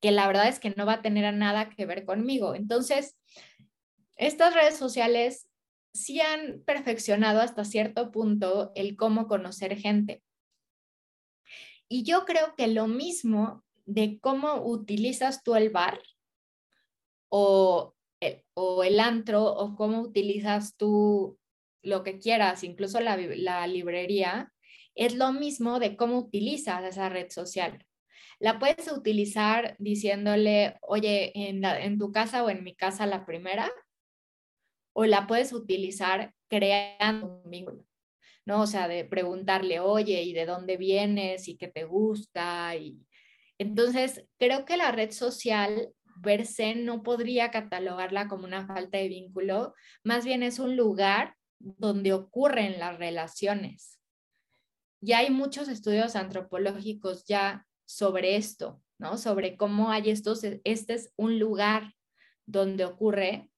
que 0.00 0.10
la 0.10 0.26
verdad 0.26 0.48
es 0.48 0.60
que 0.60 0.74
no 0.76 0.86
va 0.86 0.94
a 0.94 1.02
tener 1.02 1.32
nada 1.34 1.70
que 1.70 1.86
ver 1.86 2.04
conmigo. 2.04 2.54
Entonces, 2.54 3.16
estas 4.16 4.54
redes 4.54 4.76
sociales 4.76 5.48
sí 5.92 6.20
han 6.20 6.62
perfeccionado 6.64 7.40
hasta 7.40 7.64
cierto 7.64 8.10
punto 8.10 8.72
el 8.74 8.96
cómo 8.96 9.26
conocer 9.26 9.76
gente. 9.76 10.22
Y 11.88 12.02
yo 12.02 12.24
creo 12.24 12.54
que 12.56 12.66
lo 12.66 12.88
mismo 12.88 13.64
de 13.86 14.18
cómo 14.20 14.62
utilizas 14.66 15.42
tú 15.42 15.54
el 15.54 15.70
bar 15.70 16.00
o 17.38 17.94
el, 18.20 18.42
o 18.54 18.82
el 18.82 18.98
antro 18.98 19.44
o 19.44 19.76
cómo 19.76 20.00
utilizas 20.00 20.74
tú 20.78 21.38
lo 21.82 22.02
que 22.02 22.18
quieras, 22.18 22.64
incluso 22.64 22.98
la, 23.00 23.18
la 23.18 23.66
librería, 23.66 24.54
es 24.94 25.14
lo 25.14 25.32
mismo 25.32 25.78
de 25.78 25.96
cómo 25.96 26.16
utilizas 26.18 26.82
esa 26.84 27.10
red 27.10 27.28
social. 27.28 27.84
La 28.38 28.58
puedes 28.58 28.90
utilizar 28.90 29.76
diciéndole, 29.78 30.78
oye, 30.80 31.32
en, 31.34 31.62
en 31.62 31.98
tu 31.98 32.10
casa 32.10 32.42
o 32.42 32.48
en 32.48 32.64
mi 32.64 32.74
casa 32.74 33.06
la 33.06 33.26
primera, 33.26 33.70
o 34.94 35.04
la 35.04 35.26
puedes 35.26 35.52
utilizar 35.52 36.32
creando 36.48 37.42
un 37.44 37.50
vínculo, 37.50 37.84
¿no? 38.46 38.62
O 38.62 38.66
sea, 38.66 38.88
de 38.88 39.04
preguntarle, 39.04 39.78
oye, 39.78 40.22
¿y 40.22 40.32
de 40.32 40.46
dónde 40.46 40.78
vienes? 40.78 41.48
¿Y 41.48 41.58
qué 41.58 41.68
te 41.68 41.84
gusta? 41.84 42.74
Y 42.76 42.98
entonces, 43.58 44.26
creo 44.38 44.64
que 44.64 44.78
la 44.78 44.90
red 44.90 45.10
social 45.10 45.92
per 46.22 46.46
no 46.76 47.02
podría 47.02 47.50
catalogarla 47.50 48.28
como 48.28 48.44
una 48.44 48.66
falta 48.66 48.98
de 48.98 49.08
vínculo, 49.08 49.74
más 50.04 50.24
bien 50.24 50.42
es 50.42 50.58
un 50.58 50.76
lugar 50.76 51.36
donde 51.58 52.12
ocurren 52.12 52.78
las 52.78 52.98
relaciones. 52.98 54.00
Ya 55.00 55.18
hay 55.18 55.30
muchos 55.30 55.68
estudios 55.68 56.16
antropológicos 56.16 57.24
ya 57.26 57.66
sobre 57.84 58.36
esto, 58.36 58.82
¿no? 58.98 59.18
Sobre 59.18 59.56
cómo 59.56 59.90
hay 59.90 60.10
estos, 60.10 60.42
este 60.42 60.94
es 60.94 61.12
un 61.16 61.38
lugar 61.38 61.94
donde 62.46 62.84
ocurre 62.84 63.50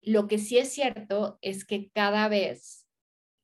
lo 0.00 0.28
que 0.28 0.38
sí 0.38 0.58
es 0.58 0.72
cierto 0.72 1.38
es 1.42 1.64
que 1.64 1.90
cada 1.90 2.28
vez 2.28 2.86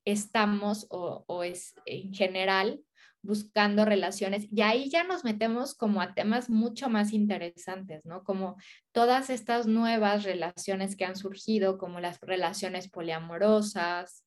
estamos 0.04 0.86
o, 0.90 1.42
es 1.42 1.74
en 1.86 2.12
general 2.12 2.82
buscando 3.24 3.84
relaciones 3.84 4.46
y 4.50 4.60
ahí 4.62 4.90
ya 4.90 5.04
nos 5.04 5.24
metemos 5.24 5.74
como 5.74 6.00
a 6.00 6.14
temas 6.14 6.50
mucho 6.50 6.88
más 6.88 7.12
interesantes, 7.12 8.04
¿no? 8.04 8.22
Como 8.22 8.56
todas 8.92 9.30
estas 9.30 9.66
nuevas 9.66 10.24
relaciones 10.24 10.96
que 10.96 11.04
han 11.04 11.16
surgido, 11.16 11.78
como 11.78 12.00
las 12.00 12.20
relaciones 12.20 12.88
poliamorosas, 12.88 14.24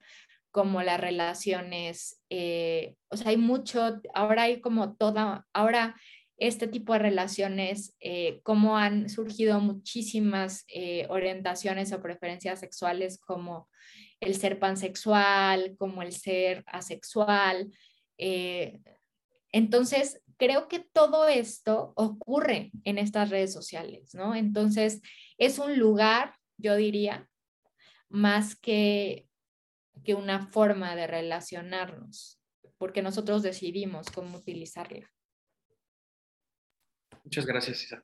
como 0.52 0.82
las 0.82 1.00
relaciones, 1.00 2.22
eh, 2.30 2.96
o 3.10 3.18
sea, 3.18 3.30
hay 3.30 3.38
mucho, 3.38 4.02
ahora 4.14 4.44
hay 4.44 4.60
como 4.60 4.96
toda, 4.96 5.46
ahora 5.54 5.96
este 6.38 6.68
tipo 6.68 6.94
de 6.94 7.00
relaciones, 7.00 7.96
eh, 8.00 8.42
cómo 8.44 8.78
han 8.78 9.10
surgido 9.10 9.60
muchísimas 9.60 10.66
eh, 10.68 11.06
orientaciones 11.10 11.92
o 11.94 12.02
preferencias 12.02 12.60
sexuales 12.60 13.20
como 13.20 13.70
el 14.20 14.36
ser 14.36 14.60
pansexual, 14.60 15.76
como 15.78 16.02
el 16.02 16.12
ser 16.12 16.64
asexual. 16.68 17.72
Eh, 18.18 18.82
entonces, 19.52 20.22
creo 20.38 20.68
que 20.68 20.80
todo 20.80 21.28
esto 21.28 21.94
ocurre 21.96 22.72
en 22.84 22.98
estas 22.98 23.30
redes 23.30 23.54
sociales, 23.54 24.14
¿no? 24.14 24.36
Entonces, 24.36 25.02
es 25.38 25.60
un 25.60 25.78
lugar, 25.78 26.36
yo 26.58 26.76
diría, 26.76 27.30
más 28.10 28.56
que, 28.56 29.28
que 30.04 30.14
una 30.14 30.48
forma 30.48 30.96
de 30.96 31.08
relacionarnos, 31.08 32.40
porque 32.78 33.02
nosotros 33.02 33.44
decidimos 33.44 34.10
cómo 34.12 34.38
utilizarla. 34.38 35.12
Muchas 37.24 37.46
gracias, 37.46 37.84
Isa. 37.84 38.04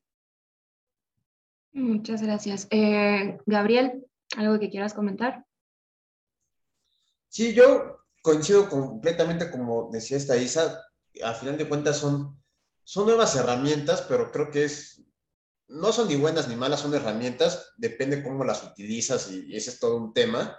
Muchas 1.72 2.22
gracias. 2.22 2.68
Eh, 2.72 3.38
Gabriel, 3.46 4.06
¿algo 4.38 4.60
que 4.60 4.70
quieras 4.70 4.94
comentar? 4.94 5.46
Sí, 7.30 7.54
yo 7.54 8.03
coincido 8.24 8.70
completamente 8.70 9.52
como 9.52 9.90
decía 9.92 10.18
esta 10.18 10.38
Isa. 10.38 10.82
A 11.24 11.34
final 11.36 11.58
de 11.58 11.70
cuentas 11.70 11.98
son, 11.98 12.42
son 12.84 13.06
nuevas 13.06 13.36
herramientas, 13.36 14.02
pero 14.02 14.32
creo 14.32 14.50
que 14.50 14.64
es, 14.64 15.04
no 15.68 15.92
son 15.92 16.08
ni 16.08 16.16
buenas 16.16 16.48
ni 16.48 16.56
malas, 16.56 16.80
son 16.80 16.96
herramientas, 16.96 17.74
depende 17.78 18.24
cómo 18.24 18.44
las 18.44 18.64
utilizas 18.64 19.30
y, 19.30 19.56
ese 19.56 19.70
es 19.70 19.80
todo 19.80 19.98
un 19.98 20.14
tema, 20.14 20.58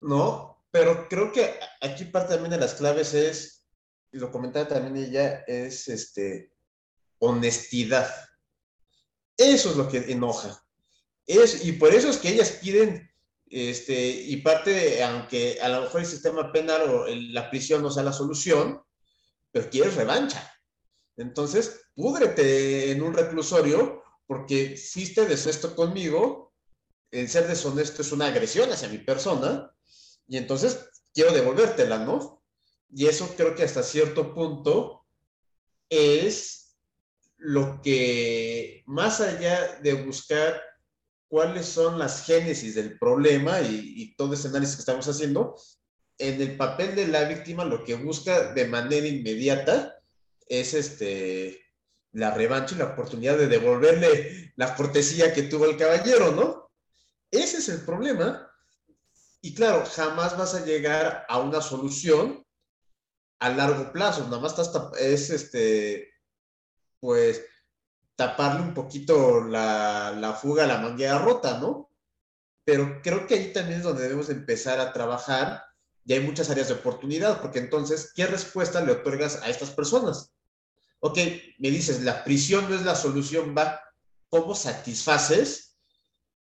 ¿no? 0.00 0.64
Pero 0.70 1.08
creo 1.08 1.30
que 1.32 1.58
aquí 1.82 2.04
parte 2.06 2.34
también 2.34 2.52
de 2.52 2.58
las 2.58 2.74
claves 2.74 3.12
es, 3.12 3.66
y 4.12 4.18
lo 4.18 4.30
comentaba 4.30 4.68
también 4.68 4.96
ella, 4.96 5.44
es 5.46 5.88
este, 5.88 6.52
honestidad. 7.18 8.10
Eso 9.36 9.70
es 9.70 9.76
lo 9.76 9.88
que 9.88 10.12
enoja. 10.12 10.64
Es, 11.26 11.64
y 11.64 11.72
por 11.72 11.92
eso 11.92 12.08
es 12.08 12.18
que 12.18 12.28
ellas 12.28 12.58
piden, 12.62 13.10
este, 13.56 14.10
y 14.10 14.38
parte 14.38 15.00
aunque 15.04 15.58
a 15.62 15.68
lo 15.68 15.82
mejor 15.82 16.00
el 16.00 16.06
sistema 16.08 16.50
penal 16.50 16.90
o 16.90 17.06
la 17.06 17.48
prisión 17.50 17.82
no 17.82 17.90
sea 17.90 18.02
la 18.02 18.12
solución, 18.12 18.82
pero 19.52 19.70
quieres 19.70 19.94
revancha. 19.94 20.52
Entonces, 21.16 21.82
púdrete 21.94 22.90
en 22.90 23.00
un 23.00 23.14
reclusorio 23.14 24.02
porque 24.26 24.76
fuiste 24.76 25.26
deshonesto 25.26 25.76
conmigo, 25.76 26.52
el 27.12 27.28
ser 27.28 27.46
deshonesto 27.46 28.02
es 28.02 28.10
una 28.10 28.26
agresión 28.26 28.72
hacia 28.72 28.88
mi 28.88 28.98
persona, 28.98 29.72
y 30.26 30.36
entonces 30.36 30.90
quiero 31.12 31.32
devolvértela, 31.32 31.98
¿no? 31.98 32.42
Y 32.90 33.06
eso 33.06 33.34
creo 33.36 33.54
que 33.54 33.62
hasta 33.62 33.84
cierto 33.84 34.34
punto 34.34 35.06
es 35.88 36.76
lo 37.36 37.80
que, 37.82 38.82
más 38.86 39.20
allá 39.20 39.78
de 39.80 39.94
buscar 39.94 40.60
cuáles 41.34 41.66
son 41.66 41.98
las 41.98 42.24
génesis 42.24 42.76
del 42.76 42.96
problema 42.96 43.60
y, 43.60 44.14
todo 44.16 44.34
ese 44.34 44.46
análisis 44.46 44.76
que 44.76 44.82
estamos 44.82 45.08
haciendo, 45.08 45.56
en 46.16 46.40
el 46.40 46.56
papel 46.56 46.94
de 46.94 47.08
la 47.08 47.24
víctima 47.24 47.64
lo 47.64 47.82
que 47.82 47.96
busca 47.96 48.52
de 48.52 48.68
manera 48.68 49.08
inmediata 49.08 49.98
es 50.46 50.74
este, 50.74 51.60
la 52.12 52.32
revancha 52.32 52.76
y 52.76 52.78
la 52.78 52.92
oportunidad 52.92 53.36
de 53.36 53.48
devolverle 53.48 54.52
la 54.54 54.76
cortesía 54.76 55.34
que 55.34 55.42
tuvo 55.42 55.64
el 55.64 55.76
caballero, 55.76 56.30
¿no? 56.30 56.70
Ese 57.32 57.56
es 57.56 57.68
el 57.68 57.80
problema. 57.80 58.48
Y 59.40 59.54
claro, 59.54 59.84
jamás 59.86 60.38
vas 60.38 60.54
a 60.54 60.64
llegar 60.64 61.26
a 61.28 61.38
una 61.40 61.60
solución 61.60 62.46
a 63.40 63.48
largo 63.48 63.90
plazo, 63.90 64.22
nada 64.26 64.38
más 64.38 64.54
es 65.00 65.30
este, 65.30 66.14
pues 67.00 67.44
taparle 68.16 68.62
un 68.62 68.74
poquito 68.74 69.44
la, 69.44 70.38
fuga 70.40 70.64
a 70.64 70.68
la 70.68 70.78
manguera 70.78 71.18
rota, 71.18 71.58
¿no? 71.58 71.90
Pero 72.64 73.00
creo 73.02 73.26
que 73.26 73.34
ahí 73.34 73.52
también 73.52 73.78
es 73.78 73.84
donde 73.84 74.02
debemos 74.02 74.30
empezar 74.30 74.80
a 74.80 74.92
trabajar 74.92 75.64
y 76.06 76.12
hay 76.12 76.20
muchas 76.20 76.50
áreas 76.50 76.68
de 76.68 76.74
oportunidad, 76.74 77.40
porque 77.40 77.58
entonces, 77.58 78.12
¿qué 78.14 78.26
respuesta 78.26 78.82
le 78.82 78.92
otorgas 78.92 79.36
a 79.42 79.48
estas 79.48 79.70
personas? 79.70 80.32
Ok, 81.00 81.18
me 81.58 81.70
dices, 81.70 82.02
la 82.02 82.24
prisión 82.24 82.68
no 82.68 82.74
es 82.74 82.82
la 82.82 82.94
solución, 82.94 83.54
va, 83.56 83.80
¿cómo 84.28 84.54
satisfaces 84.54 85.76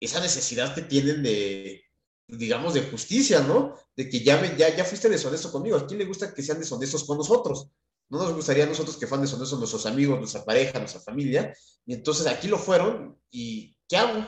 esa 0.01 0.21
necesidad 0.21 0.75
que 0.75 0.83
tienen 0.83 1.23
de, 1.23 1.83
digamos, 2.27 2.75
de 2.75 2.83
justicia, 2.83 3.41
¿no? 3.41 3.77
De 3.97 4.09
que 4.09 4.21
ya, 4.21 4.41
ya, 4.57 4.75
ya 4.75 4.85
fuiste 4.85 5.09
deshonesto 5.09 5.51
conmigo, 5.51 5.77
¿a 5.77 5.87
quién 5.87 5.99
le 5.99 6.07
gusta 6.07 6.33
que 6.35 6.43
sean 6.43 6.59
deshonestos 6.59 7.05
con 7.05 7.19
nosotros? 7.19 7.69
No 8.13 8.19
nos 8.19 8.35
gustaría 8.35 8.65
a 8.65 8.67
nosotros 8.67 8.99
que 8.99 9.07
fueran 9.07 9.25
deshonestos 9.25 9.59
nuestros 9.59 9.87
amigos, 9.87 10.19
nuestra 10.19 10.45
pareja, 10.45 10.79
nuestra 10.79 11.01
familia. 11.01 11.57
Y 11.87 11.95
entonces 11.95 12.27
aquí 12.27 12.47
lo 12.47 12.59
fueron. 12.59 13.19
¿Y 13.31 13.75
qué 13.89 13.97
hago? 13.97 14.27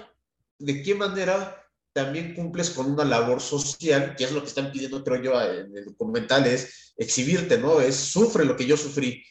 ¿De 0.59 0.83
qué 0.83 0.95
manera 0.95 1.63
también 1.93 2.35
cumples 2.35 2.71
con 2.71 2.91
una 2.91 3.05
labor 3.05 3.43
social, 3.43 4.17
que 4.17 4.25
es 4.25 4.33
lo 4.33 4.41
que 4.41 4.49
están 4.49 4.73
pidiendo, 4.73 5.05
creo 5.05 5.23
yo, 5.23 5.39
en 5.39 5.77
el 5.77 5.85
documental, 5.85 6.47
es 6.47 6.95
exhibirte, 6.97 7.59
¿no? 7.59 7.79
Es 7.79 7.97
sufre 7.97 8.47
lo 8.47 8.57
que 8.57 8.65
yo 8.65 8.79
sufrí. 8.79 9.23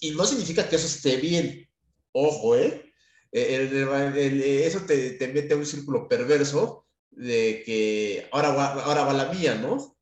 Y 0.00 0.12
no 0.12 0.24
significa 0.24 0.66
que 0.66 0.76
eso 0.76 0.86
esté 0.86 1.18
bien. 1.18 1.68
Ojo, 2.12 2.56
¿eh? 2.56 2.94
eso 3.30 4.80
te, 4.86 5.10
te, 5.10 5.28
mete 5.28 5.52
a 5.52 5.58
un 5.58 5.66
círculo 5.66 6.08
perverso 6.08 6.86
de 7.10 7.62
que 7.62 8.26
ahora 8.32 8.52
va, 8.52 8.72
ahora 8.84 9.04
va 9.04 9.12
la 9.12 9.30
mía, 9.34 9.54
¿no? 9.54 9.95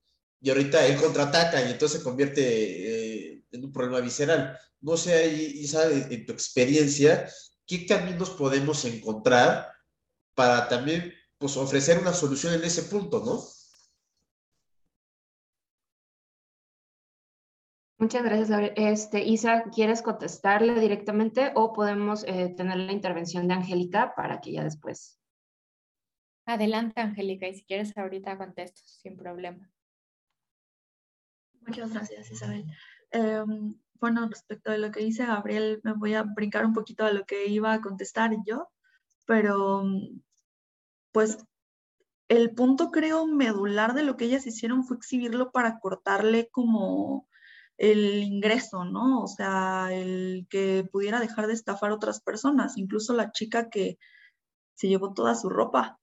Y 0.45 0.51
ahorita 0.51 0.87
él 0.87 1.01
contraataca 1.01 1.63
y 1.63 1.73
entonces 1.73 1.99
se 1.99 2.05
convierte 2.05 2.43
eh, 2.43 3.45
en 3.51 3.65
un 3.65 3.73
problema 3.73 4.01
visceral. 4.01 4.59
No 4.83 4.95
sé, 4.99 5.33
Isa, 5.33 5.91
en 5.91 6.27
tu 6.27 6.33
experiencia, 6.35 7.27
¿qué 7.67 7.87
caminos 7.87 8.29
podemos 8.29 8.85
encontrar 8.85 9.73
para 10.35 10.69
también 10.69 11.15
pues, 11.39 11.57
ofrecer 11.57 11.99
una 11.99 12.13
solución 12.13 12.53
en 12.53 12.63
ese 12.63 12.83
punto, 12.83 13.25
no? 13.25 13.43
Muchas 17.97 18.23
gracias. 18.23 18.73
Este, 18.77 19.25
Isa, 19.25 19.65
¿quieres 19.75 20.03
contestarle 20.03 20.79
directamente 20.79 21.53
o 21.55 21.73
podemos 21.73 22.23
eh, 22.25 22.53
tener 22.55 22.77
la 22.77 22.93
intervención 22.93 23.49
de 23.49 23.55
Angélica 23.55 24.13
para 24.15 24.43
que 24.43 24.53
ya 24.53 24.63
después? 24.63 25.19
Adelante, 26.45 27.01
Angélica, 27.01 27.49
y 27.49 27.55
si 27.55 27.65
quieres 27.65 27.97
ahorita 27.97 28.37
contesto 28.37 28.83
sin 28.85 29.17
problema. 29.17 29.71
Muchas 31.67 31.93
gracias, 31.93 32.31
Isabel. 32.31 32.65
Em, 33.11 33.75
bueno, 34.01 34.29
respecto 34.29 34.71
a 34.71 34.77
lo 34.77 34.91
que 34.91 35.01
dice 35.01 35.25
Gabriel, 35.25 35.81
me 35.83 35.95
voy 35.95 36.15
a 36.15 36.23
brincar 36.23 36.67
un 36.67 36.75
poquito 36.75 37.05
a 37.05 37.13
lo 37.13 37.25
que 37.25 37.47
iba 37.47 37.73
a 37.73 37.81
contestar 37.81 38.37
yo, 38.47 38.69
pero 39.27 39.85
pues 41.13 41.39
el 42.29 42.55
punto 42.55 42.91
creo 42.91 43.27
medular 43.27 43.95
de 43.95 44.03
lo 44.03 44.17
que 44.17 44.25
ellas 44.25 44.47
hicieron 44.47 44.85
fue 44.85 44.97
exhibirlo 44.97 45.53
para 45.53 45.79
cortarle 45.79 46.49
como 46.51 47.29
el 47.77 48.23
ingreso, 48.23 48.85
¿no? 48.85 49.23
O 49.23 49.27
sea, 49.27 49.89
el 49.93 50.47
que 50.51 50.89
pudiera 50.91 51.21
dejar 51.21 51.47
de 51.47 51.55
estafar 51.55 51.91
a 51.91 51.95
otras 51.95 52.21
personas, 52.21 52.77
incluso 52.77 53.15
la 53.15 53.33
chica 53.33 53.71
que 53.71 53.99
se 54.75 54.89
llevó 54.89 55.13
toda 55.15 55.35
su 55.35 55.49
ropa 55.49 55.99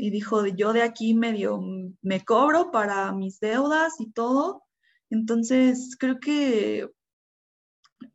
y 0.00 0.10
dijo, 0.10 0.46
yo 0.46 0.72
de 0.72 0.82
aquí 0.82 1.14
medio 1.14 1.60
me 2.00 2.24
cobro 2.24 2.70
para 2.70 3.12
mis 3.12 3.38
deudas 3.38 4.00
y 4.00 4.10
todo. 4.10 4.64
Entonces, 5.10 5.96
creo 5.98 6.18
que 6.20 6.88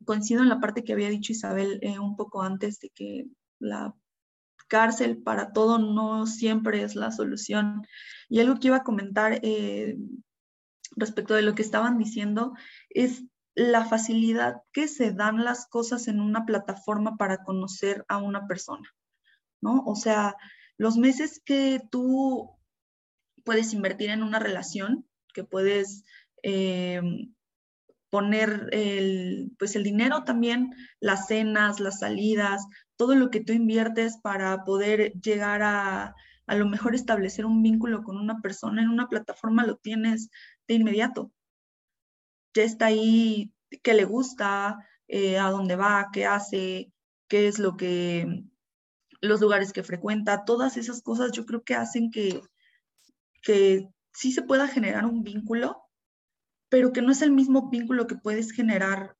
coincido 0.04 0.42
en 0.42 0.48
la 0.48 0.60
parte 0.60 0.82
que 0.82 0.92
había 0.92 1.08
dicho 1.08 1.32
Isabel 1.32 1.78
eh, 1.82 1.98
un 2.00 2.16
poco 2.16 2.42
antes 2.42 2.80
de 2.80 2.90
que 2.90 3.26
la 3.60 3.94
cárcel 4.66 5.22
para 5.22 5.52
todo 5.52 5.78
no 5.78 6.26
siempre 6.26 6.82
es 6.82 6.96
la 6.96 7.12
solución. 7.12 7.86
Y 8.28 8.40
algo 8.40 8.58
que 8.58 8.66
iba 8.68 8.78
a 8.78 8.84
comentar 8.84 9.38
eh, 9.44 9.96
respecto 10.96 11.34
de 11.34 11.42
lo 11.42 11.54
que 11.54 11.62
estaban 11.62 11.98
diciendo 11.98 12.54
es 12.90 13.22
la 13.54 13.84
facilidad 13.84 14.56
que 14.72 14.88
se 14.88 15.12
dan 15.12 15.44
las 15.44 15.68
cosas 15.68 16.08
en 16.08 16.20
una 16.20 16.46
plataforma 16.46 17.16
para 17.16 17.44
conocer 17.44 18.04
a 18.08 18.18
una 18.18 18.48
persona, 18.48 18.92
¿no? 19.62 19.84
O 19.86 19.94
sea, 19.94 20.36
los 20.78 20.96
meses 20.96 21.40
que 21.44 21.80
tú 21.90 22.50
puedes 23.44 23.72
invertir 23.72 24.10
en 24.10 24.22
una 24.22 24.38
relación, 24.38 25.06
que 25.32 25.44
puedes 25.44 26.04
eh, 26.42 27.00
poner 28.10 28.68
el, 28.72 29.52
pues 29.58 29.76
el 29.76 29.82
dinero 29.82 30.24
también, 30.24 30.74
las 31.00 31.26
cenas, 31.26 31.80
las 31.80 32.00
salidas, 32.00 32.66
todo 32.96 33.14
lo 33.14 33.30
que 33.30 33.40
tú 33.40 33.52
inviertes 33.52 34.18
para 34.22 34.64
poder 34.64 35.12
llegar 35.20 35.62
a 35.62 36.14
a 36.46 36.54
lo 36.54 36.66
mejor 36.66 36.94
establecer 36.94 37.44
un 37.44 37.62
vínculo 37.62 38.02
con 38.02 38.16
una 38.16 38.40
persona 38.40 38.82
en 38.82 38.88
una 38.88 39.08
plataforma 39.08 39.66
lo 39.66 39.76
tienes 39.76 40.30
de 40.68 40.74
inmediato. 40.74 41.32
Ya 42.54 42.62
está 42.62 42.86
ahí 42.86 43.52
qué 43.82 43.94
le 43.94 44.04
gusta, 44.04 44.78
eh, 45.08 45.38
a 45.38 45.50
dónde 45.50 45.76
va, 45.76 46.08
qué 46.12 46.26
hace, 46.26 46.92
qué 47.28 47.48
es 47.48 47.58
lo 47.58 47.76
que, 47.76 48.44
los 49.20 49.40
lugares 49.40 49.72
que 49.72 49.82
frecuenta, 49.82 50.44
todas 50.44 50.76
esas 50.76 51.02
cosas 51.02 51.32
yo 51.32 51.46
creo 51.46 51.62
que 51.62 51.74
hacen 51.74 52.10
que, 52.10 52.40
que 53.42 53.88
sí 54.12 54.32
se 54.32 54.42
pueda 54.42 54.68
generar 54.68 55.04
un 55.04 55.22
vínculo, 55.22 55.82
pero 56.68 56.92
que 56.92 57.02
no 57.02 57.12
es 57.12 57.22
el 57.22 57.32
mismo 57.32 57.70
vínculo 57.70 58.06
que 58.06 58.16
puedes 58.16 58.52
generar 58.52 59.16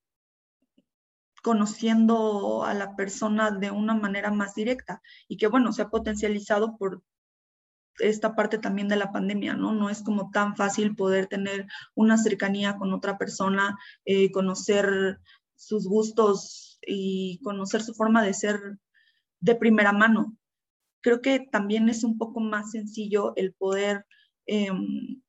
conociendo 1.43 2.65
a 2.65 2.75
la 2.75 2.97
persona 2.97 3.53
de 3.53 3.71
una 3.71 3.95
manera 3.95 4.33
más 4.33 4.55
directa 4.55 5.01
y 5.29 5.37
que 5.37 5.47
bueno, 5.47 5.73
se 5.73 5.83
ha 5.83 5.91
potencializado 5.91 6.77
por 6.77 7.03
esta 7.99 8.35
parte 8.35 8.59
también 8.59 8.89
de 8.89 8.97
la 8.97 9.13
pandemia, 9.13 9.55
¿no? 9.55 9.73
No 9.73 9.89
es 9.89 10.03
como 10.03 10.31
tan 10.31 10.57
fácil 10.57 10.97
poder 10.97 11.29
tener 11.29 11.67
una 11.95 12.19
cercanía 12.19 12.77
con 12.77 12.93
otra 12.93 13.17
persona, 13.17 13.79
eh, 14.05 14.31
conocer 14.33 15.21
sus 15.55 15.87
gustos 15.87 16.79
y 16.87 17.41
conocer 17.43 17.83
su 17.83 17.95
forma 17.95 18.23
de 18.23 18.35
ser 18.35 18.79
de 19.47 19.55
primera 19.55 19.93
mano. 19.93 20.37
Creo 21.03 21.23
que 21.23 21.41
también 21.41 21.89
es 21.89 22.05
un 22.05 22.19
poco 22.19 22.41
más 22.41 22.73
sencillo 22.73 23.33
el 23.37 23.53
poder 23.55 24.07
em, 24.47 25.23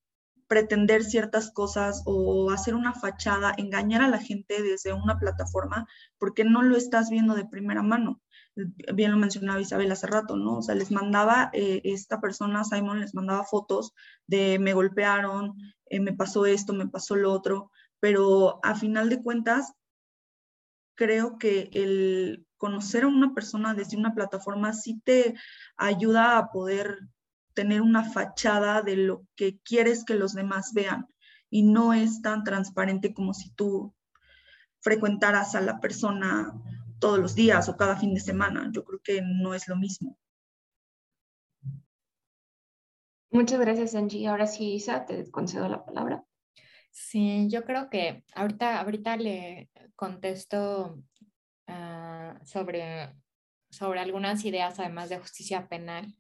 pretender 0.48 1.04
ciertas 1.04 1.52
cosas 1.52 2.04
o 2.06 2.52
hacer 2.52 2.74
una 2.76 2.94
fachada, 2.94 3.54
engañar 3.58 4.02
a 4.02 4.08
la 4.08 4.20
gente 4.20 4.64
desde 4.64 4.94
una 4.94 5.20
plataforma, 5.20 5.88
porque 6.18 6.44
no 6.46 6.62
lo 6.64 6.78
estás 6.78 7.10
viendo 7.10 7.36
de 7.36 7.46
primera 7.46 7.84
mano 7.84 8.22
bien 8.94 9.12
lo 9.12 9.18
mencionaba 9.18 9.62
Isabel 9.62 9.92
hace 9.92 10.08
rato, 10.08 10.36
¿no? 10.36 10.58
O 10.58 10.62
sea, 10.62 10.76
les 10.76 10.92
mandaba, 10.92 11.50
eh, 11.54 11.82
esta 11.84 12.20
persona, 12.20 12.64
Simon, 12.64 13.02
les 13.02 13.14
mandaba 13.14 13.44
fotos 13.44 13.94
de 14.26 14.60
me 14.60 14.74
golpearon, 14.74 15.54
eh, 15.86 16.00
me 16.00 16.14
pasó 16.14 16.46
esto, 16.46 16.74
me 16.74 16.88
pasó 16.88 17.16
lo 17.16 17.32
otro, 17.32 17.72
pero 18.00 18.60
a 18.64 18.76
final 18.76 19.10
de 19.10 19.22
cuentas, 19.22 19.74
creo 20.96 21.38
que 21.38 21.70
el 21.74 22.47
conocer 22.58 23.04
a 23.04 23.08
una 23.08 23.34
persona 23.34 23.74
desde 23.74 23.98
una 23.98 24.14
plataforma 24.14 24.74
sí 24.74 25.02
te 25.04 25.36
ayuda 25.78 26.38
a 26.38 26.52
poder 26.52 27.00
tener 27.54 27.82
una 27.82 28.04
fachada 28.04 28.82
de 28.82 28.98
lo 28.98 29.26
que 29.36 29.60
quieres 29.60 30.04
que 30.04 30.16
los 30.16 30.34
demás 30.34 30.74
vean 30.74 31.08
y 31.50 31.64
no 31.64 31.94
es 31.94 32.22
tan 32.22 32.44
transparente 32.44 33.14
como 33.14 33.34
si 33.34 33.52
tú 33.52 33.96
frecuentaras 34.82 35.56
a 35.56 35.62
la 35.62 35.80
persona 35.80 36.54
todos 37.00 37.20
los 37.20 37.36
días 37.36 37.70
o 37.70 37.78
cada 37.78 37.98
fin 37.98 38.14
de 38.14 38.20
semana. 38.20 38.70
Yo 38.72 38.84
creo 38.84 39.00
que 39.04 39.22
no 39.24 39.54
es 39.54 39.68
lo 39.68 39.76
mismo. 39.76 40.18
Muchas 43.30 43.60
gracias, 43.60 43.96
Angie. 43.96 44.28
Ahora 44.28 44.48
sí, 44.48 44.74
Isa, 44.74 45.06
te 45.06 45.30
concedo 45.30 45.68
la 45.68 45.84
palabra. 45.86 46.24
Sí, 46.92 47.48
yo 47.50 47.64
creo 47.64 47.90
que 47.90 48.24
ahorita, 48.34 48.80
ahorita 48.82 49.18
le 49.18 49.70
contesto 49.96 51.04
ah, 51.68 52.40
sobre, 52.44 53.14
sobre 53.70 54.00
algunas 54.00 54.44
ideas, 54.46 54.80
además 54.80 55.10
de 55.10 55.20
justicia 55.20 55.68
penal. 55.68 56.14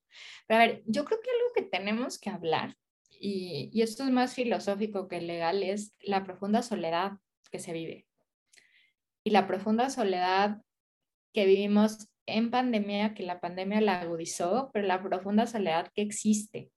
Pero 0.48 0.62
a 0.62 0.66
ver, 0.66 0.84
yo 0.86 1.06
creo 1.06 1.20
que 1.22 1.30
algo 1.30 1.54
que 1.56 1.64
tenemos 1.64 2.20
que 2.20 2.30
hablar, 2.30 2.76
y, 3.10 3.70
y 3.74 3.82
esto 3.82 4.04
es 4.04 4.12
más 4.12 4.36
filosófico 4.36 5.08
que 5.08 5.22
legal, 5.22 5.64
es 5.64 5.96
la 6.02 6.24
profunda 6.24 6.62
soledad 6.62 7.14
que 7.52 7.60
se 7.60 7.74
vive. 7.74 8.06
Y 9.24 9.32
la 9.32 9.48
profunda 9.48 9.90
soledad 9.90 10.62
que 11.34 11.46
vivimos 11.46 12.10
en 12.28 12.52
pandemia, 12.52 13.14
que 13.14 13.24
la 13.24 13.40
pandemia 13.40 13.82
la 13.82 14.02
agudizó, 14.02 14.70
pero 14.74 14.86
la 14.86 15.02
profunda 15.02 15.48
soledad 15.48 15.92
que 15.94 16.02
existe. 16.02 16.72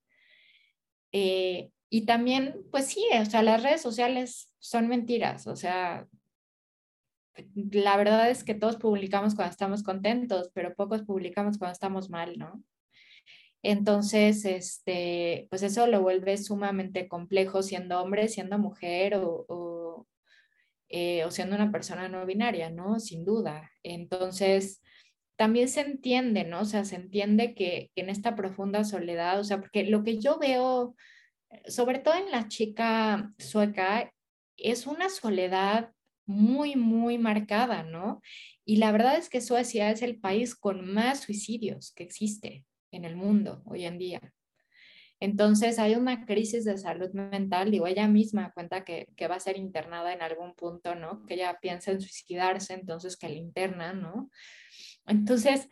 Eh, 1.12 1.70
y 1.90 2.06
también, 2.06 2.62
pues 2.70 2.86
sí, 2.86 3.04
o 3.20 3.24
sea, 3.24 3.42
las 3.42 3.62
redes 3.62 3.82
sociales 3.82 4.54
son 4.60 4.88
mentiras, 4.88 5.46
o 5.48 5.56
sea, 5.56 6.06
la 7.55 7.97
verdad 7.97 8.30
es 8.30 8.45
que 8.45 8.55
todos 8.55 8.76
publicamos 8.76 9.34
cuando 9.34 9.51
estamos 9.53 9.82
contentos, 9.82 10.51
pero 10.55 10.74
pocos 10.74 11.03
publicamos 11.03 11.59
cuando 11.59 11.72
estamos 11.72 12.11
mal, 12.11 12.38
¿no? 12.38 12.62
Entonces, 13.62 14.45
este, 14.45 15.47
pues 15.51 15.62
eso 15.62 15.86
lo 15.86 16.01
vuelve 16.01 16.38
sumamente 16.38 17.09
complejo 17.09 17.62
siendo 17.62 18.01
hombre, 18.01 18.28
siendo 18.28 18.59
mujer 18.59 19.16
o 19.16 20.07
eh, 20.93 21.24
o 21.24 21.30
siendo 21.30 21.55
una 21.55 21.70
persona 21.70 22.09
no 22.09 22.26
binaria, 22.26 22.68
¿no? 22.68 22.99
Sin 22.99 23.24
duda. 23.24 23.70
Entonces, 23.84 24.82
también 25.36 25.68
se 25.68 25.82
entiende, 25.82 26.45
¿no? 26.45 26.62
O 26.62 26.64
sea, 26.64 26.84
se 26.84 26.97
entiende 26.97 27.55
que, 27.55 27.93
en 27.95 28.11
esta 28.11 28.34
profunda 28.34 28.82
soledad, 28.82 29.38
o 29.38 29.45
sea, 29.45 29.61
porque 29.61 29.84
lo 29.84 30.03
que 30.03 30.18
yo 30.18 30.38
veo, 30.41 30.97
sobre 31.66 32.01
todo 32.01 32.14
en 32.14 32.32
la 32.32 32.49
chica 32.49 33.32
sueca, 33.38 34.12
es 34.57 34.88
una 34.88 35.09
soledad 35.09 35.93
muy, 36.30 36.76
muy 36.76 37.18
marcada, 37.18 37.82
¿no? 37.82 38.22
Y 38.64 38.76
la 38.76 38.92
verdad 38.92 39.16
es 39.16 39.28
que 39.28 39.40
Suecia 39.40 39.90
es 39.90 40.00
el 40.00 40.18
país 40.20 40.54
con 40.54 40.92
más 40.92 41.20
suicidios 41.20 41.92
que 41.92 42.04
existe 42.04 42.64
en 42.92 43.04
el 43.04 43.16
mundo 43.16 43.62
hoy 43.66 43.84
en 43.84 43.98
día. 43.98 44.20
Entonces 45.18 45.78
hay 45.78 45.96
una 45.96 46.24
crisis 46.24 46.64
de 46.64 46.78
salud 46.78 47.10
mental, 47.12 47.70
digo, 47.70 47.86
ella 47.86 48.08
misma 48.08 48.52
cuenta 48.52 48.84
que, 48.84 49.06
va 49.28 49.34
a 49.34 49.40
ser 49.40 49.58
internada 49.58 50.14
en 50.14 50.22
algún 50.22 50.54
punto, 50.54 50.94
¿no? 50.94 51.26
Que 51.26 51.34
ella 51.34 51.58
piensa 51.60 51.90
en 51.90 52.00
suicidarse, 52.00 52.72
entonces 52.72 53.18
que 53.18 53.28
la 53.28 53.34
interna, 53.34 53.92
¿no? 53.92 54.30
Entonces, 55.06 55.68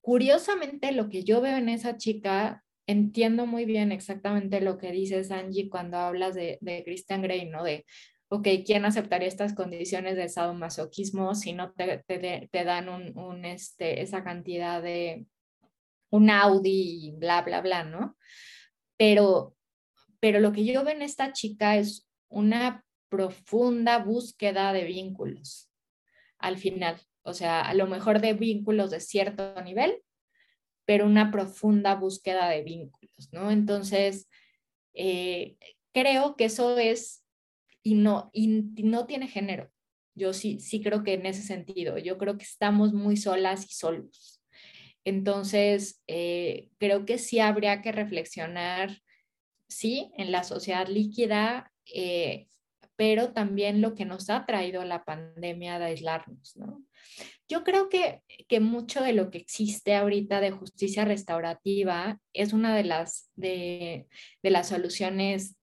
curiosamente 0.00 0.92
lo 0.92 1.10
que 1.10 1.22
yo 1.22 1.42
veo 1.42 1.58
en 1.58 1.68
esa 1.68 1.98
chica, 1.98 2.64
entiendo 2.86 3.46
muy 3.46 3.66
bien 3.66 3.92
exactamente 3.92 4.60
lo 4.62 4.78
que 4.78 4.90
dices, 4.90 5.30
Angie, 5.30 5.68
cuando 5.68 5.98
hablas 5.98 6.34
de, 6.34 6.58
de 6.62 6.82
Christian 6.82 7.20
Grey, 7.20 7.50
¿no? 7.50 7.62
De, 7.62 7.84
ok, 8.32 8.48
¿quién 8.64 8.86
aceptaría 8.86 9.28
estas 9.28 9.52
condiciones 9.52 10.16
de 10.16 10.26
sadomasoquismo 10.26 11.34
si 11.34 11.52
no 11.52 11.72
te, 11.72 12.02
te, 12.06 12.64
dan 12.64 12.88
un, 12.88 13.16
un, 13.18 13.44
este, 13.44 14.00
esa 14.00 14.24
cantidad 14.24 14.82
de 14.82 15.26
un 16.10 16.30
Audi 16.30 17.08
y 17.08 17.10
bla, 17.12 17.42
bla, 17.42 17.60
bla, 17.60 17.84
¿no? 17.84 18.16
pero, 18.96 19.54
pero 20.18 20.40
lo 20.40 20.52
que 20.52 20.64
yo 20.64 20.82
veo 20.82 20.94
en 20.94 21.02
esta 21.02 21.32
chica 21.32 21.76
es 21.76 22.08
una 22.28 22.84
profunda 23.10 23.98
búsqueda 23.98 24.72
de 24.72 24.84
vínculos 24.84 25.68
al 26.38 26.56
final. 26.56 27.00
O 27.22 27.34
sea, 27.34 27.60
a 27.60 27.74
lo 27.74 27.86
mejor 27.86 28.20
de 28.20 28.32
vínculos 28.32 28.90
de 28.90 29.00
cierto 29.00 29.60
nivel, 29.60 30.02
pero 30.86 31.04
una 31.04 31.30
profunda 31.30 31.96
búsqueda 31.96 32.48
de 32.48 32.62
vínculos, 32.62 33.28
¿no? 33.30 33.50
Entonces, 33.50 34.28
eh, 34.94 35.56
creo 35.92 36.36
que 36.36 36.44
eso 36.46 36.78
es 36.78 37.21
y 37.82 37.94
no, 37.94 38.30
y 38.32 38.48
no 38.48 39.06
tiene 39.06 39.28
género. 39.28 39.70
Yo 40.14 40.32
sí, 40.32 40.60
sí 40.60 40.82
creo 40.82 41.02
que 41.02 41.14
en 41.14 41.26
ese 41.26 41.42
sentido, 41.42 41.98
yo 41.98 42.18
creo 42.18 42.36
que 42.36 42.44
estamos 42.44 42.92
muy 42.92 43.16
solas 43.16 43.64
y 43.64 43.74
solos. 43.74 44.42
Entonces, 45.04 46.02
eh, 46.06 46.68
creo 46.78 47.04
que 47.06 47.18
sí 47.18 47.40
habría 47.40 47.82
que 47.82 47.92
reflexionar, 47.92 48.98
sí, 49.68 50.12
en 50.16 50.30
la 50.30 50.44
sociedad 50.44 50.86
líquida, 50.86 51.72
eh, 51.92 52.46
pero 52.94 53.32
también 53.32 53.80
lo 53.80 53.94
que 53.94 54.04
nos 54.04 54.30
ha 54.30 54.44
traído 54.46 54.84
la 54.84 55.04
pandemia 55.04 55.78
de 55.78 55.86
aislarnos, 55.86 56.56
¿no? 56.56 56.84
Yo 57.48 57.64
creo 57.64 57.88
que, 57.88 58.22
que 58.48 58.60
mucho 58.60 59.02
de 59.02 59.12
lo 59.12 59.30
que 59.30 59.38
existe 59.38 59.94
ahorita 59.94 60.40
de 60.40 60.52
justicia 60.52 61.04
restaurativa 61.04 62.18
es 62.32 62.52
una 62.52 62.76
de 62.76 62.84
las, 62.84 63.30
de, 63.34 64.06
de 64.42 64.50
las 64.50 64.68
soluciones 64.68 65.56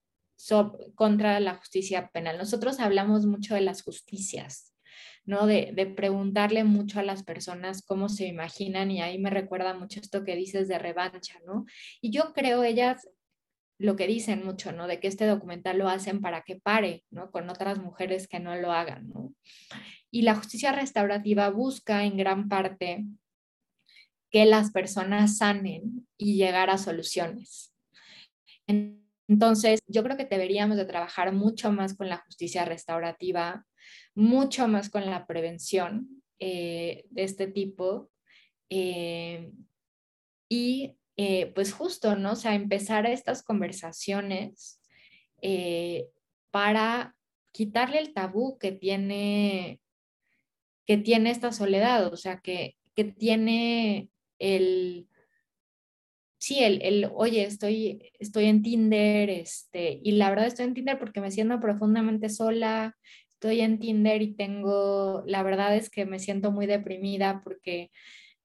contra 0.94 1.40
la 1.40 1.54
justicia 1.56 2.08
penal. 2.08 2.38
Nosotros 2.38 2.80
hablamos 2.80 3.26
mucho 3.26 3.54
de 3.54 3.60
las 3.60 3.82
justicias, 3.82 4.74
¿no? 5.24 5.46
De, 5.46 5.72
de, 5.74 5.86
preguntarle 5.86 6.64
mucho 6.64 7.00
a 7.00 7.02
las 7.02 7.22
personas 7.22 7.82
cómo 7.82 8.08
se 8.08 8.26
imaginan 8.26 8.90
y 8.90 9.02
ahí 9.02 9.18
me 9.18 9.30
recuerda 9.30 9.74
mucho 9.74 10.00
esto 10.00 10.24
que 10.24 10.36
dices 10.36 10.68
de 10.68 10.78
revancha, 10.78 11.38
¿no? 11.46 11.66
Y 12.00 12.10
yo 12.10 12.32
creo 12.32 12.62
ellas 12.62 13.06
lo 13.80 13.96
que 13.96 14.06
dicen 14.06 14.44
mucho, 14.44 14.72
¿no? 14.72 14.86
De 14.86 15.00
que 15.00 15.08
este 15.08 15.26
documental 15.26 15.78
lo 15.78 15.88
hacen 15.88 16.20
para 16.20 16.42
que 16.42 16.56
pare, 16.56 17.04
¿no? 17.10 17.30
Con 17.30 17.48
otras 17.48 17.78
mujeres 17.78 18.28
que 18.28 18.38
no 18.38 18.54
lo 18.56 18.72
hagan, 18.72 19.08
¿no? 19.08 19.32
Y 20.10 20.22
la 20.22 20.34
justicia 20.34 20.70
restaurativa 20.70 21.48
busca 21.48 22.04
en 22.04 22.18
gran 22.18 22.48
parte 22.48 23.06
que 24.30 24.44
las 24.44 24.70
personas 24.70 25.38
sanen 25.38 26.06
y 26.18 26.36
llegar 26.36 26.68
a 26.68 26.76
soluciones. 26.76 27.72
Entonces, 29.30 29.78
yo 29.86 30.02
creo 30.02 30.16
que 30.16 30.24
deberíamos 30.24 30.76
de 30.76 30.84
trabajar 30.84 31.32
mucho 31.32 31.70
más 31.70 31.96
con 31.96 32.08
la 32.08 32.16
justicia 32.16 32.64
restaurativa, 32.64 33.64
mucho 34.12 34.66
más 34.66 34.90
con 34.90 35.06
la 35.06 35.24
prevención 35.28 36.20
eh, 36.40 37.04
de 37.10 37.22
este 37.22 37.46
tipo. 37.46 38.10
Eh, 38.70 39.52
y 40.48 40.96
eh, 41.16 41.52
pues 41.54 41.72
justo, 41.72 42.16
¿no? 42.16 42.32
O 42.32 42.36
sea, 42.36 42.56
empezar 42.56 43.06
estas 43.06 43.44
conversaciones 43.44 44.80
para 46.50 47.14
quitarle 47.52 48.00
el 48.00 48.12
tabú 48.12 48.58
que 48.58 48.72
tiene, 48.72 49.80
que 50.86 50.96
tiene 50.96 51.30
esta 51.30 51.52
soledad, 51.52 52.12
o 52.12 52.16
sea, 52.16 52.40
que, 52.40 52.76
que 52.96 53.04
tiene 53.04 54.10
el, 54.40 55.08
sí, 56.40 56.64
el, 56.64 56.82
el, 56.82 57.10
oye, 57.14 57.44
estoy, 57.44 58.12
estoy 58.18 58.46
en 58.46 58.62
Tinder, 58.62 59.30
este, 59.30 60.00
y 60.02 60.12
la 60.12 60.30
verdad 60.30 60.46
estoy 60.46 60.66
en 60.66 60.74
Tinder 60.74 60.98
porque 60.98 61.20
me 61.20 61.30
siento 61.30 61.60
profundamente 61.60 62.30
sola, 62.30 62.96
estoy 63.30 63.60
en 63.60 63.78
Tinder 63.78 64.22
y 64.22 64.34
tengo, 64.34 65.22
la 65.26 65.42
verdad 65.42 65.76
es 65.76 65.90
que 65.90 66.06
me 66.06 66.18
siento 66.18 66.50
muy 66.50 66.66
deprimida 66.66 67.42
porque 67.44 67.90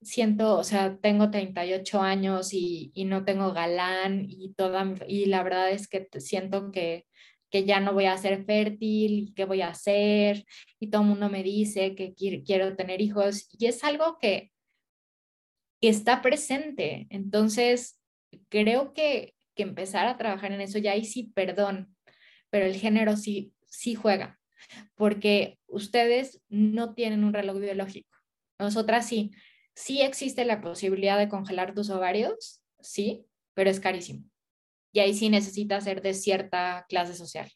siento, 0.01 0.57
o 0.57 0.63
sea, 0.63 0.97
tengo 0.97 1.31
38 1.31 2.01
años 2.01 2.49
y, 2.53 2.91
no 3.05 3.25
tengo 3.25 3.53
galán 3.53 4.25
y 4.29 4.53
toda, 4.53 4.93
y 5.07 5.25
la 5.27 5.43
verdad 5.43 5.71
es 5.71 5.87
que 5.87 6.07
siento 6.19 6.71
que, 6.71 7.05
que 7.49 7.65
ya 7.65 7.79
no 7.79 7.93
voy 7.93 8.05
a 8.05 8.17
ser 8.17 8.45
fértil 8.45 9.29
y 9.29 9.33
qué 9.35 9.45
voy 9.45 9.61
a 9.61 9.69
hacer 9.69 10.45
y 10.79 10.89
todo 10.89 11.03
el 11.03 11.09
mundo 11.09 11.29
me 11.29 11.43
dice 11.43 11.95
que 11.95 12.13
quiero 12.13 12.75
tener 12.75 13.01
hijos 13.01 13.47
y 13.57 13.67
es 13.67 13.83
algo 13.83 14.17
que, 14.19 14.51
está 15.87 16.21
presente. 16.21 17.07
Entonces, 17.09 17.99
creo 18.49 18.93
que, 18.93 19.33
que 19.55 19.63
empezar 19.63 20.07
a 20.07 20.17
trabajar 20.17 20.51
en 20.51 20.61
eso 20.61 20.77
ya 20.77 20.91
ahí 20.91 21.05
sí, 21.05 21.31
perdón, 21.35 21.95
pero 22.49 22.65
el 22.65 22.75
género 22.75 23.17
sí, 23.17 23.53
sí 23.67 23.95
juega, 23.95 24.39
porque 24.95 25.59
ustedes 25.67 26.41
no 26.49 26.93
tienen 26.93 27.23
un 27.23 27.33
reloj 27.33 27.59
biológico. 27.59 28.09
Nosotras 28.59 29.07
sí, 29.07 29.31
Sí 29.75 30.01
existe 30.01 30.45
la 30.45 30.61
posibilidad 30.61 31.19
de 31.19 31.27
congelar 31.27 31.75
tus 31.75 31.89
ovarios, 31.89 32.61
sí, 32.79 33.25
pero 33.53 33.69
es 33.69 33.81
carísimo. 33.81 34.23
Y 34.93 35.01
ahí 35.01 35.13
sí 35.13 35.29
necesitas 35.29 35.83
ser 35.83 36.01
de 36.01 36.13
cierta 36.13 36.85
clase 36.87 37.13
social. 37.13 37.51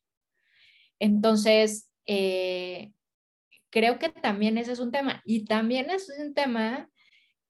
Entonces, 0.99 1.89
eh, 2.05 2.91
creo 3.69 3.99
que 3.99 4.09
también 4.09 4.57
ese 4.57 4.73
es 4.73 4.79
un 4.79 4.91
tema. 4.91 5.21
Y 5.23 5.45
también 5.45 5.89
es 5.89 6.11
un 6.19 6.33
tema 6.33 6.89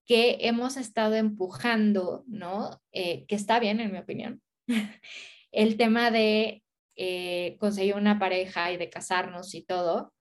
que 0.09 0.39
hemos 0.41 0.75
estado 0.75 1.13
empujando, 1.13 2.23
¿no? 2.25 2.81
Eh, 2.91 3.27
que 3.27 3.35
está 3.35 3.59
bien, 3.59 3.79
en 3.79 3.91
mi 3.91 3.99
opinión. 3.99 4.41
El 5.51 5.77
tema 5.77 6.09
de 6.09 6.63
eh, 6.95 7.57
conseguir 7.59 7.93
una 7.93 8.17
pareja 8.17 8.71
y 8.71 8.77
de 8.77 8.89
casarnos 8.89 9.53
y 9.53 9.61
todo, 9.61 10.11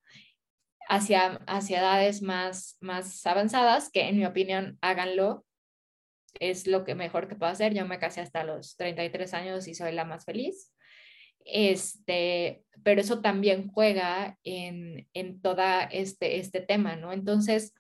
hacia, 0.90 1.40
hacia 1.46 1.78
edades 1.78 2.20
más, 2.20 2.76
más 2.82 3.26
avanzadas, 3.26 3.90
que 3.90 4.02
en 4.02 4.18
mi 4.18 4.26
opinión 4.26 4.76
háganlo, 4.82 5.46
es 6.38 6.66
lo 6.66 6.84
que 6.84 6.94
mejor 6.94 7.26
que 7.26 7.36
puedo 7.36 7.50
hacer. 7.50 7.72
Yo 7.72 7.86
me 7.86 7.98
casé 7.98 8.20
hasta 8.20 8.44
los 8.44 8.76
33 8.76 9.32
años 9.32 9.68
y 9.68 9.74
soy 9.74 9.92
la 9.92 10.04
más 10.04 10.26
feliz. 10.26 10.70
Este, 11.46 12.62
pero 12.82 13.00
eso 13.00 13.22
también 13.22 13.68
juega 13.68 14.36
en, 14.44 15.08
en 15.14 15.40
todo 15.40 15.62
este, 15.90 16.40
este 16.40 16.60
tema, 16.60 16.96
¿no? 16.96 17.14
Entonces, 17.14 17.72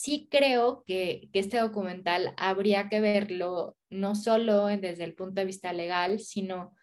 sí 0.00 0.28
creo 0.30 0.84
que, 0.86 1.28
este 1.32 1.58
documental 1.58 2.32
habría 2.36 2.88
que 2.88 3.00
verlo 3.00 3.76
no 3.90 4.14
solo 4.14 4.66
desde 4.66 5.04
el 5.04 5.14
punto 5.14 5.40
de 5.40 5.46
vista 5.46 5.72
legal, 5.72 6.20
sino 6.20 6.74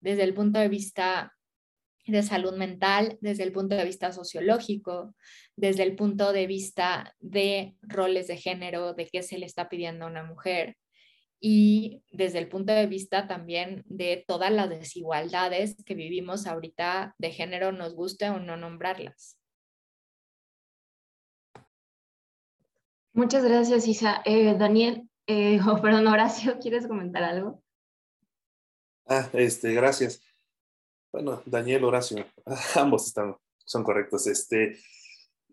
desde 0.00 0.22
el 0.22 0.32
punto 0.34 0.60
de 0.60 0.68
vista 0.68 1.34
de 2.06 2.22
salud 2.22 2.56
mental 2.56 3.18
desde 3.20 3.44
el 3.44 3.52
punto 3.52 3.76
de 3.76 3.84
vista 3.84 4.12
sociológico, 4.12 5.14
desde 5.56 5.82
el 5.84 5.96
punto 5.96 6.32
de 6.32 6.46
vista 6.46 7.14
de 7.20 7.76
roles 7.82 8.26
de 8.28 8.36
género, 8.36 8.94
de 8.94 9.06
qué 9.06 9.22
se 9.22 9.38
le 9.38 9.46
está 9.46 9.68
pidiendo 9.68 10.04
a 10.04 10.08
una 10.08 10.24
mujer 10.24 10.76
y 11.40 12.02
desde 12.12 12.38
el 12.38 12.48
punto 12.48 12.72
de 12.72 12.86
vista 12.86 13.26
también 13.26 13.82
de 13.86 14.24
todas 14.26 14.52
las 14.52 14.70
desigualdades 14.70 15.76
que 15.84 15.94
vivimos 15.94 16.46
ahorita 16.46 17.14
de 17.18 17.30
género, 17.32 17.72
nos 17.72 17.94
guste 17.94 18.30
o 18.30 18.38
no 18.38 18.56
nombrarlas. 18.56 19.41
Muchas 23.14 23.44
gracias, 23.44 23.86
Isa. 23.86 24.22
Eh, 24.24 24.56
Daniel, 24.58 25.08
eh, 25.26 25.60
perdón, 25.82 26.06
Horacio, 26.06 26.58
¿quieres 26.58 26.86
comentar 26.86 27.22
algo? 27.22 27.62
Ah, 29.06 29.28
este, 29.34 29.74
gracias. 29.74 30.22
Bueno, 31.12 31.42
Daniel, 31.44 31.84
Horacio, 31.84 32.24
ambos 32.76 33.06
están, 33.06 33.36
son 33.64 33.84
correctos. 33.84 34.26
Este, 34.26 34.78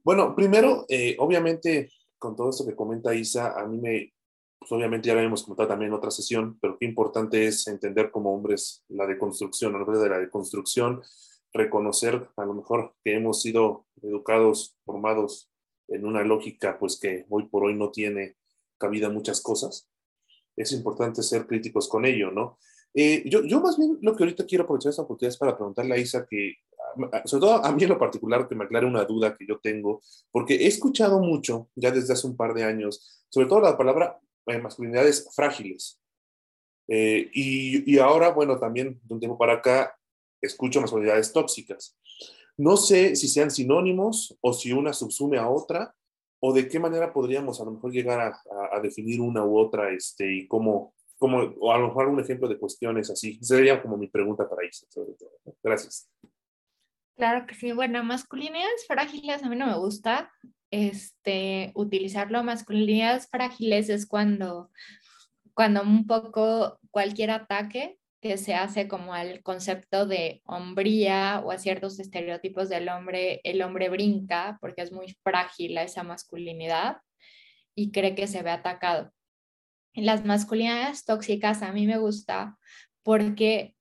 bueno, 0.04 0.34
primero, 0.36 0.86
eh, 0.88 1.18
obviamente, 1.20 1.92
con 2.18 2.36
todo 2.36 2.50
esto 2.50 2.66
que 2.66 2.76
comenta 2.76 3.14
Isa, 3.14 3.60
a 3.60 3.66
mí 3.68 3.78
me, 3.78 4.14
pues 4.58 4.72
obviamente 4.72 5.10
ya 5.10 5.16
lo 5.16 5.20
hemos 5.20 5.44
comentado 5.44 5.68
también 5.68 5.92
en 5.92 5.98
otra 5.98 6.12
sesión, 6.12 6.58
pero 6.62 6.78
qué 6.80 6.86
importante 6.86 7.46
es 7.46 7.68
entender 7.68 8.10
como 8.10 8.34
hombres 8.34 8.86
la 8.88 9.06
deconstrucción, 9.06 9.74
la 9.74 10.00
de 10.00 10.10
la 10.10 10.20
deconstrucción, 10.20 11.02
reconocer 11.52 12.30
a 12.38 12.46
lo 12.46 12.54
mejor 12.54 12.96
que 13.04 13.16
hemos 13.16 13.42
sido 13.42 13.86
educados, 14.02 14.78
formados 14.86 15.50
en 15.92 16.06
una 16.06 16.24
lógica 16.24 16.78
pues 16.80 17.00
que 17.00 17.26
hoy 17.30 17.48
por 17.48 17.66
hoy 17.66 17.76
no 17.76 17.92
tiene 17.92 18.36
cabida 18.78 19.10
muchas 19.10 19.42
cosas. 19.42 19.88
Es 20.56 20.72
importante 20.72 21.24
ser 21.24 21.48
críticos 21.48 21.88
con 21.88 22.06
ello, 22.06 22.32
¿no? 22.32 22.58
Eh, 22.94 23.24
yo, 23.26 23.44
yo 23.44 23.62
más 23.62 23.78
bien 23.78 24.00
lo 24.02 24.16
que 24.16 24.24
ahorita 24.24 24.46
quiero 24.46 24.64
aprovechar 24.64 24.90
esta 24.90 25.04
oportunidad 25.04 25.34
es 25.34 25.38
para 25.38 25.56
preguntarle 25.56 25.94
a 25.94 25.98
Isa 25.98 26.26
que, 26.28 26.56
sobre 27.26 27.42
todo 27.42 27.64
a 27.64 27.72
mí 27.72 27.84
en 27.84 27.90
lo 27.90 28.00
particular, 28.00 28.48
que 28.48 28.56
me 28.56 28.66
aclare 28.66 28.86
una 28.86 29.06
duda 29.06 29.36
que 29.36 29.46
yo 29.46 29.60
tengo, 29.60 30.02
porque 30.32 30.56
he 30.56 30.68
escuchado 30.68 31.20
mucho 31.20 31.70
ya 31.76 31.92
desde 31.92 32.14
hace 32.14 32.28
un 32.28 32.36
par 32.36 32.54
de 32.54 32.64
años, 32.64 33.24
sobre 33.30 33.48
todo 33.48 33.62
la 33.62 33.78
palabra 33.78 34.20
eh, 34.48 34.58
masculinidades 34.60 35.30
frágiles. 35.36 36.02
Eh, 36.88 37.30
y, 37.34 37.94
y, 37.94 38.00
ahora, 38.00 38.30
bueno, 38.30 38.58
también 38.58 39.00
de 39.04 39.14
un 39.14 39.20
tiempo 39.20 39.38
para 39.38 39.54
acá, 39.54 39.96
escucho 40.42 40.82
masculinidades 40.82 41.32
tóxicas. 41.32 41.99
No 42.60 42.76
sé 42.76 43.16
si 43.16 43.30
sean 43.30 43.52
sinónimos 43.52 44.38
o 44.42 44.52
si 44.52 44.74
una 44.74 44.92
subsume 44.92 45.38
a 45.38 45.50
otra, 45.50 45.96
o 46.42 46.54
de 46.54 46.68
qué 46.68 46.78
manera 46.78 47.14
podríamos 47.14 47.62
a 47.62 47.64
lo 47.64 47.72
mejor 47.72 47.92
llegar 47.92 48.20
a, 48.20 48.28
a, 48.28 48.78
a 48.78 48.80
definir 48.82 49.22
una 49.22 49.46
u 49.46 49.58
otra 49.58 49.92
este, 49.92 50.30
y 50.30 50.48
cómo, 50.48 50.94
como, 51.18 51.38
o 51.38 51.72
a 51.72 51.78
lo 51.78 51.88
mejor 51.88 52.08
un 52.08 52.20
ejemplo 52.20 52.50
de 52.50 52.58
cuestiones 52.58 53.10
así. 53.10 53.40
Sería 53.42 53.82
como 53.82 53.98
mi 53.98 54.08
pregunta 54.08 54.50
para 54.50 54.66
Isa, 54.68 54.86
sobre 54.90 55.14
todo. 55.14 55.32
Gracias. 55.64 56.10
Claro 57.16 57.46
que 57.46 57.56
sí. 57.56 57.72
Bueno, 57.72 58.04
masculinidades 58.04 58.86
frágiles 58.88 59.44
a 59.44 59.50
mí 59.50 59.56
no 59.56 59.68
me 59.68 59.78
gusta 59.78 60.32
este, 60.72 61.72
utilizarlo. 61.76 62.44
Masculinidades 62.44 63.28
frágiles 63.30 63.90
es 63.90 64.06
cuando, 64.06 64.70
cuando 65.54 65.82
un 65.82 66.08
poco 66.08 66.80
cualquier 66.92 67.32
ataque 67.32 67.99
que 68.22 68.38
se 68.38 68.54
hace 68.54 68.88
como 68.88 69.14
al 69.14 69.42
concepto 69.44 70.06
de 70.06 70.42
hombría 70.46 71.42
o 71.44 71.52
a 71.52 71.58
ciertos 71.58 72.00
estereotipos 72.00 72.70
del 72.70 72.90
hombre, 72.90 73.42
el 73.44 73.62
hombre 73.62 73.90
brinca 73.90 74.58
porque 74.62 74.82
es 74.82 74.92
muy 74.92 75.16
frágil 75.24 75.78
a 75.78 75.84
esa 75.84 76.04
masculinidad 76.04 76.98
y 77.76 77.92
cree 77.92 78.16
que 78.16 78.28
se 78.28 78.44
ve 78.44 78.52
atacado 78.52 79.14
las 80.02 80.26
masculinidades 80.26 81.06
tóxicas 81.06 81.62
a 81.62 81.72
mí 81.72 81.88
me 81.88 81.98
gusta 81.98 82.58
porque 83.04 83.76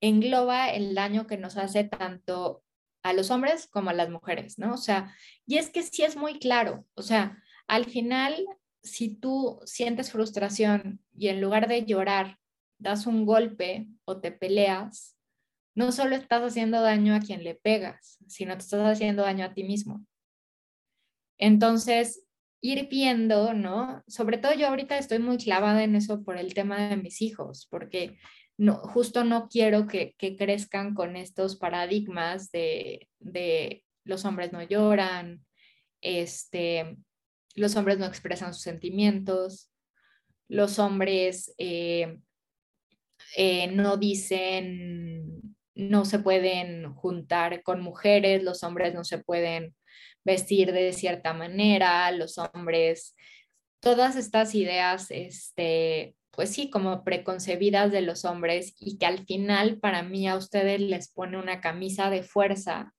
engloba 0.00 0.70
el 0.70 0.94
daño 0.94 1.26
que 1.26 1.36
nos 1.36 1.56
hace 1.56 1.84
tanto 1.84 2.64
a 3.02 3.12
los 3.12 3.30
hombres 3.30 3.66
como 3.66 3.90
a 3.90 3.94
las 3.94 4.10
mujeres, 4.10 4.58
¿no? 4.58 4.74
O 4.74 4.76
sea, 4.76 5.14
y 5.46 5.58
es 5.58 5.70
que 5.70 5.82
sí 5.82 6.02
es 6.02 6.16
muy 6.16 6.38
claro, 6.38 6.84
o 6.94 7.02
sea, 7.02 7.42
al 7.66 7.84
final, 7.84 8.44
si 8.82 9.14
tú 9.14 9.60
sientes 9.64 10.12
frustración 10.12 11.00
y 11.16 11.28
en 11.28 11.40
lugar 11.40 11.68
de 11.68 11.84
llorar, 11.84 12.38
das 12.82 13.06
un 13.06 13.24
golpe 13.24 13.88
o 14.04 14.20
te 14.20 14.32
peleas, 14.32 15.16
no 15.74 15.92
solo 15.92 16.16
estás 16.16 16.42
haciendo 16.42 16.80
daño 16.82 17.14
a 17.14 17.20
quien 17.20 17.44
le 17.44 17.54
pegas, 17.54 18.18
sino 18.26 18.54
te 18.54 18.62
estás 18.62 18.86
haciendo 18.86 19.22
daño 19.22 19.44
a 19.44 19.54
ti 19.54 19.64
mismo. 19.64 20.04
Entonces, 21.38 22.26
ir 22.60 22.88
viendo, 22.88 23.54
¿no? 23.54 24.02
Sobre 24.06 24.38
todo 24.38 24.54
yo 24.54 24.68
ahorita 24.68 24.96
estoy 24.96 25.18
muy 25.18 25.38
clavada 25.38 25.82
en 25.82 25.96
eso 25.96 26.22
por 26.22 26.36
el 26.36 26.54
tema 26.54 26.88
de 26.88 26.96
mis 26.96 27.20
hijos, 27.20 27.66
porque 27.70 28.18
no, 28.56 28.76
justo 28.76 29.24
no 29.24 29.48
quiero 29.48 29.88
que, 29.88 30.14
crezcan 30.16 30.94
con 30.94 31.16
estos 31.16 31.56
paradigmas 31.56 32.50
de, 32.52 33.08
los 34.04 34.24
hombres 34.24 34.52
no 34.52 34.62
lloran, 34.62 35.44
este, 36.00 36.96
los 37.54 37.76
hombres 37.76 37.98
no 37.98 38.06
expresan 38.06 38.54
sus 38.54 38.62
sentimientos, 38.62 39.72
los 40.48 40.78
hombres 40.78 41.54
eh, 41.58 42.18
eh, 43.36 43.68
no 43.68 43.96
dicen, 43.96 45.56
no 45.74 46.04
se 46.04 46.18
pueden 46.18 46.92
juntar 46.94 47.62
con 47.62 47.80
mujeres, 47.80 48.42
los 48.42 48.62
hombres 48.62 48.94
no 48.94 49.04
se 49.04 49.18
pueden 49.18 49.74
vestir 50.24 50.72
de 50.72 50.92
cierta 50.92 51.32
manera, 51.32 52.10
los 52.12 52.38
hombres, 52.38 53.16
todas 53.80 54.16
estas 54.16 54.54
ideas, 54.54 55.10
este, 55.10 56.14
pues 56.30 56.50
sí, 56.50 56.70
como 56.70 57.04
preconcebidas 57.04 57.92
de 57.92 58.02
los 58.02 58.24
hombres 58.24 58.74
y 58.78 58.98
que 58.98 59.06
al 59.06 59.26
final 59.26 59.78
para 59.78 60.02
mí 60.02 60.28
a 60.28 60.36
ustedes 60.36 60.80
les 60.80 61.10
pone 61.12 61.38
una 61.38 61.60
camisa 61.60 62.10
de 62.10 62.22
fuerza 62.22 62.94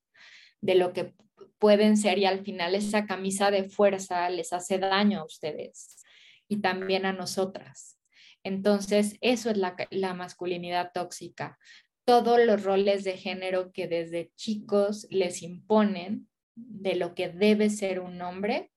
de 0.62 0.76
lo 0.76 0.94
que 0.94 1.14
pueden 1.58 1.98
ser 1.98 2.20
y 2.20 2.26
al 2.26 2.44
final 2.44 2.76
esa 2.76 3.06
camisa 3.06 3.50
de 3.50 3.64
fuerza 3.64 4.30
les 4.30 4.54
hace 4.54 4.80
daño 4.80 5.22
a 5.22 5.26
ustedes 5.26 6.04
y 6.48 6.58
también 6.58 7.06
a 7.06 7.14
nosotras. 7.14 7.98
Entonces, 8.44 9.18
eso 9.22 9.50
es 9.50 9.58
la, 9.58 9.76
la 9.90 10.14
masculinidad 10.14 10.92
tóxica. 10.94 11.58
Todos 12.06 12.40
los 12.46 12.64
roles 12.64 13.04
de 13.04 13.18
género 13.18 13.72
que 13.72 13.88
desde 13.88 14.32
chicos 14.36 15.08
les 15.10 15.42
imponen 15.42 16.28
de 16.56 16.96
lo 16.96 17.16
que 17.16 17.30
debe 17.30 17.70
ser 17.70 18.00
un 18.00 18.22
hombre 18.22 18.72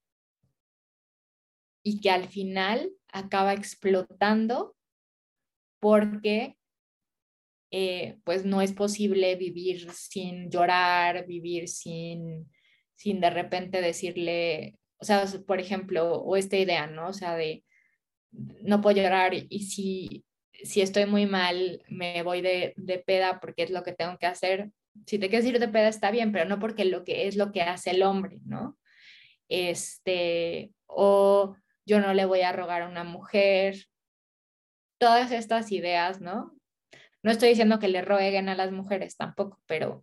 y 1.82 2.00
que 2.00 2.10
al 2.10 2.28
final 2.28 2.92
acaba 3.12 3.52
explotando 3.52 4.76
porque 5.80 6.56
eh, 7.70 8.18
pues 8.24 8.44
no 8.44 8.62
es 8.62 8.72
posible 8.72 9.34
vivir 9.36 9.92
sin 9.92 10.50
llorar, 10.50 11.26
vivir 11.26 11.68
sin, 11.68 12.50
sin 12.94 13.20
de 13.20 13.30
repente 13.30 13.80
decirle, 13.80 14.78
o 14.98 15.04
sea, 15.04 15.26
por 15.46 15.60
ejemplo, 15.60 16.14
o 16.22 16.36
esta 16.36 16.56
idea, 16.56 16.86
¿no? 16.86 17.08
O 17.08 17.12
sea, 17.12 17.36
de 17.36 17.64
no 18.62 18.80
puedo 18.80 18.97
llorar 18.97 19.34
y 19.34 19.61
si, 19.61 20.24
si 20.53 20.80
estoy 20.80 21.07
muy 21.07 21.26
mal 21.26 21.82
me 21.89 22.22
voy 22.22 22.41
de, 22.41 22.74
de 22.76 22.99
peda 22.99 23.41
porque 23.41 23.62
es 23.62 23.70
lo 23.70 23.82
que 23.82 23.93
tengo 23.93 24.18
que 24.18 24.26
hacer, 24.26 24.70
si 25.07 25.18
te 25.18 25.28
quieres 25.28 25.47
ir 25.47 25.59
de 25.59 25.68
peda 25.68 25.89
está 25.89 26.11
bien, 26.11 26.32
pero 26.32 26.45
no 26.47 26.59
porque 26.59 26.84
lo 26.84 27.05
que 27.05 27.26
es 27.26 27.37
lo 27.37 27.53
que 27.53 27.62
hace 27.62 27.91
el 27.91 28.03
hombre, 28.03 28.39
¿no? 28.45 28.78
Este, 29.49 30.72
o 30.87 31.57
yo 31.84 32.01
no 32.01 32.14
le 32.14 32.24
voy 32.24 32.41
a 32.41 32.53
rogar 32.53 32.82
a 32.82 32.89
una 32.89 33.05
mujer, 33.05 33.87
todas 34.99 35.30
estas 35.32 35.70
ideas, 35.72 36.20
¿no? 36.20 36.57
No 37.22 37.30
estoy 37.30 37.51
diciendo 37.51 37.78
que 37.78 37.89
le 37.89 38.03
rueguen 38.03 38.49
a 38.49 38.55
las 38.55 38.72
mujeres 38.72 39.16
tampoco, 39.16 39.61
pero 39.66 40.03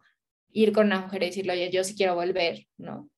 ir 0.52 0.72
con 0.72 0.88
una 0.88 1.02
mujer 1.02 1.24
y 1.24 1.28
decirle, 1.28 1.54
oye, 1.54 1.72
yo 1.72 1.84
sí 1.84 1.96
quiero 1.96 2.16
volver, 2.16 2.68
¿no? 2.78 3.10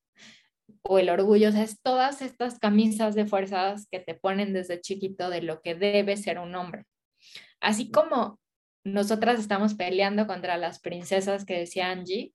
O 0.83 0.99
el 0.99 1.09
orgullo, 1.09 1.49
o 1.49 1.51
sea, 1.51 1.63
es 1.63 1.81
todas 1.81 2.21
estas 2.21 2.59
camisas 2.59 3.15
de 3.15 3.25
fuerzas 3.25 3.87
que 3.91 3.99
te 3.99 4.13
ponen 4.13 4.53
desde 4.53 4.81
chiquito 4.81 5.29
de 5.29 5.41
lo 5.41 5.61
que 5.61 5.75
debe 5.75 6.17
ser 6.17 6.39
un 6.39 6.55
hombre. 6.55 6.85
Así 7.59 7.91
como 7.91 8.39
nosotras 8.83 9.39
estamos 9.39 9.73
peleando 9.73 10.27
contra 10.27 10.57
las 10.57 10.79
princesas 10.79 11.45
que 11.45 11.57
decía 11.57 11.89
Angie, 11.89 12.33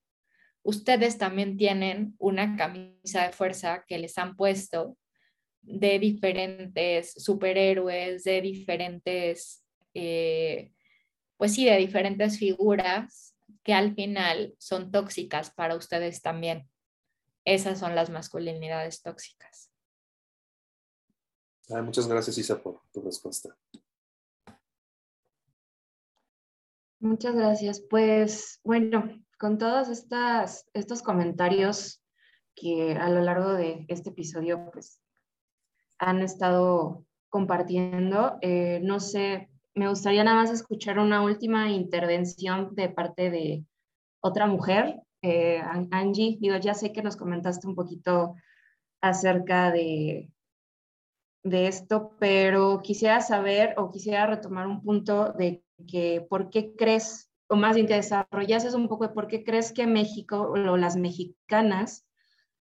ustedes 0.63 1.19
también 1.19 1.57
tienen 1.57 2.15
una 2.19 2.57
camisa 2.57 3.27
de 3.27 3.33
fuerza 3.33 3.85
que 3.87 3.99
les 3.99 4.19
han 4.19 4.37
puesto 4.37 4.97
de 5.63 5.99
diferentes 5.99 7.13
superhéroes, 7.13 8.25
de 8.25 8.41
diferentes, 8.41 9.65
eh, 9.95 10.73
pues 11.37 11.55
sí, 11.55 11.65
de 11.67 11.77
diferentes 11.77 12.39
figuras 12.39 13.37
que 13.63 13.75
al 13.75 13.95
final 13.95 14.55
son 14.59 14.91
tóxicas 14.91 15.51
para 15.51 15.77
ustedes 15.77 16.23
también. 16.23 16.70
Esas 17.45 17.79
son 17.79 17.95
las 17.95 18.11
masculinidades 18.11 19.03
tóxicas. 19.03 19.71
muchas 21.69 22.09
gracias, 22.09 22.39
Isa, 22.39 22.63
por 22.63 22.81
tu 22.93 23.01
respuesta. 23.01 23.57
Muchas 27.01 27.35
gracias. 27.35 27.81
Pues 27.89 28.61
bueno, 28.63 29.25
con 29.39 29.57
todos 29.57 29.89
estas, 29.89 30.69
estos 30.75 31.03
comentarios 31.03 32.03
que 32.55 32.93
a 32.93 33.09
lo 33.09 33.23
largo 33.23 33.55
de 33.55 33.87
este 33.89 34.11
episodio 34.11 34.71
pues, 34.71 35.01
han 35.99 36.21
estado 36.21 37.07
compartiendo, 37.31 38.37
eh, 38.43 38.81
no 38.83 39.01
sé, 39.01 39.51
me 39.75 39.89
gustaría 39.89 40.25
nada 40.25 40.37
más 40.37 40.51
escuchar 40.51 40.99
una 40.99 41.23
última 41.23 41.71
intervención 41.71 42.75
de 42.75 42.91
parte 42.91 43.31
de 43.31 43.65
otra 44.21 44.47
mujer. 44.47 45.01
Eh, 45.23 45.61
Angie, 45.91 46.39
digo, 46.41 46.57
ya 46.57 46.75
sé 46.75 46.93
que 46.93 47.03
nos 47.03 47.17
comentaste 47.17 47.67
un 47.67 47.75
poquito 47.75 48.35
acerca 49.01 49.71
de, 49.71 50.31
de 51.43 51.69
esto, 51.69 52.17
pero 52.19 52.81
quisiera 52.83 53.21
saber 53.21 53.75
o 53.77 53.91
quisiera 53.91 54.27
retomar 54.27 54.67
un 54.67 54.83
punto 54.83 55.33
de 55.33 55.63
que 55.87 56.27
por 56.29 56.51
qué 56.51 56.75
crees, 56.77 57.31
o 57.49 57.57
más 57.57 57.75
bien 57.75 57.87
que 57.87 57.95
desarrollases 57.95 58.75
un 58.75 58.89
poco 58.89 59.09
de 59.09 59.15
por 59.15 59.27
qué 59.27 59.45
crees 59.45 59.73
que 59.73 59.87
México 59.87 60.53
o 60.53 60.77
las 60.77 60.97
mexicanas 60.97 62.07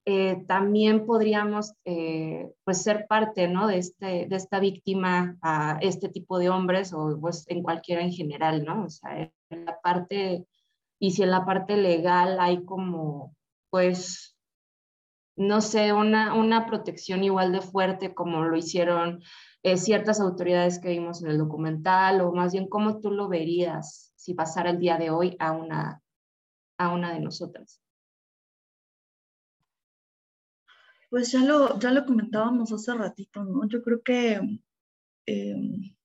eh, 0.05 0.43
también 0.47 1.05
podríamos 1.05 1.73
eh, 1.85 2.51
pues 2.63 2.81
ser 2.81 3.05
parte 3.07 3.47
¿no? 3.47 3.67
de, 3.67 3.77
este, 3.77 4.27
de 4.27 4.35
esta 4.35 4.59
víctima 4.59 5.37
a 5.41 5.77
este 5.81 6.09
tipo 6.09 6.39
de 6.39 6.49
hombres 6.49 6.93
o 6.93 7.17
pues 7.19 7.45
en 7.47 7.61
cualquiera 7.61 8.01
en 8.01 8.11
general, 8.11 8.63
¿no? 8.63 8.85
O 8.85 8.89
sea, 8.89 9.31
en 9.49 9.65
la 9.65 9.79
parte, 9.81 10.47
y 10.99 11.11
si 11.11 11.23
en 11.23 11.31
la 11.31 11.45
parte 11.45 11.77
legal 11.77 12.39
hay 12.39 12.63
como 12.65 13.35
pues 13.69 14.35
no 15.39 15.61
sé, 15.61 15.93
una, 15.93 16.33
una 16.33 16.65
protección 16.65 17.23
igual 17.23 17.53
de 17.53 17.61
fuerte 17.61 18.13
como 18.13 18.43
lo 18.43 18.57
hicieron 18.57 19.23
eh, 19.63 19.77
ciertas 19.77 20.19
autoridades 20.19 20.79
que 20.79 20.89
vimos 20.89 21.23
en 21.23 21.29
el 21.29 21.37
documental, 21.37 22.19
o 22.19 22.33
más 22.33 22.51
bien 22.51 22.67
cómo 22.67 22.99
tú 22.99 23.09
lo 23.11 23.29
verías 23.29 24.11
si 24.17 24.33
pasara 24.33 24.71
el 24.71 24.79
día 24.79 24.97
de 24.97 25.11
hoy 25.11 25.37
a 25.39 25.53
una, 25.53 26.01
a 26.77 26.93
una 26.93 27.13
de 27.13 27.21
nosotras. 27.21 27.81
Pues 31.09 31.31
ya 31.31 31.39
lo, 31.39 31.79
ya 31.79 31.91
lo 31.91 32.05
comentábamos 32.05 32.73
hace 32.73 32.93
ratito, 32.93 33.45
¿no? 33.45 33.65
Yo 33.67 33.81
creo 33.81 34.01
que 34.03 34.41
em, 35.25 35.95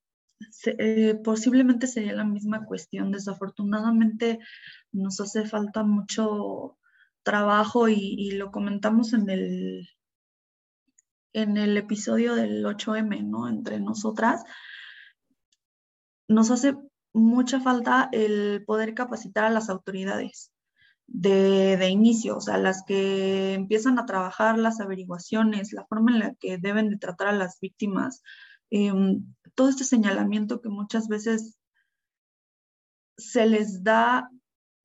eh, 0.67 1.15
posiblemente 1.25 1.89
sería 1.89 2.13
la 2.13 2.25
misma 2.25 2.65
cuestión. 2.65 3.11
Desafortunadamente 3.11 4.39
nos 4.95 5.21
hace 5.21 5.45
falta 5.45 5.83
mucho 5.83 6.79
trabajo 7.23 7.89
y, 7.89 8.31
lo 8.33 8.51
comentamos 8.51 9.13
en 9.13 9.29
el, 9.31 9.89
en 11.33 11.57
el 11.57 11.77
episodio 11.77 12.35
del 12.35 12.65
8M, 12.65 13.25
¿no? 13.25 13.49
Entre 13.49 13.81
nosotras, 13.81 14.45
nos 16.29 16.51
hace 16.51 16.77
mucha 17.13 17.61
falta 17.61 18.09
el 18.13 18.65
poder 18.67 18.95
capacitar 18.95 19.45
a 19.45 19.51
las 19.51 19.69
autoridades 19.71 20.53
de, 21.07 21.77
de, 21.77 21.89
inicio, 21.89 22.37
o 22.37 22.41
sea, 22.41 22.59
las 22.59 22.83
que 22.87 23.55
empiezan 23.55 23.99
a 23.99 24.07
trabajar 24.07 24.59
las 24.59 24.81
averiguaciones, 24.81 25.73
la 25.73 25.87
forma 25.87 26.13
en 26.13 26.19
la 26.21 26.35
que 26.35 26.59
deben 26.59 26.91
de 26.91 26.99
tratar 26.99 27.29
a 27.29 27.33
las 27.33 27.59
víctimas, 27.61 28.23
em, 28.71 29.25
todo 29.55 29.69
este 29.69 29.85
señalamiento 29.85 30.61
que 30.61 30.69
muchas 30.69 31.09
veces 31.09 31.59
se 33.17 33.47
les 33.47 33.83
da 33.85 34.31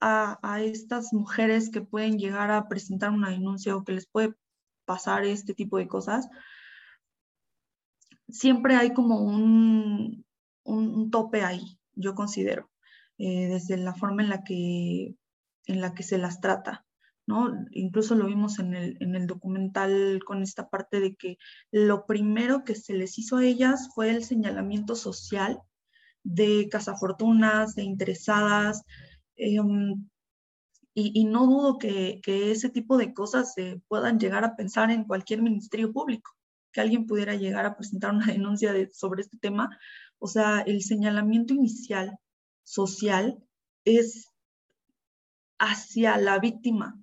a, 0.02 0.62
estas 0.62 1.14
mujeres 1.14 1.70
que 1.70 1.82
pueden 1.82 2.18
llegar 2.18 2.52
a 2.52 2.68
presentar 2.68 3.12
una 3.12 3.30
denuncia 3.30 3.76
o 3.76 3.84
que 3.84 3.94
les 3.94 4.08
puede 4.08 4.34
pasar 4.86 5.26
este 5.26 5.54
tipo 5.54 5.78
de 5.78 5.88
cosas, 5.88 6.28
siempre 8.28 8.76
hay 8.76 8.94
como 8.94 9.22
un, 9.22 10.26
un, 10.64 11.12
tope 11.12 11.44
ahí, 11.44 11.80
yo 11.94 12.16
considero, 12.16 12.70
eh, 13.18 13.48
desde 13.48 13.78
la 13.78 13.94
forma 13.94 14.24
en 14.24 14.30
la, 14.30 14.44
que, 14.44 15.16
en 15.66 15.82
la 15.82 15.94
que 15.94 16.04
se 16.04 16.18
las 16.18 16.40
trata. 16.42 16.86
¿no? 17.28 17.54
Incluso 17.72 18.16
lo 18.16 18.26
vimos 18.26 18.58
en 18.58 18.74
el, 18.74 18.98
en 19.02 19.16
el 19.16 19.28
documental 19.28 20.20
con 20.26 20.42
esta 20.42 20.68
parte 20.68 21.00
de 21.00 21.16
que 21.16 21.38
lo 21.72 22.08
primero 22.08 22.64
que 22.64 22.74
se 22.74 22.96
les 22.96 23.20
hizo 23.20 23.38
a 23.38 23.46
ellas 23.46 23.90
fue 23.94 24.10
el 24.10 24.24
señalamiento 24.24 24.96
social 24.96 25.62
de 26.24 26.68
cazafortunas, 26.72 27.76
de 27.76 27.84
interesadas, 27.84 28.84
Em, 29.40 30.10
Y, 30.94 31.26
no 31.26 31.46
dudo 31.48 31.78
que, 31.78 32.20
que, 32.24 32.52
ese 32.52 32.70
tipo 32.70 32.98
de 32.98 33.14
cosas 33.14 33.54
se 33.54 33.82
puedan 33.88 34.20
llegar 34.20 34.44
a 34.44 34.56
pensar 34.56 34.92
en 34.92 35.06
cualquier 35.06 35.42
ministerio 35.42 35.94
público, 35.94 36.32
que 36.74 36.82
alguien 36.82 37.06
pudiera 37.08 37.36
llegar 37.36 37.66
a 37.66 37.78
presentar 37.78 38.14
una 38.14 38.26
denuncia 38.38 38.74
de, 38.74 38.90
sobre 38.94 39.22
este 39.22 39.38
tema. 39.38 39.70
O 40.20 40.28
sea, 40.28 40.62
el 40.62 40.82
señalamiento 40.84 41.54
inicial 41.54 42.18
social 42.64 43.42
es 43.86 44.28
hacia 45.60 46.18
la 46.18 46.40
víctima. 46.40 47.00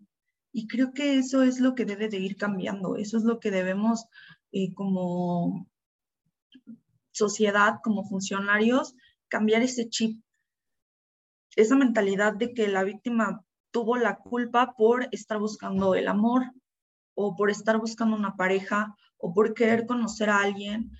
Y 0.53 0.67
creo 0.69 0.93
que 0.93 1.19
eso 1.19 1.43
es 1.43 1.61
lo 1.61 1.75
que 1.75 1.85
debe 1.85 2.09
de 2.09 2.19
ir 2.19 2.37
cambiando, 2.37 2.97
eso 2.97 3.19
es 3.19 3.25
lo 3.25 3.41
que 3.41 3.51
debemos 3.51 4.07
eh, 4.53 4.73
como 4.75 5.69
sociedad, 7.13 7.81
como 7.83 8.05
funcionarios, 8.05 8.95
cambiar 9.29 9.63
ese 9.63 9.89
chip, 9.89 10.21
esa 11.57 11.77
mentalidad 11.77 12.35
de 12.35 12.55
que 12.55 12.69
la 12.69 12.85
víctima 12.85 13.45
tuvo 13.71 13.97
la 13.97 14.19
culpa 14.19 14.75
por 14.77 15.09
estar 15.13 15.39
buscando 15.39 15.95
el 15.95 16.09
amor 16.09 16.53
o 17.15 17.35
por 17.35 17.51
estar 17.51 17.79
buscando 17.79 18.17
una 18.17 18.37
pareja 18.37 18.95
o 19.17 19.35
por 19.35 19.55
querer 19.55 19.87
conocer 19.87 20.31
a 20.31 20.41
alguien, 20.41 20.93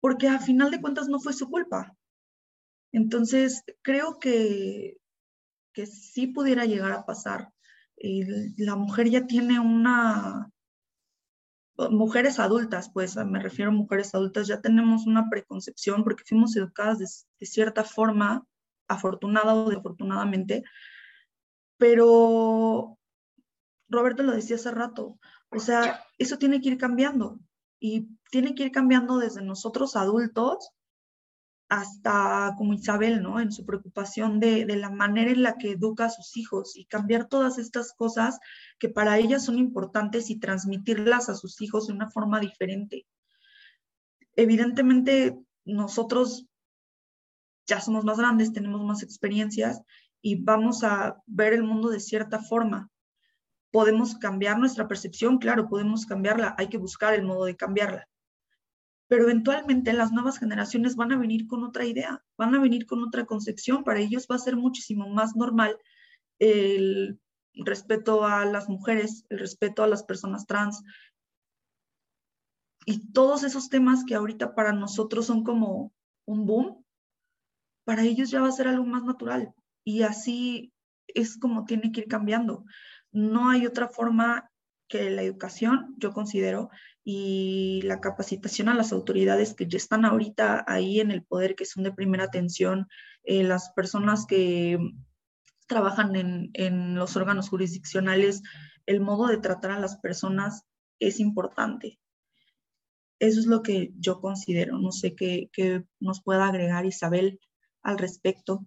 porque 0.00 0.28
a 0.28 0.38
final 0.38 0.70
de 0.70 0.80
cuentas 0.80 1.08
no 1.08 1.20
fue 1.20 1.32
su 1.32 1.48
culpa. 1.48 1.96
Entonces, 2.92 3.64
creo 3.82 4.18
que, 4.18 4.98
que 5.72 5.86
sí 5.86 6.26
pudiera 6.26 6.64
llegar 6.64 6.92
a 6.92 7.06
pasar. 7.06 7.52
la 7.96 8.76
mujer 8.76 9.08
ya 9.08 9.26
tiene 9.26 9.58
una, 9.60 10.52
mujeres 11.90 12.38
adultas, 12.38 12.90
pues 12.92 13.16
me 13.16 13.40
refiero 13.40 13.70
a 13.70 13.74
mujeres 13.74 14.14
adultas, 14.14 14.46
ya 14.46 14.60
tenemos 14.60 15.06
una 15.06 15.28
preconcepción 15.28 16.04
porque 16.04 16.24
fuimos 16.24 16.56
educadas 16.56 16.98
de, 16.98 17.46
cierta 17.46 17.84
forma, 17.84 18.46
afortunada 18.88 19.54
o 19.54 19.68
desafortunadamente, 19.68 20.64
pero 21.78 22.98
Roberto 23.88 24.22
lo 24.22 24.32
decía 24.32 24.56
hace 24.56 24.70
rato, 24.70 25.18
o 25.50 25.60
sea, 25.60 26.04
eso 26.18 26.38
tiene 26.38 26.60
que 26.60 26.70
ir 26.70 26.78
cambiando 26.78 27.40
y 27.78 28.08
tiene 28.30 28.54
que 28.54 28.64
ir 28.64 28.72
cambiando 28.72 29.18
desde 29.18 29.42
nosotros 29.42 29.96
adultos 29.96 30.70
hasta 31.68 32.54
como 32.56 32.74
Isabel, 32.74 33.22
¿no? 33.22 33.40
En 33.40 33.50
su 33.50 33.64
preocupación 33.64 34.38
de, 34.38 34.64
de, 34.64 34.76
la 34.76 34.90
manera 34.90 35.30
en 35.30 35.42
la 35.42 35.56
que 35.56 35.72
educa 35.72 36.06
a 36.06 36.10
sus 36.10 36.36
hijos 36.36 36.76
y 36.76 36.84
cambiar 36.84 37.26
todas 37.26 37.58
estas 37.58 37.92
cosas 37.94 38.38
que 38.78 38.88
para 38.88 39.18
ellas 39.18 39.44
son 39.44 39.58
importantes 39.58 40.30
y 40.30 40.38
transmitirlas 40.38 41.28
a 41.28 41.34
sus 41.34 41.60
hijos 41.62 41.86
de 41.86 41.94
una 41.94 42.10
forma 42.10 42.38
diferente. 42.38 43.06
Evidentemente, 44.36 45.38
nosotros 45.64 46.46
ya 47.66 47.80
somos 47.80 48.04
más 48.04 48.18
grandes, 48.18 48.52
tenemos 48.52 48.82
más 48.82 49.02
experiencias 49.02 49.82
y 50.20 50.42
vamos 50.42 50.84
a 50.84 51.22
ver 51.26 51.52
el 51.52 51.62
mundo 51.62 51.90
de 51.90 52.00
cierta 52.00 52.40
forma. 52.40 52.90
Podemos 53.70 54.16
cambiar 54.16 54.58
nuestra 54.58 54.86
percepción, 54.88 55.38
claro, 55.38 55.68
podemos 55.68 56.06
cambiarla, 56.06 56.54
hay 56.58 56.68
que 56.68 56.78
buscar 56.78 57.14
el 57.14 57.24
modo 57.24 57.44
de 57.44 57.56
cambiarla 57.56 58.08
pero 59.06 59.24
eventualmente 59.24 59.92
las 59.92 60.12
nuevas 60.12 60.38
generaciones 60.38 60.96
van 60.96 61.12
a 61.12 61.18
venir 61.18 61.46
con 61.46 61.62
otra 61.62 61.84
idea, 61.84 62.24
van 62.36 62.54
a 62.54 62.60
venir 62.60 62.86
con 62.86 63.02
otra 63.02 63.26
concepción. 63.26 63.84
Para 63.84 64.00
ellos 64.00 64.26
va 64.30 64.36
a 64.36 64.40
ser 64.40 64.56
muchísimo 64.56 65.08
más 65.08 65.36
normal 65.36 65.78
el 66.38 67.20
respeto 67.54 68.24
a 68.24 68.44
las 68.44 68.68
mujeres, 68.68 69.24
el 69.28 69.38
respeto 69.38 69.82
a 69.82 69.86
las 69.86 70.02
personas 70.02 70.46
trans. 70.46 70.82
Y 72.86 73.12
todos 73.12 73.44
esos 73.44 73.68
temas 73.68 74.04
que 74.04 74.14
ahorita 74.14 74.54
para 74.54 74.72
nosotros 74.72 75.26
son 75.26 75.44
como 75.44 75.92
un 76.26 76.46
boom, 76.46 76.83
para 77.84 78.02
ellos 78.02 78.30
ya 78.30 78.40
va 78.40 78.48
a 78.48 78.52
ser 78.52 78.68
algo 78.68 78.86
más 78.86 79.04
natural. 79.04 79.54
Y 79.84 80.02
así 80.02 80.72
es 81.08 81.38
como 81.38 81.64
tiene 81.64 81.92
que 81.92 82.02
ir 82.02 82.08
cambiando. 82.08 82.64
No 83.12 83.50
hay 83.50 83.66
otra 83.66 83.88
forma 83.88 84.50
que 84.88 85.10
la 85.10 85.22
educación, 85.22 85.94
yo 85.98 86.12
considero, 86.12 86.70
y 87.04 87.82
la 87.84 88.00
capacitación 88.00 88.68
a 88.68 88.74
las 88.74 88.92
autoridades 88.92 89.54
que 89.54 89.66
ya 89.66 89.76
están 89.76 90.04
ahorita 90.04 90.64
ahí 90.66 91.00
en 91.00 91.10
el 91.10 91.22
poder, 91.22 91.54
que 91.54 91.66
son 91.66 91.84
de 91.84 91.92
primera 91.92 92.24
atención, 92.24 92.88
eh, 93.24 93.44
las 93.44 93.70
personas 93.72 94.26
que 94.26 94.78
trabajan 95.66 96.14
en, 96.54 96.94
los 96.94 97.16
órganos 97.16 97.48
jurisdiccionales, 97.48 98.42
el 98.86 99.00
modo 99.00 99.26
de 99.28 99.38
tratar 99.38 99.72
a 99.72 99.80
las 99.80 99.96
personas 99.98 100.64
es 100.98 101.20
importante. 101.20 101.98
Eso 103.18 103.40
es 103.40 103.46
lo 103.46 103.62
que 103.62 103.92
yo 103.98 104.20
considero. 104.20 104.78
No 104.78 104.92
sé 104.92 105.14
qué, 105.14 105.48
qué 105.52 105.84
nos 106.00 106.22
pueda 106.22 106.48
agregar 106.48 106.84
Isabel 106.84 107.40
al 107.84 107.98
respecto. 107.98 108.66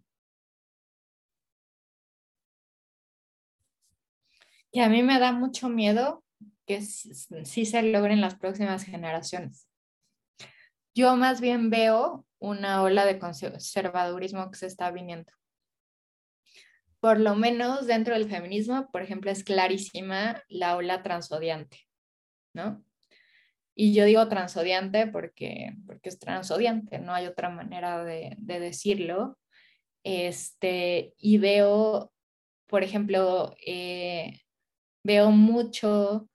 Y 4.71 4.79
a 4.81 4.89
mí 4.89 5.03
me 5.03 5.19
da 5.19 5.31
mucho 5.31 5.69
miedo 5.69 6.23
que 6.65 6.81
sí, 6.81 7.65
se 7.65 7.81
logren 7.81 8.21
las 8.21 8.35
próximas 8.35 8.83
generaciones. 8.83 9.67
Yo 10.93 11.15
más 11.15 11.41
bien 11.41 11.69
veo 11.69 12.25
una 12.39 12.83
ola 12.83 13.05
de 13.05 13.17
conservadurismo 13.19 14.51
que 14.51 14.57
se 14.57 14.67
está 14.67 14.91
viniendo. 14.91 15.31
Por 16.99 17.19
lo 17.19 17.35
menos 17.35 17.87
dentro 17.87 18.15
del 18.15 18.29
feminismo, 18.29 18.89
por 18.91 19.01
ejemplo, 19.01 19.31
es 19.31 19.43
clarísima 19.43 20.43
la 20.47 20.75
ola 20.75 21.03
transodiante, 21.03 21.87
¿no? 22.53 22.83
Y 23.79 23.93
yo 23.93 24.05
digo 24.05 24.27
transodiante 24.27 25.05
porque, 25.05 25.75
porque 25.85 26.09
es 26.09 26.17
transodiante, 26.17 26.97
no 26.97 27.13
hay 27.13 27.27
otra 27.27 27.51
manera 27.51 28.03
de, 28.03 28.35
de 28.39 28.59
decirlo. 28.59 29.37
Este, 30.03 31.13
y 31.19 31.37
veo, 31.37 32.11
por 32.65 32.81
ejemplo, 32.81 33.55
eh, 33.63 34.41
veo 35.03 35.29
mucho, 35.29 36.27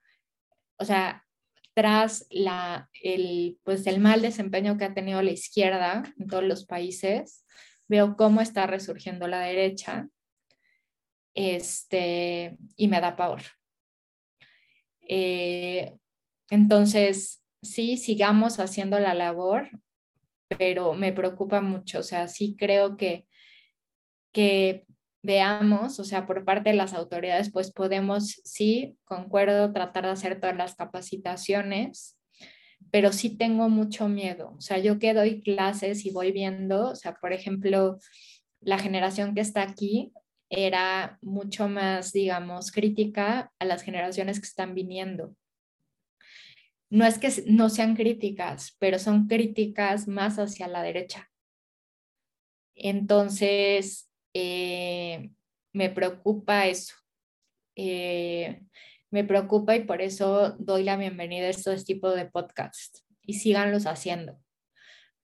o 0.77 0.85
sea, 0.85 1.27
tras 1.75 2.29
la, 2.31 2.89
el, 3.03 3.59
pues 3.65 3.89
el 3.89 3.99
mal 3.99 4.23
desempeño 4.23 4.79
que 4.79 4.85
ha 4.85 4.95
tenido 4.95 5.21
la 5.21 5.33
izquierda 5.33 6.05
en 6.21 6.29
todos 6.29 6.45
los 6.45 6.65
países, 6.65 7.45
veo 7.89 8.17
cómo 8.17 8.41
está 8.41 8.69
resurgiendo 8.69 9.27
la 9.27 9.41
derecha 9.41 10.09
este, 11.35 12.57
y 12.77 12.87
me 12.87 13.01
da 13.01 13.17
pavor. 13.17 13.43
Eh, 15.09 15.97
entonces, 16.53 17.43
sí, 17.63 17.97
sigamos 17.97 18.61
haciendo 18.61 18.99
la 18.99 19.15
labor, 19.15 19.71
pero 20.59 20.93
me 20.93 21.11
preocupa 21.11 21.63
mucho, 21.63 22.01
o 22.01 22.03
sea, 22.03 22.29
sí 22.29 22.57
creo 22.59 22.99
que, 22.99 23.27
que 24.33 24.85
veamos, 25.23 25.99
o 25.99 26.05
sea, 26.05 26.27
por 26.27 26.45
parte 26.45 26.69
de 26.69 26.77
las 26.77 26.93
autoridades, 26.93 27.51
pues 27.51 27.73
podemos, 27.73 28.43
sí, 28.45 28.99
concuerdo, 29.07 29.73
tratar 29.73 30.05
de 30.05 30.11
hacer 30.11 30.41
todas 30.41 30.55
las 30.55 30.75
capacitaciones, 30.75 32.19
pero 32.91 33.13
sí 33.13 33.35
tengo 33.39 33.71
mucho 33.71 34.09
miedo. 34.09 34.53
O 34.59 34.61
sea, 34.61 34.79
yo 34.79 34.99
que 34.99 35.15
doy 35.15 35.41
clases 35.41 36.05
y 36.05 36.11
voy 36.11 36.33
viendo, 36.33 36.91
o 36.91 36.97
sea, 36.97 37.15
por 37.15 37.33
ejemplo, 37.33 37.99
la 38.61 38.79
generación 38.79 39.35
que 39.35 39.41
está 39.41 39.63
aquí 39.63 40.13
era 40.51 41.19
mucho 41.23 41.67
más, 41.67 42.13
digamos, 42.13 42.73
crítica 42.73 43.51
a 43.59 43.65
las 43.65 43.83
generaciones 43.85 44.39
que 44.39 44.47
están 44.47 44.75
viniendo. 44.75 45.35
No 46.93 47.07
es 47.07 47.19
que 47.19 47.31
no 47.47 47.71
sean 47.71 47.97
críticas, 47.97 48.77
pero 48.79 48.99
son 48.99 49.27
críticas 49.27 50.09
más 50.09 50.39
hacia 50.39 50.69
la 50.69 50.83
derecha. 50.83 51.31
Entonces, 52.75 54.11
eh, 54.35 55.31
me 55.73 55.89
preocupa 55.89 56.67
eso. 56.67 56.95
Eh, 57.77 58.61
me 59.11 59.25
preocupa 59.25 59.75
y 59.75 59.85
por 59.85 60.03
eso 60.03 60.55
doy 60.59 60.83
la 60.83 60.99
bienvenida 60.99 61.47
a 61.47 61.51
estos 61.51 61.87
tipos 61.87 62.15
de 62.15 62.27
podcasts 62.27 63.07
y 63.23 63.35
síganlos 63.35 63.87
haciendo, 63.87 64.39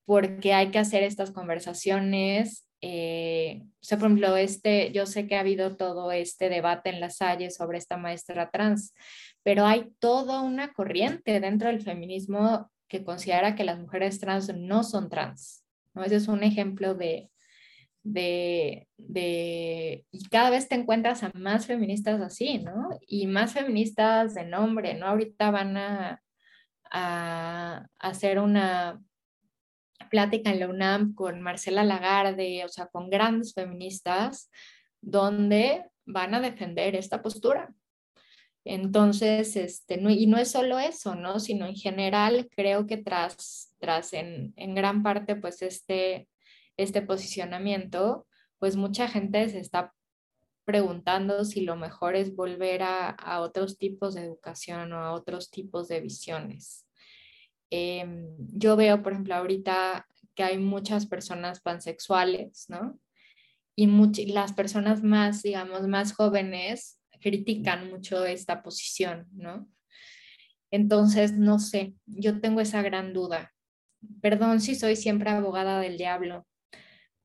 porque 0.07 0.55
hay 0.55 0.71
que 0.71 0.79
hacer 0.79 1.03
estas 1.03 1.33
conversaciones. 1.33 2.66
Eh, 2.81 3.62
o 3.64 3.85
sea, 3.85 3.99
por 3.99 4.07
ejemplo, 4.07 4.37
este, 4.37 4.93
yo 4.93 5.07
sé 5.07 5.26
que 5.26 5.37
ha 5.37 5.41
habido 5.41 5.76
todo 5.76 6.12
este 6.12 6.49
debate 6.49 6.91
en 6.91 7.01
la 7.01 7.11
Salle 7.11 7.51
sobre 7.51 7.79
esta 7.79 7.97
maestra 7.97 8.51
trans, 8.51 8.95
pero 9.43 9.66
hay 9.66 9.91
toda 9.99 10.43
una 10.43 10.72
corriente 10.72 11.41
dentro 11.41 11.68
del 11.68 11.83
feminismo 11.83 12.70
que 12.89 13.05
considera 13.05 13.55
que 13.55 13.64
las 13.64 13.79
mujeres 13.79 14.20
trans 14.20 14.55
no 14.55 14.85
son 14.85 15.09
trans. 15.09 15.64
¿no? 15.95 16.05
Ese 16.05 16.16
es 16.16 16.29
un 16.29 16.43
ejemplo 16.43 16.95
de, 16.95 17.31
de, 18.03 18.89
de, 18.97 20.05
y 20.11 20.29
cada 20.29 20.51
vez 20.51 20.68
te 20.68 20.74
encuentras 20.74 21.22
a 21.22 21.31
más 21.35 21.66
feministas 21.66 22.20
así, 22.20 22.59
¿no? 22.59 22.89
Y 23.07 23.26
más 23.26 23.53
feministas 23.53 24.35
de 24.35 24.47
nombre, 24.47 24.95
¿no? 24.95 25.07
Ahorita 25.07 25.51
van 25.51 25.76
a, 25.76 26.22
a, 26.91 27.87
hacer 27.99 28.39
una 28.39 29.03
plática 30.11 30.51
en 30.51 30.61
la 30.61 30.69
UNAM 30.69 31.15
con 31.15 31.41
Marcela 31.41 31.85
Lagarde, 31.85 32.65
o 32.65 32.69
sea, 32.69 32.87
con 32.87 33.11
grandes 33.11 33.55
feministas, 33.55 34.51
donde 35.01 35.85
van 36.07 36.35
a 36.35 36.41
defender 36.41 36.95
esta 36.97 37.23
postura. 37.23 37.73
Entonces, 38.65 39.57
este, 39.57 39.97
no, 39.97 40.11
y 40.11 40.27
no 40.27 40.39
es 40.39 40.51
solo 40.51 40.79
eso, 40.79 41.15
¿no? 41.15 41.41
Sino 41.41 41.67
en 41.67 41.77
general, 41.77 42.49
creo 42.55 42.87
que 42.87 42.99
tras, 42.99 43.75
tras 43.79 44.13
en, 44.13 44.53
en 44.57 44.75
gran 44.75 45.03
parte, 45.03 45.37
pues 45.37 45.63
este 45.63 46.29
este 46.79 47.03
posicionamiento, 47.03 48.27
pues 48.59 48.77
mucha 48.77 49.09
gente 49.09 49.49
se 49.51 49.59
está 49.59 49.93
preguntando 50.65 51.45
si 51.45 51.63
lo 51.63 51.77
mejor 51.77 52.15
es 52.15 52.35
volver 52.35 52.83
a, 52.83 53.11
a 53.11 53.41
otros 53.41 53.79
tipos 53.79 54.15
de 54.15 54.23
educación 54.23 54.93
o 54.93 54.99
a 54.99 55.13
otros 55.13 55.51
tipos 55.51 55.89
de 55.89 56.01
visiones. 56.01 56.87
Em, 57.71 58.35
yo 58.39 58.77
veo, 58.77 59.03
por 59.03 59.12
ejemplo, 59.12 59.35
ahorita 59.35 60.07
que 60.35 60.43
hay 60.43 60.59
muchas 60.59 61.07
personas 61.07 61.61
pansexuales, 61.61 62.66
¿no? 62.69 62.99
Y 63.77 63.87
las 64.33 64.53
personas 64.53 65.03
más, 65.03 65.43
digamos, 65.43 65.87
más 65.87 66.12
jóvenes 66.12 67.01
critican 67.21 67.91
mucho 67.91 68.25
esta 68.25 68.62
posición, 68.62 69.27
¿no? 69.33 69.69
Entonces, 70.71 71.33
no 71.33 71.59
sé, 71.59 71.95
yo 72.07 72.41
tengo 72.41 72.61
esa 72.61 72.83
gran 72.83 73.12
duda. 73.12 73.53
Perdón 74.21 74.61
si 74.61 74.75
soy 74.75 74.97
siempre 74.97 75.31
abogada 75.31 75.81
del 75.81 75.97
diablo, 75.97 76.47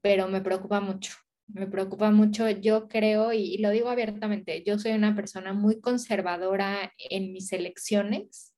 pero 0.01 0.27
me 0.27 0.41
preocupa 0.41 0.79
mucho, 0.79 1.13
me 1.47 1.67
preocupa 1.67 2.11
mucho. 2.11 2.49
Yo 2.49 2.87
creo, 2.87 3.33
y, 3.33 3.57
lo 3.57 3.69
digo 3.69 3.89
abiertamente, 3.89 4.63
yo 4.65 4.79
soy 4.79 4.93
una 4.93 5.15
persona 5.15 5.53
muy 5.53 5.81
conservadora 5.81 6.91
en 6.97 7.33
mis 7.33 7.51
elecciones, 7.53 8.52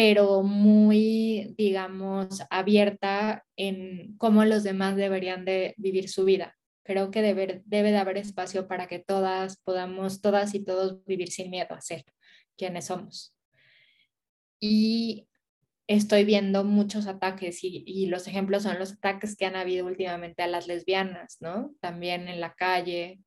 pero 0.00 0.42
muy, 0.42 1.54
digamos, 1.58 2.42
abierta 2.48 3.44
en 3.54 4.16
cómo 4.16 4.46
los 4.46 4.62
demás 4.62 4.96
deberían 4.96 5.44
de 5.44 5.74
vivir 5.76 6.08
su 6.08 6.24
vida. 6.24 6.56
Creo 6.84 7.10
que 7.10 7.20
debe, 7.20 7.60
debe 7.66 7.90
de 7.90 7.98
haber 7.98 8.16
espacio 8.16 8.66
para 8.66 8.86
que 8.86 8.98
todas 8.98 9.58
podamos, 9.58 10.22
todas 10.22 10.54
y 10.54 10.64
todos 10.64 11.04
vivir 11.04 11.30
sin 11.30 11.50
miedo 11.50 11.74
a 11.74 11.82
ser 11.82 12.04
quienes 12.56 12.86
somos 12.86 13.34
y 14.60 15.26
estoy 15.86 16.24
viendo 16.24 16.62
muchos 16.62 17.06
ataques 17.06 17.64
y, 17.64 18.06
los 18.06 18.28
ejemplos 18.28 18.62
son 18.62 18.78
los 18.78 18.92
ataques 18.92 19.36
que 19.36 19.46
han 19.46 19.56
habido 19.56 19.86
últimamente 19.86 20.42
a 20.42 20.46
las 20.46 20.68
lesbianas, 20.68 21.38
¿no? 21.40 21.74
También 21.80 22.28
en 22.28 22.40
la 22.40 22.54
calle. 22.54 23.20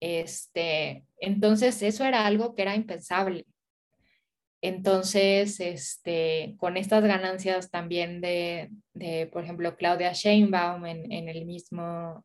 Este, 0.00 1.04
entonces, 1.18 1.82
eso 1.82 2.04
era 2.04 2.26
algo 2.26 2.54
que 2.54 2.62
era 2.62 2.74
impensable. 2.74 3.46
Entonces, 4.60 5.60
este, 5.60 6.54
con 6.58 6.76
estas 6.76 7.04
ganancias 7.04 7.70
también 7.70 8.20
de, 8.20 8.70
de 8.92 9.28
por 9.28 9.44
ejemplo, 9.44 9.76
Claudia 9.76 10.12
Sheinbaum 10.12 10.84
en, 10.86 11.28
el 11.28 11.46
mismo 11.46 12.24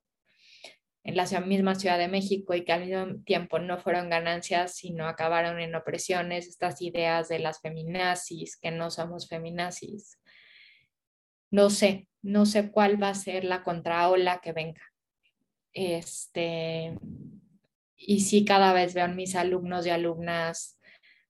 en 1.03 1.17
la 1.17 1.25
misma 1.41 1.75
Ciudad 1.75 1.97
de 1.97 2.07
México 2.07 2.55
y 2.55 2.63
que 2.63 2.71
al 2.71 2.85
mismo 2.85 3.23
tiempo 3.25 3.59
no 3.59 3.77
fueron 3.77 4.09
ganancias, 4.09 4.75
sino 4.75 5.07
acabaron 5.07 5.59
en 5.59 5.75
opresiones, 5.75 6.47
estas 6.47 6.81
ideas 6.81 7.27
de 7.27 7.39
las 7.39 7.59
feminazis, 7.59 8.57
que 8.57 8.71
no 8.71 8.89
somos 8.89 9.27
feminazis. 9.27 10.17
No 11.51 11.69
sé, 11.69 12.07
no 12.21 12.45
sé 12.45 12.71
cuál 12.71 13.01
va 13.01 13.09
a 13.09 13.15
ser 13.15 13.43
la 13.43 13.63
contraola 13.63 14.39
que 14.41 14.53
venga. 14.53 14.81
Este, 15.73 16.97
y 17.97 18.21
sí, 18.21 18.45
cada 18.45 18.71
vez 18.71 18.93
veo 18.93 19.05
en 19.05 19.17
mis 19.17 19.35
alumnos 19.35 19.85
y 19.85 19.89
alumnas 19.89 20.79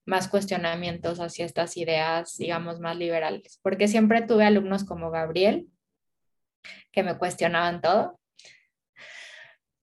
más 0.05 0.27
cuestionamientos 0.27 1.19
hacia 1.19 1.45
estas 1.45 1.77
ideas, 1.77 2.35
digamos, 2.37 2.79
más 2.79 2.97
liberales, 2.97 3.59
porque 3.61 3.87
siempre 3.87 4.21
tuve 4.21 4.45
alumnos 4.45 4.83
como 4.83 5.11
Gabriel, 5.11 5.67
que 6.91 7.03
me 7.03 7.17
cuestionaban 7.17 7.81
todo, 7.81 8.19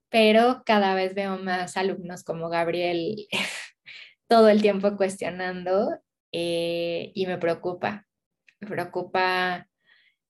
pero 0.09 0.63
cada 0.65 0.93
vez 0.93 1.15
veo 1.15 1.37
más 1.37 1.77
alumnos 1.77 2.23
como 2.23 2.49
Gabriel 2.49 3.15
todo 4.27 4.49
el 4.49 4.61
tiempo 4.61 4.95
cuestionando 4.97 5.99
eh, 6.31 7.11
y 7.15 7.25
me 7.25 7.37
preocupa, 7.37 8.05
me 8.59 8.67
preocupa 8.67 9.67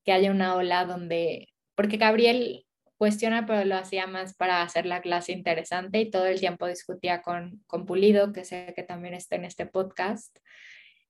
que 0.03 0.11
haya 0.11 0.31
una 0.31 0.55
ola 0.55 0.85
donde, 0.85 1.49
porque 1.75 1.97
Gabriel 1.97 2.65
cuestiona, 3.01 3.47
pero 3.47 3.65
lo 3.65 3.77
hacía 3.77 4.05
más 4.05 4.35
para 4.35 4.61
hacer 4.61 4.85
la 4.85 5.01
clase 5.01 5.31
interesante 5.31 5.99
y 5.99 6.11
todo 6.11 6.27
el 6.27 6.39
tiempo 6.39 6.67
discutía 6.67 7.23
con, 7.23 7.63
con 7.65 7.87
Pulido, 7.87 8.31
que 8.31 8.45
sé 8.45 8.73
que 8.75 8.83
también 8.83 9.15
está 9.15 9.37
en 9.37 9.45
este 9.45 9.65
podcast, 9.65 10.37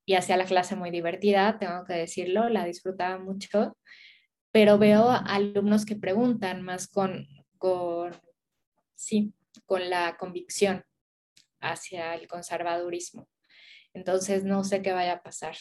y 0.05 0.13
hacía 0.13 0.37
la 0.37 0.45
clase 0.45 0.77
muy 0.77 0.89
divertida, 0.89 1.59
tengo 1.59 1.83
que 1.83 1.91
decirlo, 1.91 2.47
la 2.47 2.63
disfrutaba 2.63 3.19
mucho, 3.19 3.77
pero 4.53 4.77
veo 4.77 5.09
alumnos 5.09 5.85
que 5.85 5.97
preguntan 5.97 6.61
más 6.61 6.87
con, 6.87 7.27
con 7.57 8.15
sí, 8.95 9.33
con 9.65 9.89
la 9.89 10.15
convicción 10.15 10.85
hacia 11.59 12.15
el 12.15 12.25
conservadurismo. 12.29 13.27
Entonces, 13.93 14.45
no 14.45 14.63
sé 14.63 14.81
qué 14.81 14.93
vaya 14.93 15.15
a 15.15 15.23
pasar. 15.23 15.57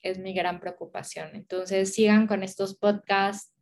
Es 0.00 0.18
mi 0.18 0.32
gran 0.32 0.60
preocupación. 0.60 1.36
Entonces, 1.36 1.92
sigan 1.92 2.26
con 2.26 2.42
estos 2.42 2.78
podcasts. 2.78 3.54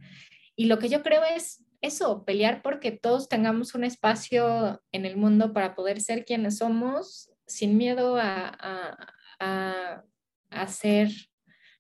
Y 0.54 0.66
lo 0.66 0.78
que 0.78 0.88
yo 0.88 1.02
creo 1.02 1.24
es 1.24 1.63
eso, 1.84 2.24
pelear 2.24 2.62
porque 2.62 2.92
todos 2.92 3.28
tengamos 3.28 3.74
un 3.74 3.84
espacio 3.84 4.82
en 4.92 5.04
el 5.04 5.16
mundo 5.16 5.52
para 5.52 5.74
poder 5.74 6.00
ser 6.00 6.24
quienes 6.24 6.58
somos 6.58 7.30
sin 7.46 7.76
miedo 7.76 8.16
a, 8.16 8.96
a, 9.38 10.66
ser 10.66 11.10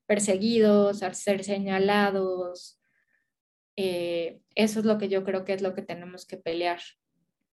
perseguidos, 0.06 1.02
a 1.02 1.14
ser 1.14 1.42
señalados, 1.42 2.78
eh, 3.76 4.40
eso 4.54 4.80
es 4.80 4.84
lo 4.84 4.98
que 4.98 5.08
yo 5.08 5.24
creo 5.24 5.44
que 5.44 5.54
es 5.54 5.62
lo 5.62 5.74
que 5.74 5.82
tenemos 5.82 6.26
que 6.26 6.36
pelear. 6.36 6.80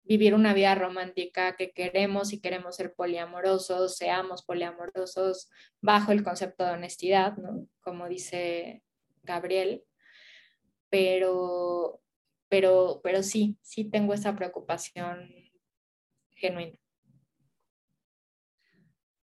Vivir 0.03 0.35
una 0.35 0.53
vida 0.53 0.75
romántica 0.75 1.55
que 1.55 1.71
queremos 1.71 2.31
y 2.31 2.39
queremos 2.39 2.75
ser 2.75 2.93
poliamorosos, 2.93 3.97
seamos 3.97 4.43
poliamorosos 4.43 5.49
bajo 5.81 6.11
el 6.11 6.23
concepto 6.23 6.63
de 6.63 6.73
honestidad, 6.73 7.37
¿no? 7.37 7.67
Como 7.81 8.07
dice 8.07 8.83
Gabriel. 9.23 9.83
Pero, 10.89 12.01
pero, 12.55 13.01
pero 13.03 13.21
sí, 13.21 13.57
sí 13.61 13.83
tengo 13.83 14.13
esa 14.13 14.33
preocupación 14.33 15.29
genuina. 16.37 16.77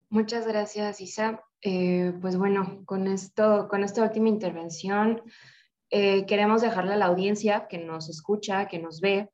Muchas 0.09 0.47
gracias, 0.47 1.01
Isa. 1.01 1.43
Eh, 1.61 2.13
pues 2.21 2.37
bueno, 2.37 2.83
con, 2.85 3.05
esto, 3.07 3.67
con 3.67 3.83
esta 3.83 4.01
última 4.01 4.29
intervención, 4.29 5.21
eh, 5.89 6.25
queremos 6.25 6.61
dejarle 6.61 6.93
a 6.93 6.95
la 6.95 7.07
audiencia 7.07 7.67
que 7.67 7.79
nos 7.79 8.07
escucha, 8.07 8.69
que 8.69 8.79
nos 8.79 9.01
ve, 9.01 9.29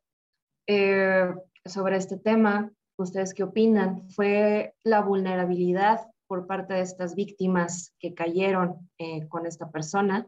eh, 0.65 1.31
sobre 1.63 1.97
este 1.97 2.17
tema. 2.17 2.71
¿Ustedes 2.97 3.35
qué 3.35 3.43
opinan? 3.43 4.09
¿Fue 4.09 4.73
la 4.83 5.01
vulnerabilidad 5.01 6.07
por 6.25 6.47
parte 6.47 6.73
de 6.73 6.81
estas 6.81 7.13
víctimas 7.13 7.93
que 7.99 8.15
cayeron 8.15 8.89
con 9.29 9.45
esta 9.45 9.69
persona? 9.69 10.27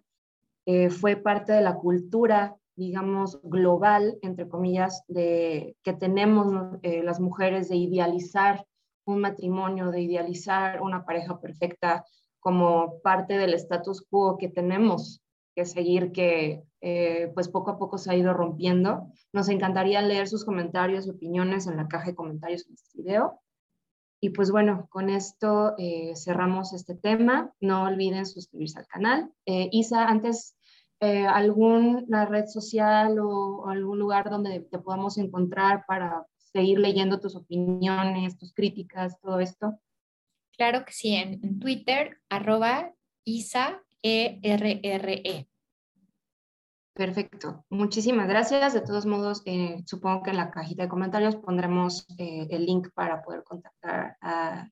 ¿Fue 1.00 1.16
parte 1.16 1.54
de 1.54 1.62
la 1.62 1.76
cultura, 1.76 2.58
digamos, 2.76 3.40
global, 3.44 4.18
entre 4.22 4.48
comillas, 4.48 5.04
de, 5.08 5.76
que 5.84 5.94
tenemos 5.94 6.48
las 6.82 7.20
mujeres 7.20 7.70
de 7.70 7.78
idealizar 7.78 8.66
un 9.06 9.22
matrimonio, 9.22 9.92
de 9.92 10.02
idealizar 10.02 10.82
una 10.82 11.06
pareja 11.06 11.40
perfecta 11.40 12.04
como 12.40 13.00
parte 13.02 13.38
del 13.38 13.54
status 13.54 14.02
quo 14.02 14.38
que 14.38 14.50
tenemos 14.50 15.22
que 15.56 15.66
seguir 15.66 16.12
que 16.12 16.64
eh, 16.82 17.32
pues 17.34 17.48
poco 17.48 17.72
a 17.72 17.78
poco 17.78 17.98
se 17.98 18.12
ha 18.12 18.16
ido 18.16 18.34
rompiendo. 18.34 19.08
Nos 19.32 19.50
encantaría 19.50 20.02
leer 20.02 20.28
sus 20.28 20.46
comentarios 20.46 21.08
y 21.08 21.12
opiniones 21.12 21.66
en 21.66 21.78
la 21.78 21.88
caja 21.88 22.08
de 22.08 22.16
comentarios 22.16 22.68
de 22.68 22.74
este 22.74 23.02
video. 23.02 23.40
Y 24.20 24.30
pues 24.30 24.52
bueno, 24.52 24.88
con 24.90 25.10
esto 25.10 25.74
eh, 25.78 26.14
cerramos 26.16 26.74
este 26.74 26.96
tema. 26.96 27.52
No 27.60 27.84
olviden 27.84 28.26
suscribirse 28.26 28.80
al 28.80 28.88
canal. 28.88 29.32
Eh, 29.46 29.70
Isa, 29.72 30.08
antes, 30.08 30.55
¿alguna 31.00 32.26
red 32.26 32.46
social 32.48 33.20
o, 33.20 33.68
algún 33.68 34.00
lugar 34.00 34.30
donde 34.30 34.62
te 34.62 34.80
podamos 34.80 35.18
encontrar 35.18 35.86
para 35.88 36.26
seguir 36.38 36.80
leyendo 36.80 37.20
tus 37.20 37.36
opiniones, 37.36 38.38
tus 38.38 38.54
críticas, 38.54 39.20
todo 39.22 39.40
esto? 39.40 39.80
Claro 40.58 40.86
que 40.86 40.94
sí, 40.94 41.16
en, 41.16 41.40
en 41.44 41.60
Twitter, 41.60 42.18
arroba 42.30 42.94
Isa 43.26 43.84
ERRE. 44.02 45.22
E. 45.24 45.48
Perfecto, 46.94 47.66
muchísimas 47.70 48.28
gracias. 48.30 48.74
De 48.74 48.80
todos 48.80 49.06
modos, 49.06 49.42
eh, 49.46 49.84
supongo 49.86 50.24
que 50.24 50.30
en 50.30 50.38
la 50.38 50.52
cajita 50.52 50.84
de 50.84 50.90
comentarios 50.90 51.36
pondremos 51.36 52.06
eh, 52.18 52.48
el 52.52 52.66
link 52.66 52.88
para 52.94 53.22
poder 53.22 53.44
contactar 53.44 54.16
a, 54.22 54.70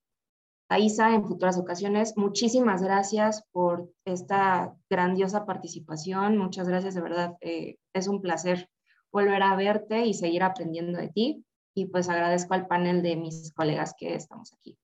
Isa 0.69 1.13
en 1.13 1.25
futuras 1.25 1.57
ocasiones. 1.57 2.17
Muchísimas 2.17 2.81
gracias 2.81 3.43
por 3.51 3.89
esta 4.05 4.75
grandiosa 4.89 5.45
participación. 5.45 6.37
Muchas 6.37 6.67
gracias, 6.67 6.95
de 6.95 7.01
verdad. 7.01 7.37
Eh, 7.41 7.77
es 7.93 8.07
un 8.07 8.21
placer 8.21 8.69
volver 9.11 9.43
a 9.43 9.55
verte 9.55 10.05
y 10.05 10.13
seguir 10.13 10.43
aprendiendo 10.43 10.97
de 10.97 11.09
ti. 11.09 11.45
Y 11.75 11.85
pues 11.85 12.09
agradezco 12.09 12.53
al 12.53 12.67
panel 12.67 13.01
de 13.01 13.15
mis 13.15 13.51
colegas 13.53 13.93
que 13.97 14.15
estamos 14.15 14.53
aquí. 14.53 14.77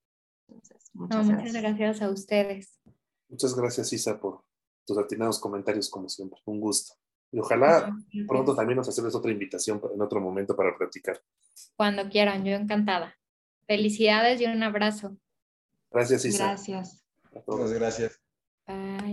muchas 0.94 1.28
gracias 1.54 2.02
a 2.02 2.10
ustedes. 2.10 2.80
Muchas 3.28 3.56
gracias, 3.56 3.94
Isa, 3.94 4.20
por 4.20 4.44
tus 4.86 4.98
atinados 4.98 5.40
comentarios, 5.40 5.90
como 5.90 6.10
siempre. 6.10 6.40
Un 6.46 6.60
gusto. 6.60 6.96
Y 7.32 7.40
ojalá 7.40 7.96
pronto 8.28 8.56
también 8.56 8.78
nos 8.78 8.90
hacerles 8.90 9.14
otra 9.14 9.32
invitación 9.32 9.80
en 9.94 10.02
otro 10.02 10.20
momento 10.20 10.56
para 10.56 10.76
practicar. 10.76 11.22
Cuando 11.76 12.10
quieran, 12.10 12.44
yo 12.44 12.54
encantada. 12.54 13.16
Felicidades 13.68 14.42
y 14.42 14.46
un 14.46 14.64
abrazo. 14.64 15.16
Gracias, 15.92 16.26
Isa. 16.26 16.46
Gracias. 16.46 17.04
A 17.36 17.42
todos. 17.42 17.72
gracias. 17.74 18.20
Bye. 18.68 19.09